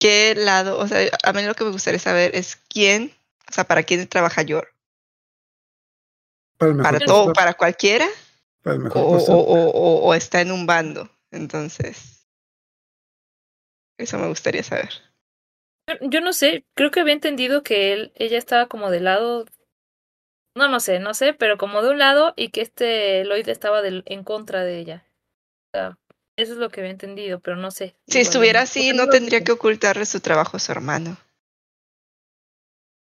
qué 0.00 0.34
lado, 0.34 0.78
o 0.78 0.88
sea, 0.88 1.08
a 1.22 1.32
mí 1.32 1.42
lo 1.42 1.54
que 1.54 1.64
me 1.64 1.70
gustaría 1.70 2.00
saber 2.00 2.34
es 2.34 2.56
quién, 2.68 3.12
o 3.48 3.52
sea, 3.52 3.64
para 3.64 3.84
quién 3.84 4.06
trabaja 4.08 4.42
Yor. 4.42 4.68
Para 6.58 6.76
¿Para 6.82 6.98
todo, 7.00 7.32
para 7.32 7.54
cualquiera? 7.54 8.06
para 8.62 8.76
el 8.76 8.82
mejor 8.82 9.02
o, 9.02 9.10
postor. 9.12 9.34
o, 9.36 9.40
o- 9.40 10.00
o 10.08 10.14
está 10.14 10.40
en 10.40 10.52
un 10.52 10.66
bando. 10.66 11.08
Entonces, 11.30 12.26
eso 13.98 14.18
me 14.18 14.28
gustaría 14.28 14.62
saber. 14.62 14.90
Yo- 15.88 16.08
Yo 16.10 16.20
no 16.20 16.32
sé, 16.32 16.64
creo 16.74 16.90
que 16.90 17.00
había 17.00 17.14
entendido 17.14 17.62
que 17.62 17.92
él, 17.92 18.12
ella 18.14 18.38
estaba 18.38 18.66
como 18.66 18.90
del 18.90 19.04
lado, 19.04 19.46
no, 20.56 20.68
no 20.68 20.80
sé, 20.80 21.00
no 21.00 21.14
sé, 21.14 21.32
pero 21.34 21.56
como 21.58 21.82
de 21.82 21.90
un 21.90 21.98
lado 21.98 22.34
y 22.36 22.50
que 22.50 22.60
este 22.60 23.24
Lloyd 23.24 23.48
estaba 23.48 23.82
del, 23.82 24.02
en 24.06 24.22
contra 24.22 24.62
de 24.64 24.78
ella. 24.78 25.06
O 25.74 25.78
sea, 25.78 25.98
eso 26.36 26.52
es 26.52 26.58
lo 26.58 26.68
que 26.70 26.80
había 26.80 26.92
entendido, 26.92 27.40
pero 27.40 27.56
no 27.56 27.70
sé. 27.70 27.96
Si 28.06 28.18
Igual 28.18 28.26
estuviera 28.26 28.60
así, 28.62 28.92
no 28.92 29.08
tendría 29.08 29.42
que 29.42 29.52
ocultarle 29.52 30.06
su 30.06 30.20
trabajo 30.20 30.56
a 30.56 30.60
su 30.60 30.72
hermano. 30.72 31.16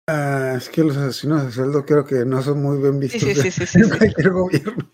Ah, 0.10 0.54
es 0.56 0.70
que 0.70 0.84
los 0.84 0.96
asesinos 0.96 1.46
de 1.46 1.52
sueldo 1.52 1.86
creo 1.86 2.06
que 2.06 2.24
no 2.26 2.42
son 2.42 2.62
muy 2.62 2.78
bien 2.78 3.00
Sí, 3.00 3.20
vistos 3.20 3.44
sí, 3.44 3.52
sí, 3.52 3.52
sí, 3.52 3.66
sí, 3.68 3.80
en 3.80 3.90
sí. 3.90 3.98
cualquier 3.98 4.30
gobierno. 4.32 4.92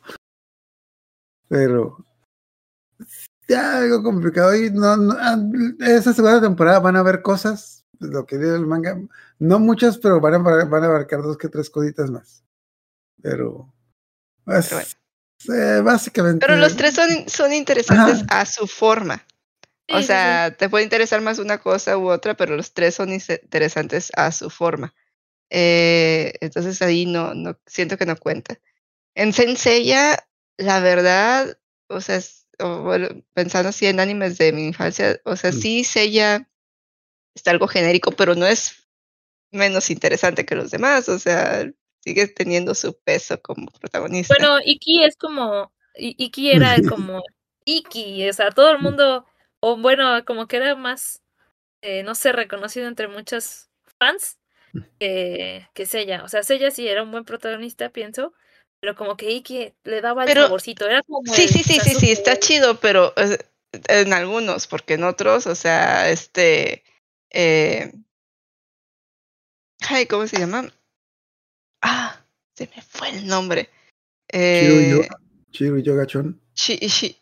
Pero 1.48 1.98
ya 3.48 3.78
algo 3.78 4.04
complicado 4.04 4.56
y 4.56 4.70
no, 4.72 4.96
no- 4.98 5.16
ah, 5.20 5.38
esa 5.80 6.14
segunda 6.14 6.42
temporada 6.42 6.80
van 6.80 6.96
a 6.96 7.00
haber 7.00 7.22
cosas 7.22 7.86
lo 8.00 8.26
que 8.26 8.38
viene 8.38 8.54
del 8.54 8.66
manga, 8.66 9.00
no 9.40 9.60
muchas, 9.60 9.98
pero 9.98 10.20
van 10.20 10.34
a, 10.36 10.38
van 10.40 10.84
a 10.84 10.88
abarcar 10.88 11.22
dos 11.22 11.38
que 11.38 11.48
tres 11.50 11.70
cositas 11.70 12.10
más. 12.10 12.44
Pero, 13.22 13.74
pues, 14.44 14.70
Pero 14.70 14.82
bueno. 15.48 15.78
eh, 15.78 15.82
básicamente. 15.82 16.46
Pero 16.46 16.60
los 16.60 16.76
tres 16.76 16.96
son, 16.96 17.10
son 17.28 17.54
interesantes 17.54 18.26
a 18.30 18.46
su 18.46 18.68
forma. 18.68 19.26
O 19.90 20.00
sí, 20.00 20.08
sea, 20.08 20.56
te 20.58 20.70
puede 20.70 20.84
interesar 20.86 21.22
más 21.22 21.40
una 21.40 21.60
cosa 21.60 21.98
u 21.98 22.10
otra, 22.10 22.36
pero 22.36 22.56
los 22.56 22.74
tres 22.74 22.96
son 22.96 23.12
interesantes 23.14 24.12
a 24.16 24.32
su 24.32 24.50
forma. 24.50 24.94
Eh, 25.50 26.34
entonces 26.42 26.82
ahí 26.82 27.06
no, 27.06 27.34
no 27.34 27.58
siento 27.66 27.98
que 27.98 28.06
no 28.06 28.18
cuenta. 28.18 28.60
En 29.16 29.34
Senseiya, 29.34 30.28
la 30.58 30.80
verdad, 30.80 31.58
o 31.88 32.02
sea, 32.02 32.16
es- 32.18 32.43
o, 32.64 32.84
bueno, 32.84 33.10
pensando 33.34 33.70
así 33.70 33.86
en 33.88 34.00
animes 34.00 34.38
de 34.38 34.54
mi 34.54 34.66
infancia, 34.68 35.20
o 35.26 35.36
sea, 35.36 35.52
Mm. 35.52 35.54
sí 35.54 35.84
Seiya 35.84 36.50
está 37.36 37.52
algo 37.52 37.68
genérico, 37.68 38.12
pero 38.12 38.36
no 38.36 38.46
es 38.48 38.88
menos 39.52 39.90
interesante 39.90 40.46
que 40.46 40.56
los 40.56 40.72
demás, 40.72 41.10
o 41.10 41.20
sea, 41.20 41.70
sigue 42.02 42.28
teniendo 42.28 42.76
su 42.76 42.98
peso 43.04 43.42
como 43.42 43.68
protagonista. 43.80 44.36
Bueno, 44.38 44.58
Iki 44.66 45.04
es 45.04 45.16
como. 45.18 45.74
I- 45.96 46.16
Iki 46.18 46.52
era 46.52 46.76
como. 46.90 47.22
Iki, 47.66 48.30
o 48.30 48.34
sea, 48.34 48.52
todo 48.52 48.72
el 48.72 48.80
mundo. 48.80 49.26
O 49.60 49.78
bueno, 49.78 50.26
como 50.26 50.48
que 50.48 50.58
era 50.58 50.76
más. 50.76 51.22
eh, 51.82 52.04
no 52.04 52.16
sé, 52.16 52.32
reconocido 52.34 52.88
entre 52.88 53.08
muchos 53.10 53.70
fans 54.00 54.40
que, 55.00 55.68
que 55.74 55.86
Seiya. 55.86 56.24
O 56.24 56.30
sea, 56.30 56.44
Seiya 56.44 56.72
sí 56.72 56.88
era 56.88 57.04
un 57.04 57.12
buen 57.12 57.26
protagonista, 57.26 57.90
pienso. 57.92 58.34
Pero 58.84 58.98
como 58.98 59.16
que 59.16 59.32
Iki 59.32 59.74
le 59.86 60.02
daba 60.02 60.24
el 60.24 60.28
Pero- 60.28 60.42
saborcito. 60.42 60.86
Era 60.86 61.02
como. 61.04 61.34
Sí, 61.34 61.44
el 61.44 61.48
sí, 61.48 61.64
sí, 61.64 61.80
sí, 61.80 61.96
sí, 61.96 62.12
está 62.12 62.38
chido, 62.38 62.82
pero 62.82 63.14
eh, 63.16 63.38
en 63.88 64.12
algunos, 64.12 64.68
porque 64.68 64.96
en 64.96 65.06
otros, 65.06 65.48
o 65.48 65.56
sea, 65.56 66.10
este, 66.10 66.84
eh, 67.32 67.94
ay, 69.88 70.06
¿cómo 70.08 70.28
se 70.28 70.38
llama? 70.38 70.70
Ah, 71.82 72.26
se 72.58 72.70
me 72.76 72.82
fue 72.82 73.12
el 73.12 73.26
nombre. 73.26 73.70
Chiru 74.30 74.42
y 74.82 74.84
Eh, 74.84 74.90
yo, 74.90 75.02
Chiru 75.52 75.78
y 75.78 75.84
yo 75.84 75.96
gachón. 75.96 76.42
Chi- 76.54 76.78
Chi-. 76.80 77.18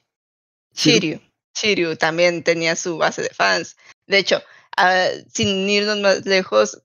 Shiryu. 0.74 1.22
Shiryu 1.56 1.96
también 1.96 2.44
tenía 2.44 2.76
su 2.76 2.98
base 2.98 3.22
de 3.22 3.30
fans. 3.30 3.78
De 4.08 4.18
hecho, 4.18 4.42
ah, 4.78 5.10
sin 5.32 5.70
irnos 5.70 6.00
más 6.00 6.26
lejos, 6.26 6.82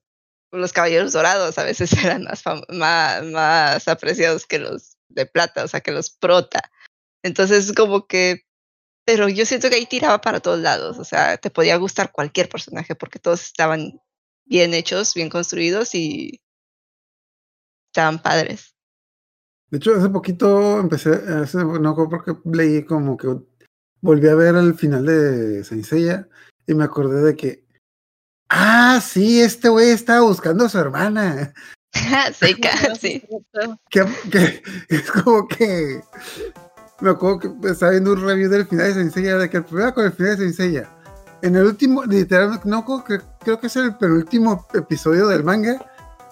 los 0.61 0.73
caballeros 0.73 1.13
dorados 1.13 1.57
a 1.57 1.63
veces 1.63 1.91
eran 2.03 2.23
más, 2.23 2.43
más, 2.69 3.23
más 3.25 3.87
apreciados 3.87 4.45
que 4.45 4.59
los 4.59 4.97
de 5.09 5.25
plata, 5.25 5.63
o 5.63 5.67
sea, 5.67 5.81
que 5.81 5.91
los 5.91 6.09
prota. 6.09 6.71
Entonces, 7.23 7.73
como 7.73 8.07
que. 8.07 8.43
Pero 9.05 9.29
yo 9.29 9.45
siento 9.45 9.69
que 9.69 9.75
ahí 9.75 9.85
tiraba 9.85 10.19
para 10.19 10.41
todos 10.41 10.59
lados. 10.59 10.97
O 10.99 11.05
sea, 11.05 11.37
te 11.37 11.49
podía 11.49 11.77
gustar 11.77 12.11
cualquier 12.11 12.49
personaje 12.49 12.93
porque 12.93 13.19
todos 13.19 13.41
estaban 13.41 14.01
bien 14.45 14.73
hechos, 14.73 15.13
bien 15.13 15.29
construidos 15.29 15.95
y 15.95 16.41
estaban 17.89 18.21
padres. 18.21 18.75
De 19.69 19.77
hecho, 19.77 19.95
hace 19.95 20.09
poquito 20.09 20.79
empecé, 20.79 21.21
no 21.81 21.95
porque 22.09 22.33
leí 22.45 22.85
como 22.85 23.17
que 23.17 23.27
volví 24.01 24.27
a 24.27 24.35
ver 24.35 24.55
el 24.55 24.75
final 24.75 25.05
de 25.05 25.63
Senseiya 25.63 26.27
y 26.65 26.73
me 26.73 26.85
acordé 26.85 27.21
de 27.21 27.35
que, 27.35 27.65
ah, 28.49 29.01
sí, 29.01 29.41
este 29.41 29.69
güey 29.69 29.89
estaba 29.89 30.21
buscando 30.21 30.65
a 30.65 30.69
su 30.69 30.77
hermana. 30.77 31.53
Sí. 32.99 33.23
Que, 33.89 34.05
que 34.31 34.61
es 34.89 35.09
como 35.09 35.47
que 35.47 36.01
me 36.99 37.11
acuerdo 37.11 37.39
que 37.39 37.69
estaba 37.69 37.91
viendo 37.91 38.13
un 38.13 38.25
review 38.25 38.49
del 38.49 38.67
final 38.67 38.87
de 38.87 38.93
Senseiya, 38.95 39.37
de 39.37 39.49
que 39.49 39.57
el 39.57 39.63
problema 39.63 39.93
con 39.93 40.05
el 40.05 40.11
final 40.11 40.37
de 40.37 40.45
Senseiya, 40.45 40.89
en 41.41 41.55
el 41.55 41.65
último, 41.65 42.03
literalmente, 42.05 42.67
no 42.67 42.83
creo 42.85 43.03
que, 43.03 43.21
creo 43.43 43.59
que 43.59 43.67
es 43.67 43.75
el 43.75 43.95
penúltimo 43.95 44.67
episodio 44.73 45.27
del 45.27 45.43
manga, 45.43 45.79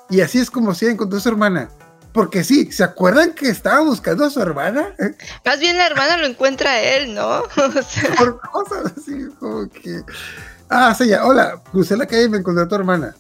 y 0.09 0.21
así 0.21 0.39
es 0.39 0.49
como 0.49 0.73
se 0.73 0.89
encontró 0.89 1.17
a 1.17 1.21
su 1.21 1.29
hermana. 1.29 1.69
Porque 2.11 2.43
sí, 2.45 2.71
¿se 2.71 2.83
acuerdan 2.83 3.33
que 3.33 3.49
estaba 3.49 3.81
buscando 3.81 4.25
a 4.25 4.29
su 4.29 4.41
hermana? 4.41 4.95
Más 5.43 5.59
bien 5.59 5.77
la 5.77 5.87
hermana 5.87 6.15
lo 6.17 6.25
encuentra 6.25 6.71
a 6.71 6.79
él, 6.79 7.13
¿no? 7.13 7.41
O 7.41 7.81
sea, 7.83 8.15
Por 8.15 8.39
cosas 8.39 8.93
así, 8.97 9.27
como 9.37 9.69
que. 9.69 10.01
Ah, 10.69 10.93
Seiya, 10.93 11.25
hola, 11.25 11.61
crucé 11.71 11.95
la 11.95 12.05
calle 12.05 12.23
y 12.23 12.29
me 12.29 12.37
encontré 12.37 12.63
a 12.63 12.67
tu 12.67 12.75
hermana. 12.75 13.15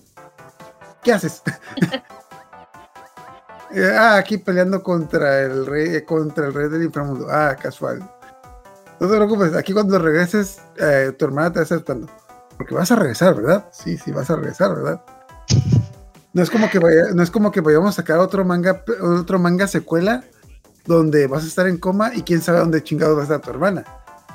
¿Qué 1.03 1.13
haces? 1.13 1.41
Eh, 3.71 3.93
ah, 3.93 4.15
aquí 4.15 4.37
peleando 4.37 4.81
contra 4.81 5.41
el 5.41 5.65
rey, 5.65 5.95
eh, 5.95 6.05
contra 6.05 6.47
el 6.47 6.53
rey 6.53 6.69
del 6.69 6.83
inframundo. 6.83 7.27
Ah, 7.29 7.57
casual. 7.61 7.99
No 9.01 9.09
te 9.09 9.15
preocupes, 9.15 9.53
aquí 9.53 9.73
cuando 9.73 9.99
regreses, 9.99 10.61
eh, 10.77 11.11
tu 11.17 11.25
hermana 11.25 11.51
te 11.51 11.55
va 11.55 11.61
a 11.61 11.63
estar 11.63 11.79
esperando. 11.79 12.07
Porque 12.55 12.73
vas 12.73 12.89
a 12.91 12.95
regresar, 12.95 13.35
¿verdad? 13.35 13.65
Sí, 13.73 13.97
sí, 13.97 14.13
vas 14.13 14.29
a 14.29 14.37
regresar, 14.37 14.73
¿verdad? 14.73 15.01
No 16.31 16.41
es 16.41 16.49
como 16.49 16.69
que 16.69 16.79
vaya, 16.79 17.07
no 17.13 17.21
es 17.21 17.29
como 17.29 17.51
que 17.51 17.59
vayamos 17.59 17.89
a 17.89 18.01
sacar 18.01 18.19
otro 18.19 18.45
manga, 18.45 18.81
otro 19.01 19.39
manga 19.39 19.67
secuela 19.67 20.23
donde 20.85 21.27
vas 21.27 21.43
a 21.43 21.47
estar 21.47 21.67
en 21.67 21.77
coma 21.77 22.15
y 22.15 22.21
quién 22.21 22.41
sabe 22.41 22.59
dónde 22.59 22.81
chingado 22.81 23.15
va 23.15 23.21
a 23.21 23.23
estar 23.23 23.41
tu 23.41 23.49
hermana. 23.49 23.83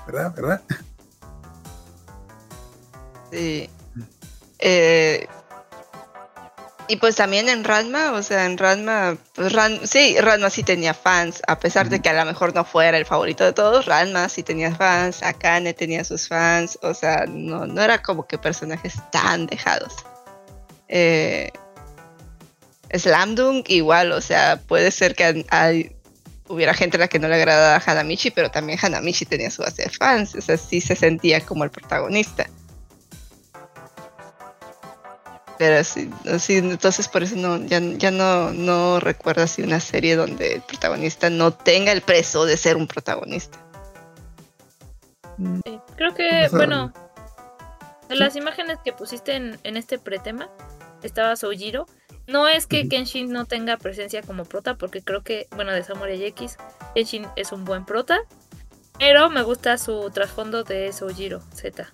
¿Verdad? 0.06 0.34
¿Verdad? 0.34 0.62
Sí. 3.30 3.68
Eh, 4.58 5.26
y 6.88 6.96
pues 6.96 7.14
también 7.16 7.48
en 7.48 7.62
Ranma, 7.62 8.12
o 8.12 8.22
sea, 8.22 8.44
en 8.46 8.58
Ranma, 8.58 9.16
pues 9.34 9.52
Ran- 9.52 9.86
sí, 9.86 10.16
Ranma 10.20 10.50
sí 10.50 10.64
tenía 10.64 10.92
fans, 10.92 11.40
a 11.46 11.58
pesar 11.58 11.88
de 11.88 12.00
que 12.02 12.08
a 12.08 12.12
lo 12.12 12.24
mejor 12.24 12.52
no 12.54 12.64
fuera 12.64 12.98
el 12.98 13.06
favorito 13.06 13.44
de 13.44 13.52
todos, 13.52 13.86
Ranma 13.86 14.28
sí 14.28 14.42
tenía 14.42 14.74
fans, 14.74 15.22
Akane 15.22 15.72
tenía 15.72 16.02
sus 16.04 16.26
fans, 16.26 16.78
o 16.82 16.92
sea, 16.92 17.26
no, 17.28 17.64
no 17.66 17.80
era 17.80 18.02
como 18.02 18.26
que 18.26 18.38
personajes 18.38 18.94
tan 19.12 19.46
dejados. 19.46 19.94
Eh, 20.88 21.52
Slamdunk 22.92 23.70
igual, 23.70 24.10
o 24.12 24.20
sea, 24.20 24.60
puede 24.66 24.90
ser 24.90 25.14
que 25.14 25.46
hay- 25.50 25.94
hubiera 26.48 26.74
gente 26.74 26.96
a 26.96 27.00
la 27.00 27.08
que 27.08 27.20
no 27.20 27.28
le 27.28 27.36
agradaba 27.36 27.76
a 27.76 27.90
Hanamichi, 27.90 28.32
pero 28.32 28.50
también 28.50 28.78
Hanamichi 28.82 29.24
tenía 29.24 29.50
su 29.50 29.62
base 29.62 29.84
de 29.84 29.90
fans, 29.90 30.34
o 30.34 30.40
sea, 30.40 30.56
sí 30.56 30.80
se 30.80 30.96
sentía 30.96 31.40
como 31.40 31.62
el 31.62 31.70
protagonista. 31.70 32.48
Pero 35.60 35.84
sí, 35.84 36.10
sí, 36.38 36.56
entonces 36.56 37.06
por 37.06 37.22
eso 37.22 37.36
no, 37.36 37.58
ya, 37.66 37.80
ya 37.80 38.10
no, 38.10 38.50
no 38.50 38.98
recuerdo 38.98 39.42
así 39.42 39.60
una 39.60 39.78
serie 39.78 40.16
donde 40.16 40.54
el 40.54 40.62
protagonista 40.62 41.28
no 41.28 41.52
tenga 41.52 41.92
el 41.92 42.00
peso 42.00 42.46
de 42.46 42.56
ser 42.56 42.78
un 42.78 42.86
protagonista. 42.86 43.58
Sí, 45.66 45.78
Creo 45.96 46.14
que, 46.14 46.46
a- 46.46 46.48
bueno, 46.48 46.94
en 48.08 48.16
Sí. 48.16 48.22
las 48.22 48.36
imágenes 48.36 48.78
que 48.82 48.94
pusiste 48.94 49.34
en, 49.36 49.60
en 49.62 49.76
este 49.76 49.98
pretema 49.98 50.48
estaba 51.02 51.36
Soujiro. 51.36 51.84
No 52.26 52.48
es 52.48 52.66
que. 52.66 52.88
Kenshin 52.88 53.30
no 53.30 53.44
tenga 53.44 53.76
presencia 53.76 54.22
como 54.22 54.46
prota, 54.46 54.76
porque 54.76 55.02
creo 55.02 55.22
que, 55.22 55.46
bueno, 55.54 55.72
de 55.72 55.82
Samurai 55.84 56.24
X, 56.24 56.56
Kenshin 56.94 57.26
es 57.36 57.52
un 57.52 57.66
buen 57.66 57.84
prota, 57.84 58.18
pero 58.98 59.28
me 59.28 59.42
gusta 59.42 59.76
su 59.76 60.10
trasfondo 60.10 60.64
de 60.64 60.90
Soujiro 60.94 61.42
Z. 61.54 61.86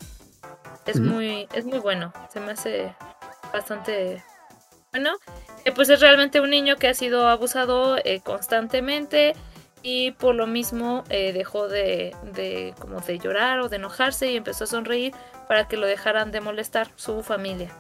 Es 0.87 1.01
muy, 1.01 1.49
es 1.53 1.65
muy 1.65 1.81
bueno, 1.81 2.13
se 2.33 2.39
me 2.39 2.53
hace 2.53 2.95
bastante 3.57 4.23
bueno. 4.93 5.13
Eh, 5.65 5.73
pues 5.73 5.89
es 5.89 6.01
realmente 6.01 6.41
un 6.41 6.51
niño 6.51 6.77
que 6.77 6.89
ha 6.89 6.95
sido 6.95 7.29
abusado 7.29 7.97
eh, 8.05 8.21
constantemente 8.23 9.35
y 9.83 10.13
por 10.13 10.35
lo 10.35 10.47
mismo 10.47 11.05
eh, 11.11 11.33
dejó 11.33 11.69
de, 11.69 12.15
de 12.23 12.75
como 12.81 13.01
de 13.01 13.19
llorar 13.19 13.61
o 13.61 13.69
de 13.69 13.77
enojarse 13.77 14.31
y 14.31 14.37
empezó 14.37 14.65
a 14.65 14.67
sonreír 14.67 15.15
para 15.49 15.69
que 15.69 15.77
lo 15.77 15.87
dejaran 15.87 16.31
de 16.33 16.41
molestar 16.41 16.89
su 16.97 17.23
familia. 17.23 17.71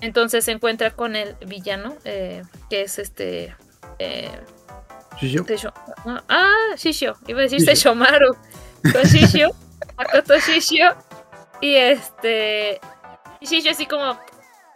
Entonces 0.00 0.44
se 0.44 0.52
encuentra 0.52 0.90
con 0.92 1.16
el 1.16 1.34
villano, 1.46 1.96
eh, 2.04 2.42
que 2.70 2.82
es 2.82 2.98
este... 2.98 3.54
Shishio. 5.20 5.44
Seisho- 5.44 5.72
ah, 6.06 6.22
ah, 6.28 6.76
Shishio, 6.76 7.16
iba 7.26 7.40
a 7.40 7.42
decir. 7.42 7.60
Seishomaru. 7.60 8.36
Con 8.92 9.02
Shishio, 9.02 9.50
Makoto 9.96 10.38
Shishio. 10.38 10.94
Y 11.60 11.74
este. 11.74 12.80
Y 13.40 13.46
Shishio 13.46 13.72
así 13.72 13.86
como, 13.86 14.16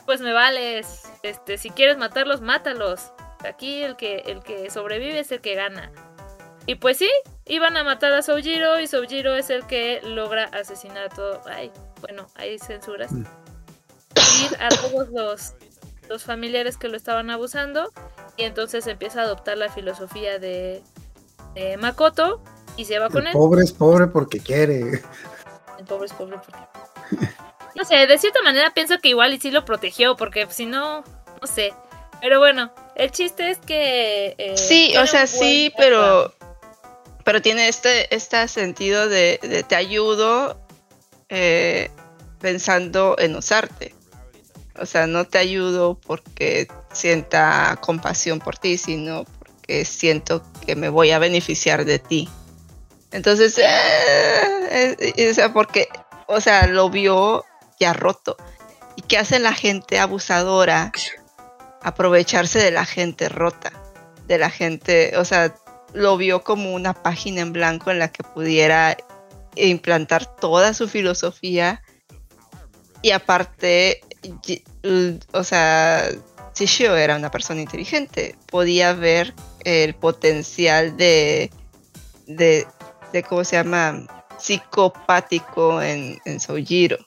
pues 0.07 0.20
me 0.20 0.32
vales. 0.32 1.03
Este, 1.22 1.59
si 1.59 1.70
quieres 1.70 1.96
matarlos, 1.96 2.40
mátalos. 2.40 3.12
Aquí 3.44 3.82
el 3.82 3.96
que, 3.96 4.18
el 4.26 4.42
que 4.42 4.70
sobrevive 4.70 5.18
es 5.18 5.32
el 5.32 5.40
que 5.40 5.55
gana. 5.55 5.90
Y 6.66 6.76
pues 6.76 6.96
sí, 6.98 7.11
iban 7.46 7.76
a 7.76 7.82
matar 7.82 8.12
a 8.12 8.22
Soujiro 8.22 8.78
y 8.78 8.86
Soujiro 8.86 9.34
es 9.34 9.50
el 9.50 9.66
que 9.66 10.00
logra 10.05 10.44
asesinar 10.44 11.05
a 11.05 11.09
todo. 11.09 11.42
Ay, 11.46 11.72
bueno, 12.00 12.26
hay 12.36 12.59
censuras. 12.59 13.11
Mm. 13.12 13.24
Ir 14.44 14.57
a 14.61 14.68
todos 14.68 15.09
los, 15.09 15.55
los 16.09 16.22
familiares 16.22 16.76
que 16.76 16.88
lo 16.88 16.96
estaban 16.96 17.30
abusando. 17.30 17.90
Y 18.36 18.44
entonces 18.44 18.86
empieza 18.86 19.20
a 19.20 19.24
adoptar 19.24 19.59
la 19.59 19.70
filosofía 19.70 20.38
de, 20.38 20.82
de 21.55 21.76
Makoto 21.76 22.42
y 22.76 22.84
se 22.84 22.98
va 22.98 23.11
con 23.11 23.22
El 23.22 23.28
él. 23.28 23.32
pobre 23.32 23.64
es 23.64 23.72
pobre 23.72 24.07
porque 24.07 24.38
quiere. 24.40 25.03
El 25.78 25.84
pobre 25.86 26.07
es 26.07 26.12
pobre 26.12 26.38
porque... 26.38 27.26
No 27.74 27.84
sé, 27.84 28.06
de 28.06 28.18
cierta 28.18 28.42
manera 28.42 28.72
pienso 28.74 28.98
que 28.98 29.08
igual 29.08 29.32
y 29.32 29.40
sí 29.40 29.50
lo 29.50 29.64
protegió, 29.64 30.16
porque 30.16 30.46
si 30.50 30.66
no, 30.66 31.04
no 31.40 31.46
sé. 31.46 31.72
Pero 32.20 32.38
bueno, 32.38 32.72
el 32.94 33.10
chiste 33.10 33.50
es 33.50 33.58
que... 33.58 34.34
eh, 34.38 34.56
Sí, 34.56 34.94
o 34.96 35.06
sea, 35.06 35.26
sí, 35.26 35.72
pero, 35.76 36.32
pero 37.24 37.42
tiene 37.42 37.68
este, 37.68 38.14
este 38.14 38.46
sentido 38.46 39.08
de, 39.08 39.40
de 39.42 39.62
te 39.64 39.74
ayudo 39.74 40.60
eh, 41.28 41.90
pensando 42.40 43.16
en 43.18 43.34
usarte. 43.34 43.94
O 44.78 44.86
sea, 44.86 45.06
no 45.06 45.26
te 45.26 45.38
ayudo 45.38 45.98
porque 45.98 46.68
sienta 46.92 47.76
compasión 47.80 48.38
por 48.38 48.56
ti, 48.56 48.78
sino 48.78 49.24
porque 49.38 49.84
siento 49.84 50.44
que 50.64 50.76
me 50.76 50.88
voy 50.88 51.10
a 51.10 51.18
beneficiar 51.18 51.84
de 51.84 51.98
ti. 51.98 52.28
Entonces, 53.10 53.58
eh, 53.58 54.96
eh, 55.16 55.30
o 55.30 55.34
sea, 55.34 55.52
porque, 55.52 55.88
o 56.26 56.40
sea, 56.40 56.66
lo 56.66 56.88
vio 56.88 57.44
ya 57.83 57.93
roto. 57.93 58.37
¿Y 58.97 59.03
qué 59.03 59.18
hace 59.18 59.39
la 59.39 59.53
gente 59.53 59.99
abusadora? 59.99 60.93
Aprovecharse 61.83 62.59
de 62.61 62.70
la 62.70 62.85
gente 62.85 63.28
rota, 63.28 63.72
de 64.26 64.39
la 64.39 64.51
gente, 64.51 65.16
o 65.16 65.24
sea, 65.24 65.55
lo 65.93 66.16
vio 66.16 66.45
como 66.45 66.74
una 66.74 66.95
página 66.95 67.41
en 67.41 67.53
blanco 67.53 67.91
en 67.91 67.99
la 67.99 68.09
que 68.09 68.22
pudiera 68.22 68.97
implantar 69.57 70.37
toda 70.37 70.72
su 70.74 70.89
filosofía 70.89 71.83
y 73.03 73.11
aparte, 73.11 74.01
o 75.33 75.45
sea, 75.45 76.09
Shishio 76.55 76.97
era 76.97 77.16
una 77.16 77.30
persona 77.30 77.61
inteligente, 77.61 78.37
podía 78.47 78.93
ver 78.93 79.35
el 79.64 79.95
potencial 79.95 80.97
de, 80.97 81.51
de, 82.26 82.66
de 83.12 83.22
¿cómo 83.24 83.43
se 83.45 83.57
llama? 83.57 84.07
psicopático 84.39 85.83
en, 85.83 86.20
en 86.24 86.41
Soujiro, 86.41 86.99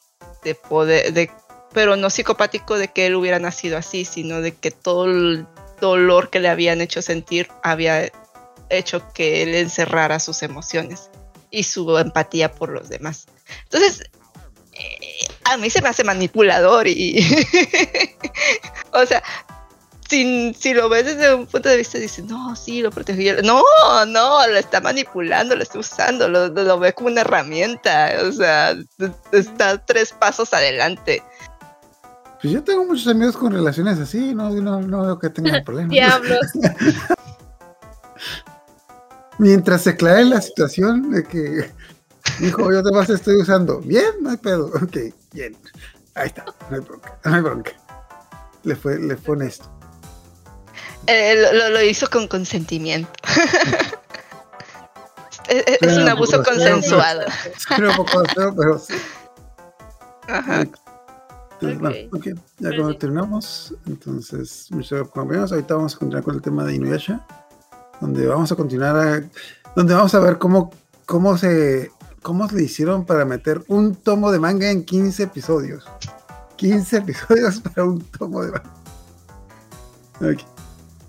de 0.46 0.56
poder, 0.56 1.12
de, 1.12 1.30
pero 1.74 1.98
no 1.98 2.10
psicopático 2.10 2.78
de 2.78 2.88
que 2.88 3.08
él 3.08 3.16
hubiera 3.16 3.40
nacido 3.40 3.78
así, 3.78 4.06
sino 4.06 4.40
de 4.40 4.54
que 4.54 4.72
todo 4.72 5.06
el 5.06 5.48
dolor 5.82 6.30
que 6.30 6.40
le 6.40 6.48
habían 6.48 6.80
hecho 6.80 7.02
sentir 7.02 7.50
había 7.64 8.10
hecho 8.70 9.12
que 9.14 9.44
él 9.44 9.56
encerrara 9.56 10.20
sus 10.20 10.44
emociones 10.44 11.10
y 11.52 11.64
su 11.64 11.98
empatía 11.98 12.54
por 12.54 12.70
los 12.70 12.88
demás. 12.90 13.26
Entonces, 13.64 14.10
eh, 14.74 15.28
a 15.44 15.58
mí 15.58 15.70
se 15.70 15.82
me 15.82 15.90
hace 15.90 16.04
manipulador 16.04 16.88
y... 16.88 17.18
o 18.94 19.06
sea, 19.06 19.24
si, 20.10 20.54
si, 20.54 20.74
lo 20.74 20.90
ves 20.90 21.06
desde 21.06 21.34
un 21.34 21.48
punto 21.48 21.70
de 21.70 21.78
vista, 21.78 21.98
dices, 21.98 22.26
no, 22.26 22.56
sí, 22.56 22.82
lo 22.82 22.92
protegió. 22.92 23.42
No, 23.42 23.62
no, 24.06 24.48
lo 24.48 24.58
está 24.58 24.82
manipulando, 24.82 25.56
lo 25.56 25.64
está 25.64 25.80
usando, 25.80 26.28
lo, 26.28 26.48
lo 26.48 26.80
ve 26.80 26.94
como 26.94 27.10
una 27.10 27.22
herramienta. 27.22 28.12
O 28.24 28.32
sea, 28.32 28.76
está 29.32 29.78
tres 29.86 30.12
pasos 30.12 30.54
adelante. 30.54 31.24
Pues 32.42 32.54
yo 32.54 32.64
tengo 32.64 32.86
muchos 32.86 33.08
amigos 33.08 33.36
con 33.38 33.54
relaciones 33.54 34.00
así, 34.00 34.36
no, 34.36 34.50
no, 34.52 34.82
no 34.82 35.02
veo 35.02 35.20
que 35.20 35.30
tengan 35.30 35.64
problemas. 35.64 35.90
Diablos. 35.90 36.46
Mientras 39.38 39.82
se 39.82 39.90
aclare 39.92 40.26
la 40.26 40.40
situación 40.42 41.12
de 41.12 41.24
que 41.24 41.72
dijo, 42.40 42.72
yo 42.72 42.84
te 42.84 42.92
vas 42.92 43.10
estoy 43.10 43.42
usando. 43.42 43.80
Bien, 43.80 44.06
no 44.22 44.30
hay 44.30 44.38
pedo. 44.38 44.68
Ok, 44.68 44.98
bien. 45.34 45.58
Ahí 46.14 46.28
está, 46.28 46.46
no 46.70 46.76
hay 46.76 46.82
bronca, 46.82 47.20
no 47.26 47.34
hay 47.34 47.42
bronca. 47.42 47.72
Le 48.64 48.76
fue, 48.76 49.00
le 49.00 49.18
fue 49.18 49.36
honesto. 49.36 49.70
Eh, 51.08 51.36
lo, 51.54 51.70
lo, 51.70 51.84
hizo 51.84 52.10
con 52.10 52.28
consentimiento. 52.28 53.12
es, 55.48 55.64
es 55.82 55.98
un 55.98 56.08
abuso 56.08 56.44
consensuado. 56.44 57.22
Pero 57.70 57.90
un 57.90 57.96
poco 57.96 58.24
feo, 58.26 58.56
pero 58.56 58.80
sí. 58.80 58.94
Ajá. 60.28 60.66
Entonces, 61.62 61.78
okay. 61.78 62.10
bueno, 62.10 62.18
ok, 62.18 62.26
ya 62.60 62.70
cuando 62.70 62.98
terminamos, 62.98 63.74
entonces, 63.86 64.68
muchas 64.72 65.08
compañeros, 65.08 65.52
ahorita 65.52 65.76
vamos 65.76 65.96
a 65.96 66.00
continuar 66.00 66.24
con 66.24 66.36
el 66.36 66.42
tema 66.42 66.66
de 66.66 66.76
Inuyasha, 66.76 67.26
donde 68.02 68.28
vamos 68.28 68.52
a 68.52 68.56
continuar, 68.56 68.96
a, 68.96 69.24
donde 69.76 69.94
vamos 69.94 70.14
a 70.16 70.20
ver 70.20 70.38
cómo, 70.38 70.72
cómo 71.06 71.38
se, 71.38 71.92
cómo 72.22 72.46
le 72.48 72.64
hicieron 72.64 73.06
para 73.06 73.24
meter 73.24 73.64
un 73.68 73.96
tomo 73.96 74.32
de 74.32 74.40
manga 74.40 74.70
en 74.70 74.84
15 74.84 75.24
episodios. 75.24 75.86
15 76.58 76.98
episodios 76.98 77.60
para 77.62 77.86
un 77.86 78.02
tomo 78.02 78.44
de 78.44 78.52
manga. 78.52 78.74
Okay. 80.18 80.55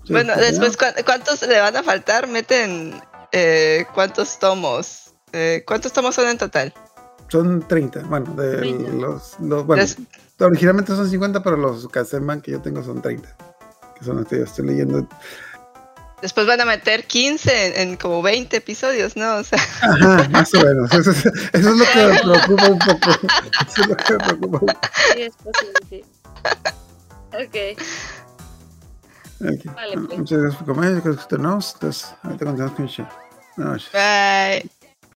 Bueno, 0.09 0.33
después, 0.35 0.77
¿cuántos 1.05 1.41
le 1.41 1.59
van 1.59 1.75
a 1.75 1.83
faltar? 1.83 2.27
Meten 2.27 3.01
eh, 3.31 3.85
cuántos 3.93 4.39
tomos. 4.39 5.13
Eh, 5.33 5.63
¿Cuántos 5.67 5.91
tomos 5.91 6.15
son 6.15 6.27
en 6.29 6.37
total? 6.37 6.73
Son 7.29 7.67
30. 7.67 8.01
Bueno, 8.03 8.33
de 8.35 8.57
30. 8.57 8.91
los, 8.93 9.39
los 9.39 9.65
bueno, 9.65 9.83
Des 9.83 9.97
originalmente 10.39 10.95
son 10.95 11.09
50, 11.09 11.43
pero 11.43 11.57
los 11.57 11.87
Kazenman 11.87 12.41
que 12.41 12.51
yo 12.51 12.61
tengo 12.61 12.83
son 12.83 13.01
30. 13.01 13.35
Que 13.97 14.05
son 14.05 14.17
los 14.17 14.27
que 14.27 14.37
yo 14.37 14.43
estoy 14.45 14.67
leyendo. 14.67 15.07
Después 16.21 16.47
van 16.47 16.61
a 16.61 16.65
meter 16.65 17.05
15 17.05 17.67
en, 17.67 17.89
en 17.89 17.97
como 17.97 18.21
20 18.21 18.57
episodios, 18.57 19.15
¿no? 19.15 19.35
O 19.35 19.43
sea. 19.43 19.59
Ajá, 19.81 20.27
más 20.29 20.53
o 20.53 20.61
menos. 20.61 20.91
Eso, 20.93 21.11
es, 21.11 21.25
eso 21.25 21.33
es 21.53 21.65
lo 21.65 21.85
que 21.85 22.05
me 22.05 22.19
preocupa 22.19 22.69
un 22.69 22.79
poco. 22.79 23.09
Eso 23.67 23.81
es 23.81 23.87
lo 23.87 23.97
que 23.97 24.13
me 24.13 24.19
preocupa 24.19 24.45
un 24.45 24.51
poco. 24.51 24.79
Sí, 25.13 25.21
es 25.21 25.35
posible, 25.35 25.79
sí. 25.89 26.03
Ok. 27.33 27.83
Okay. 29.39 29.71
Vale, 29.73 29.97
pues. 29.97 30.19
Muchas 30.19 30.39
gracias 30.39 30.63
por 30.63 30.75
comer, 30.75 30.91
gracias 30.91 31.03
por 31.03 31.13
escucharnos. 31.13 31.73
Entonces, 31.75 32.15
ahorita 32.23 32.45
continuamos 32.45 32.75
con 32.75 32.85
el 32.85 32.91
show. 32.91 33.07
Buenas 33.55 33.73
noches. 33.73 33.91
Bye. 33.93 34.76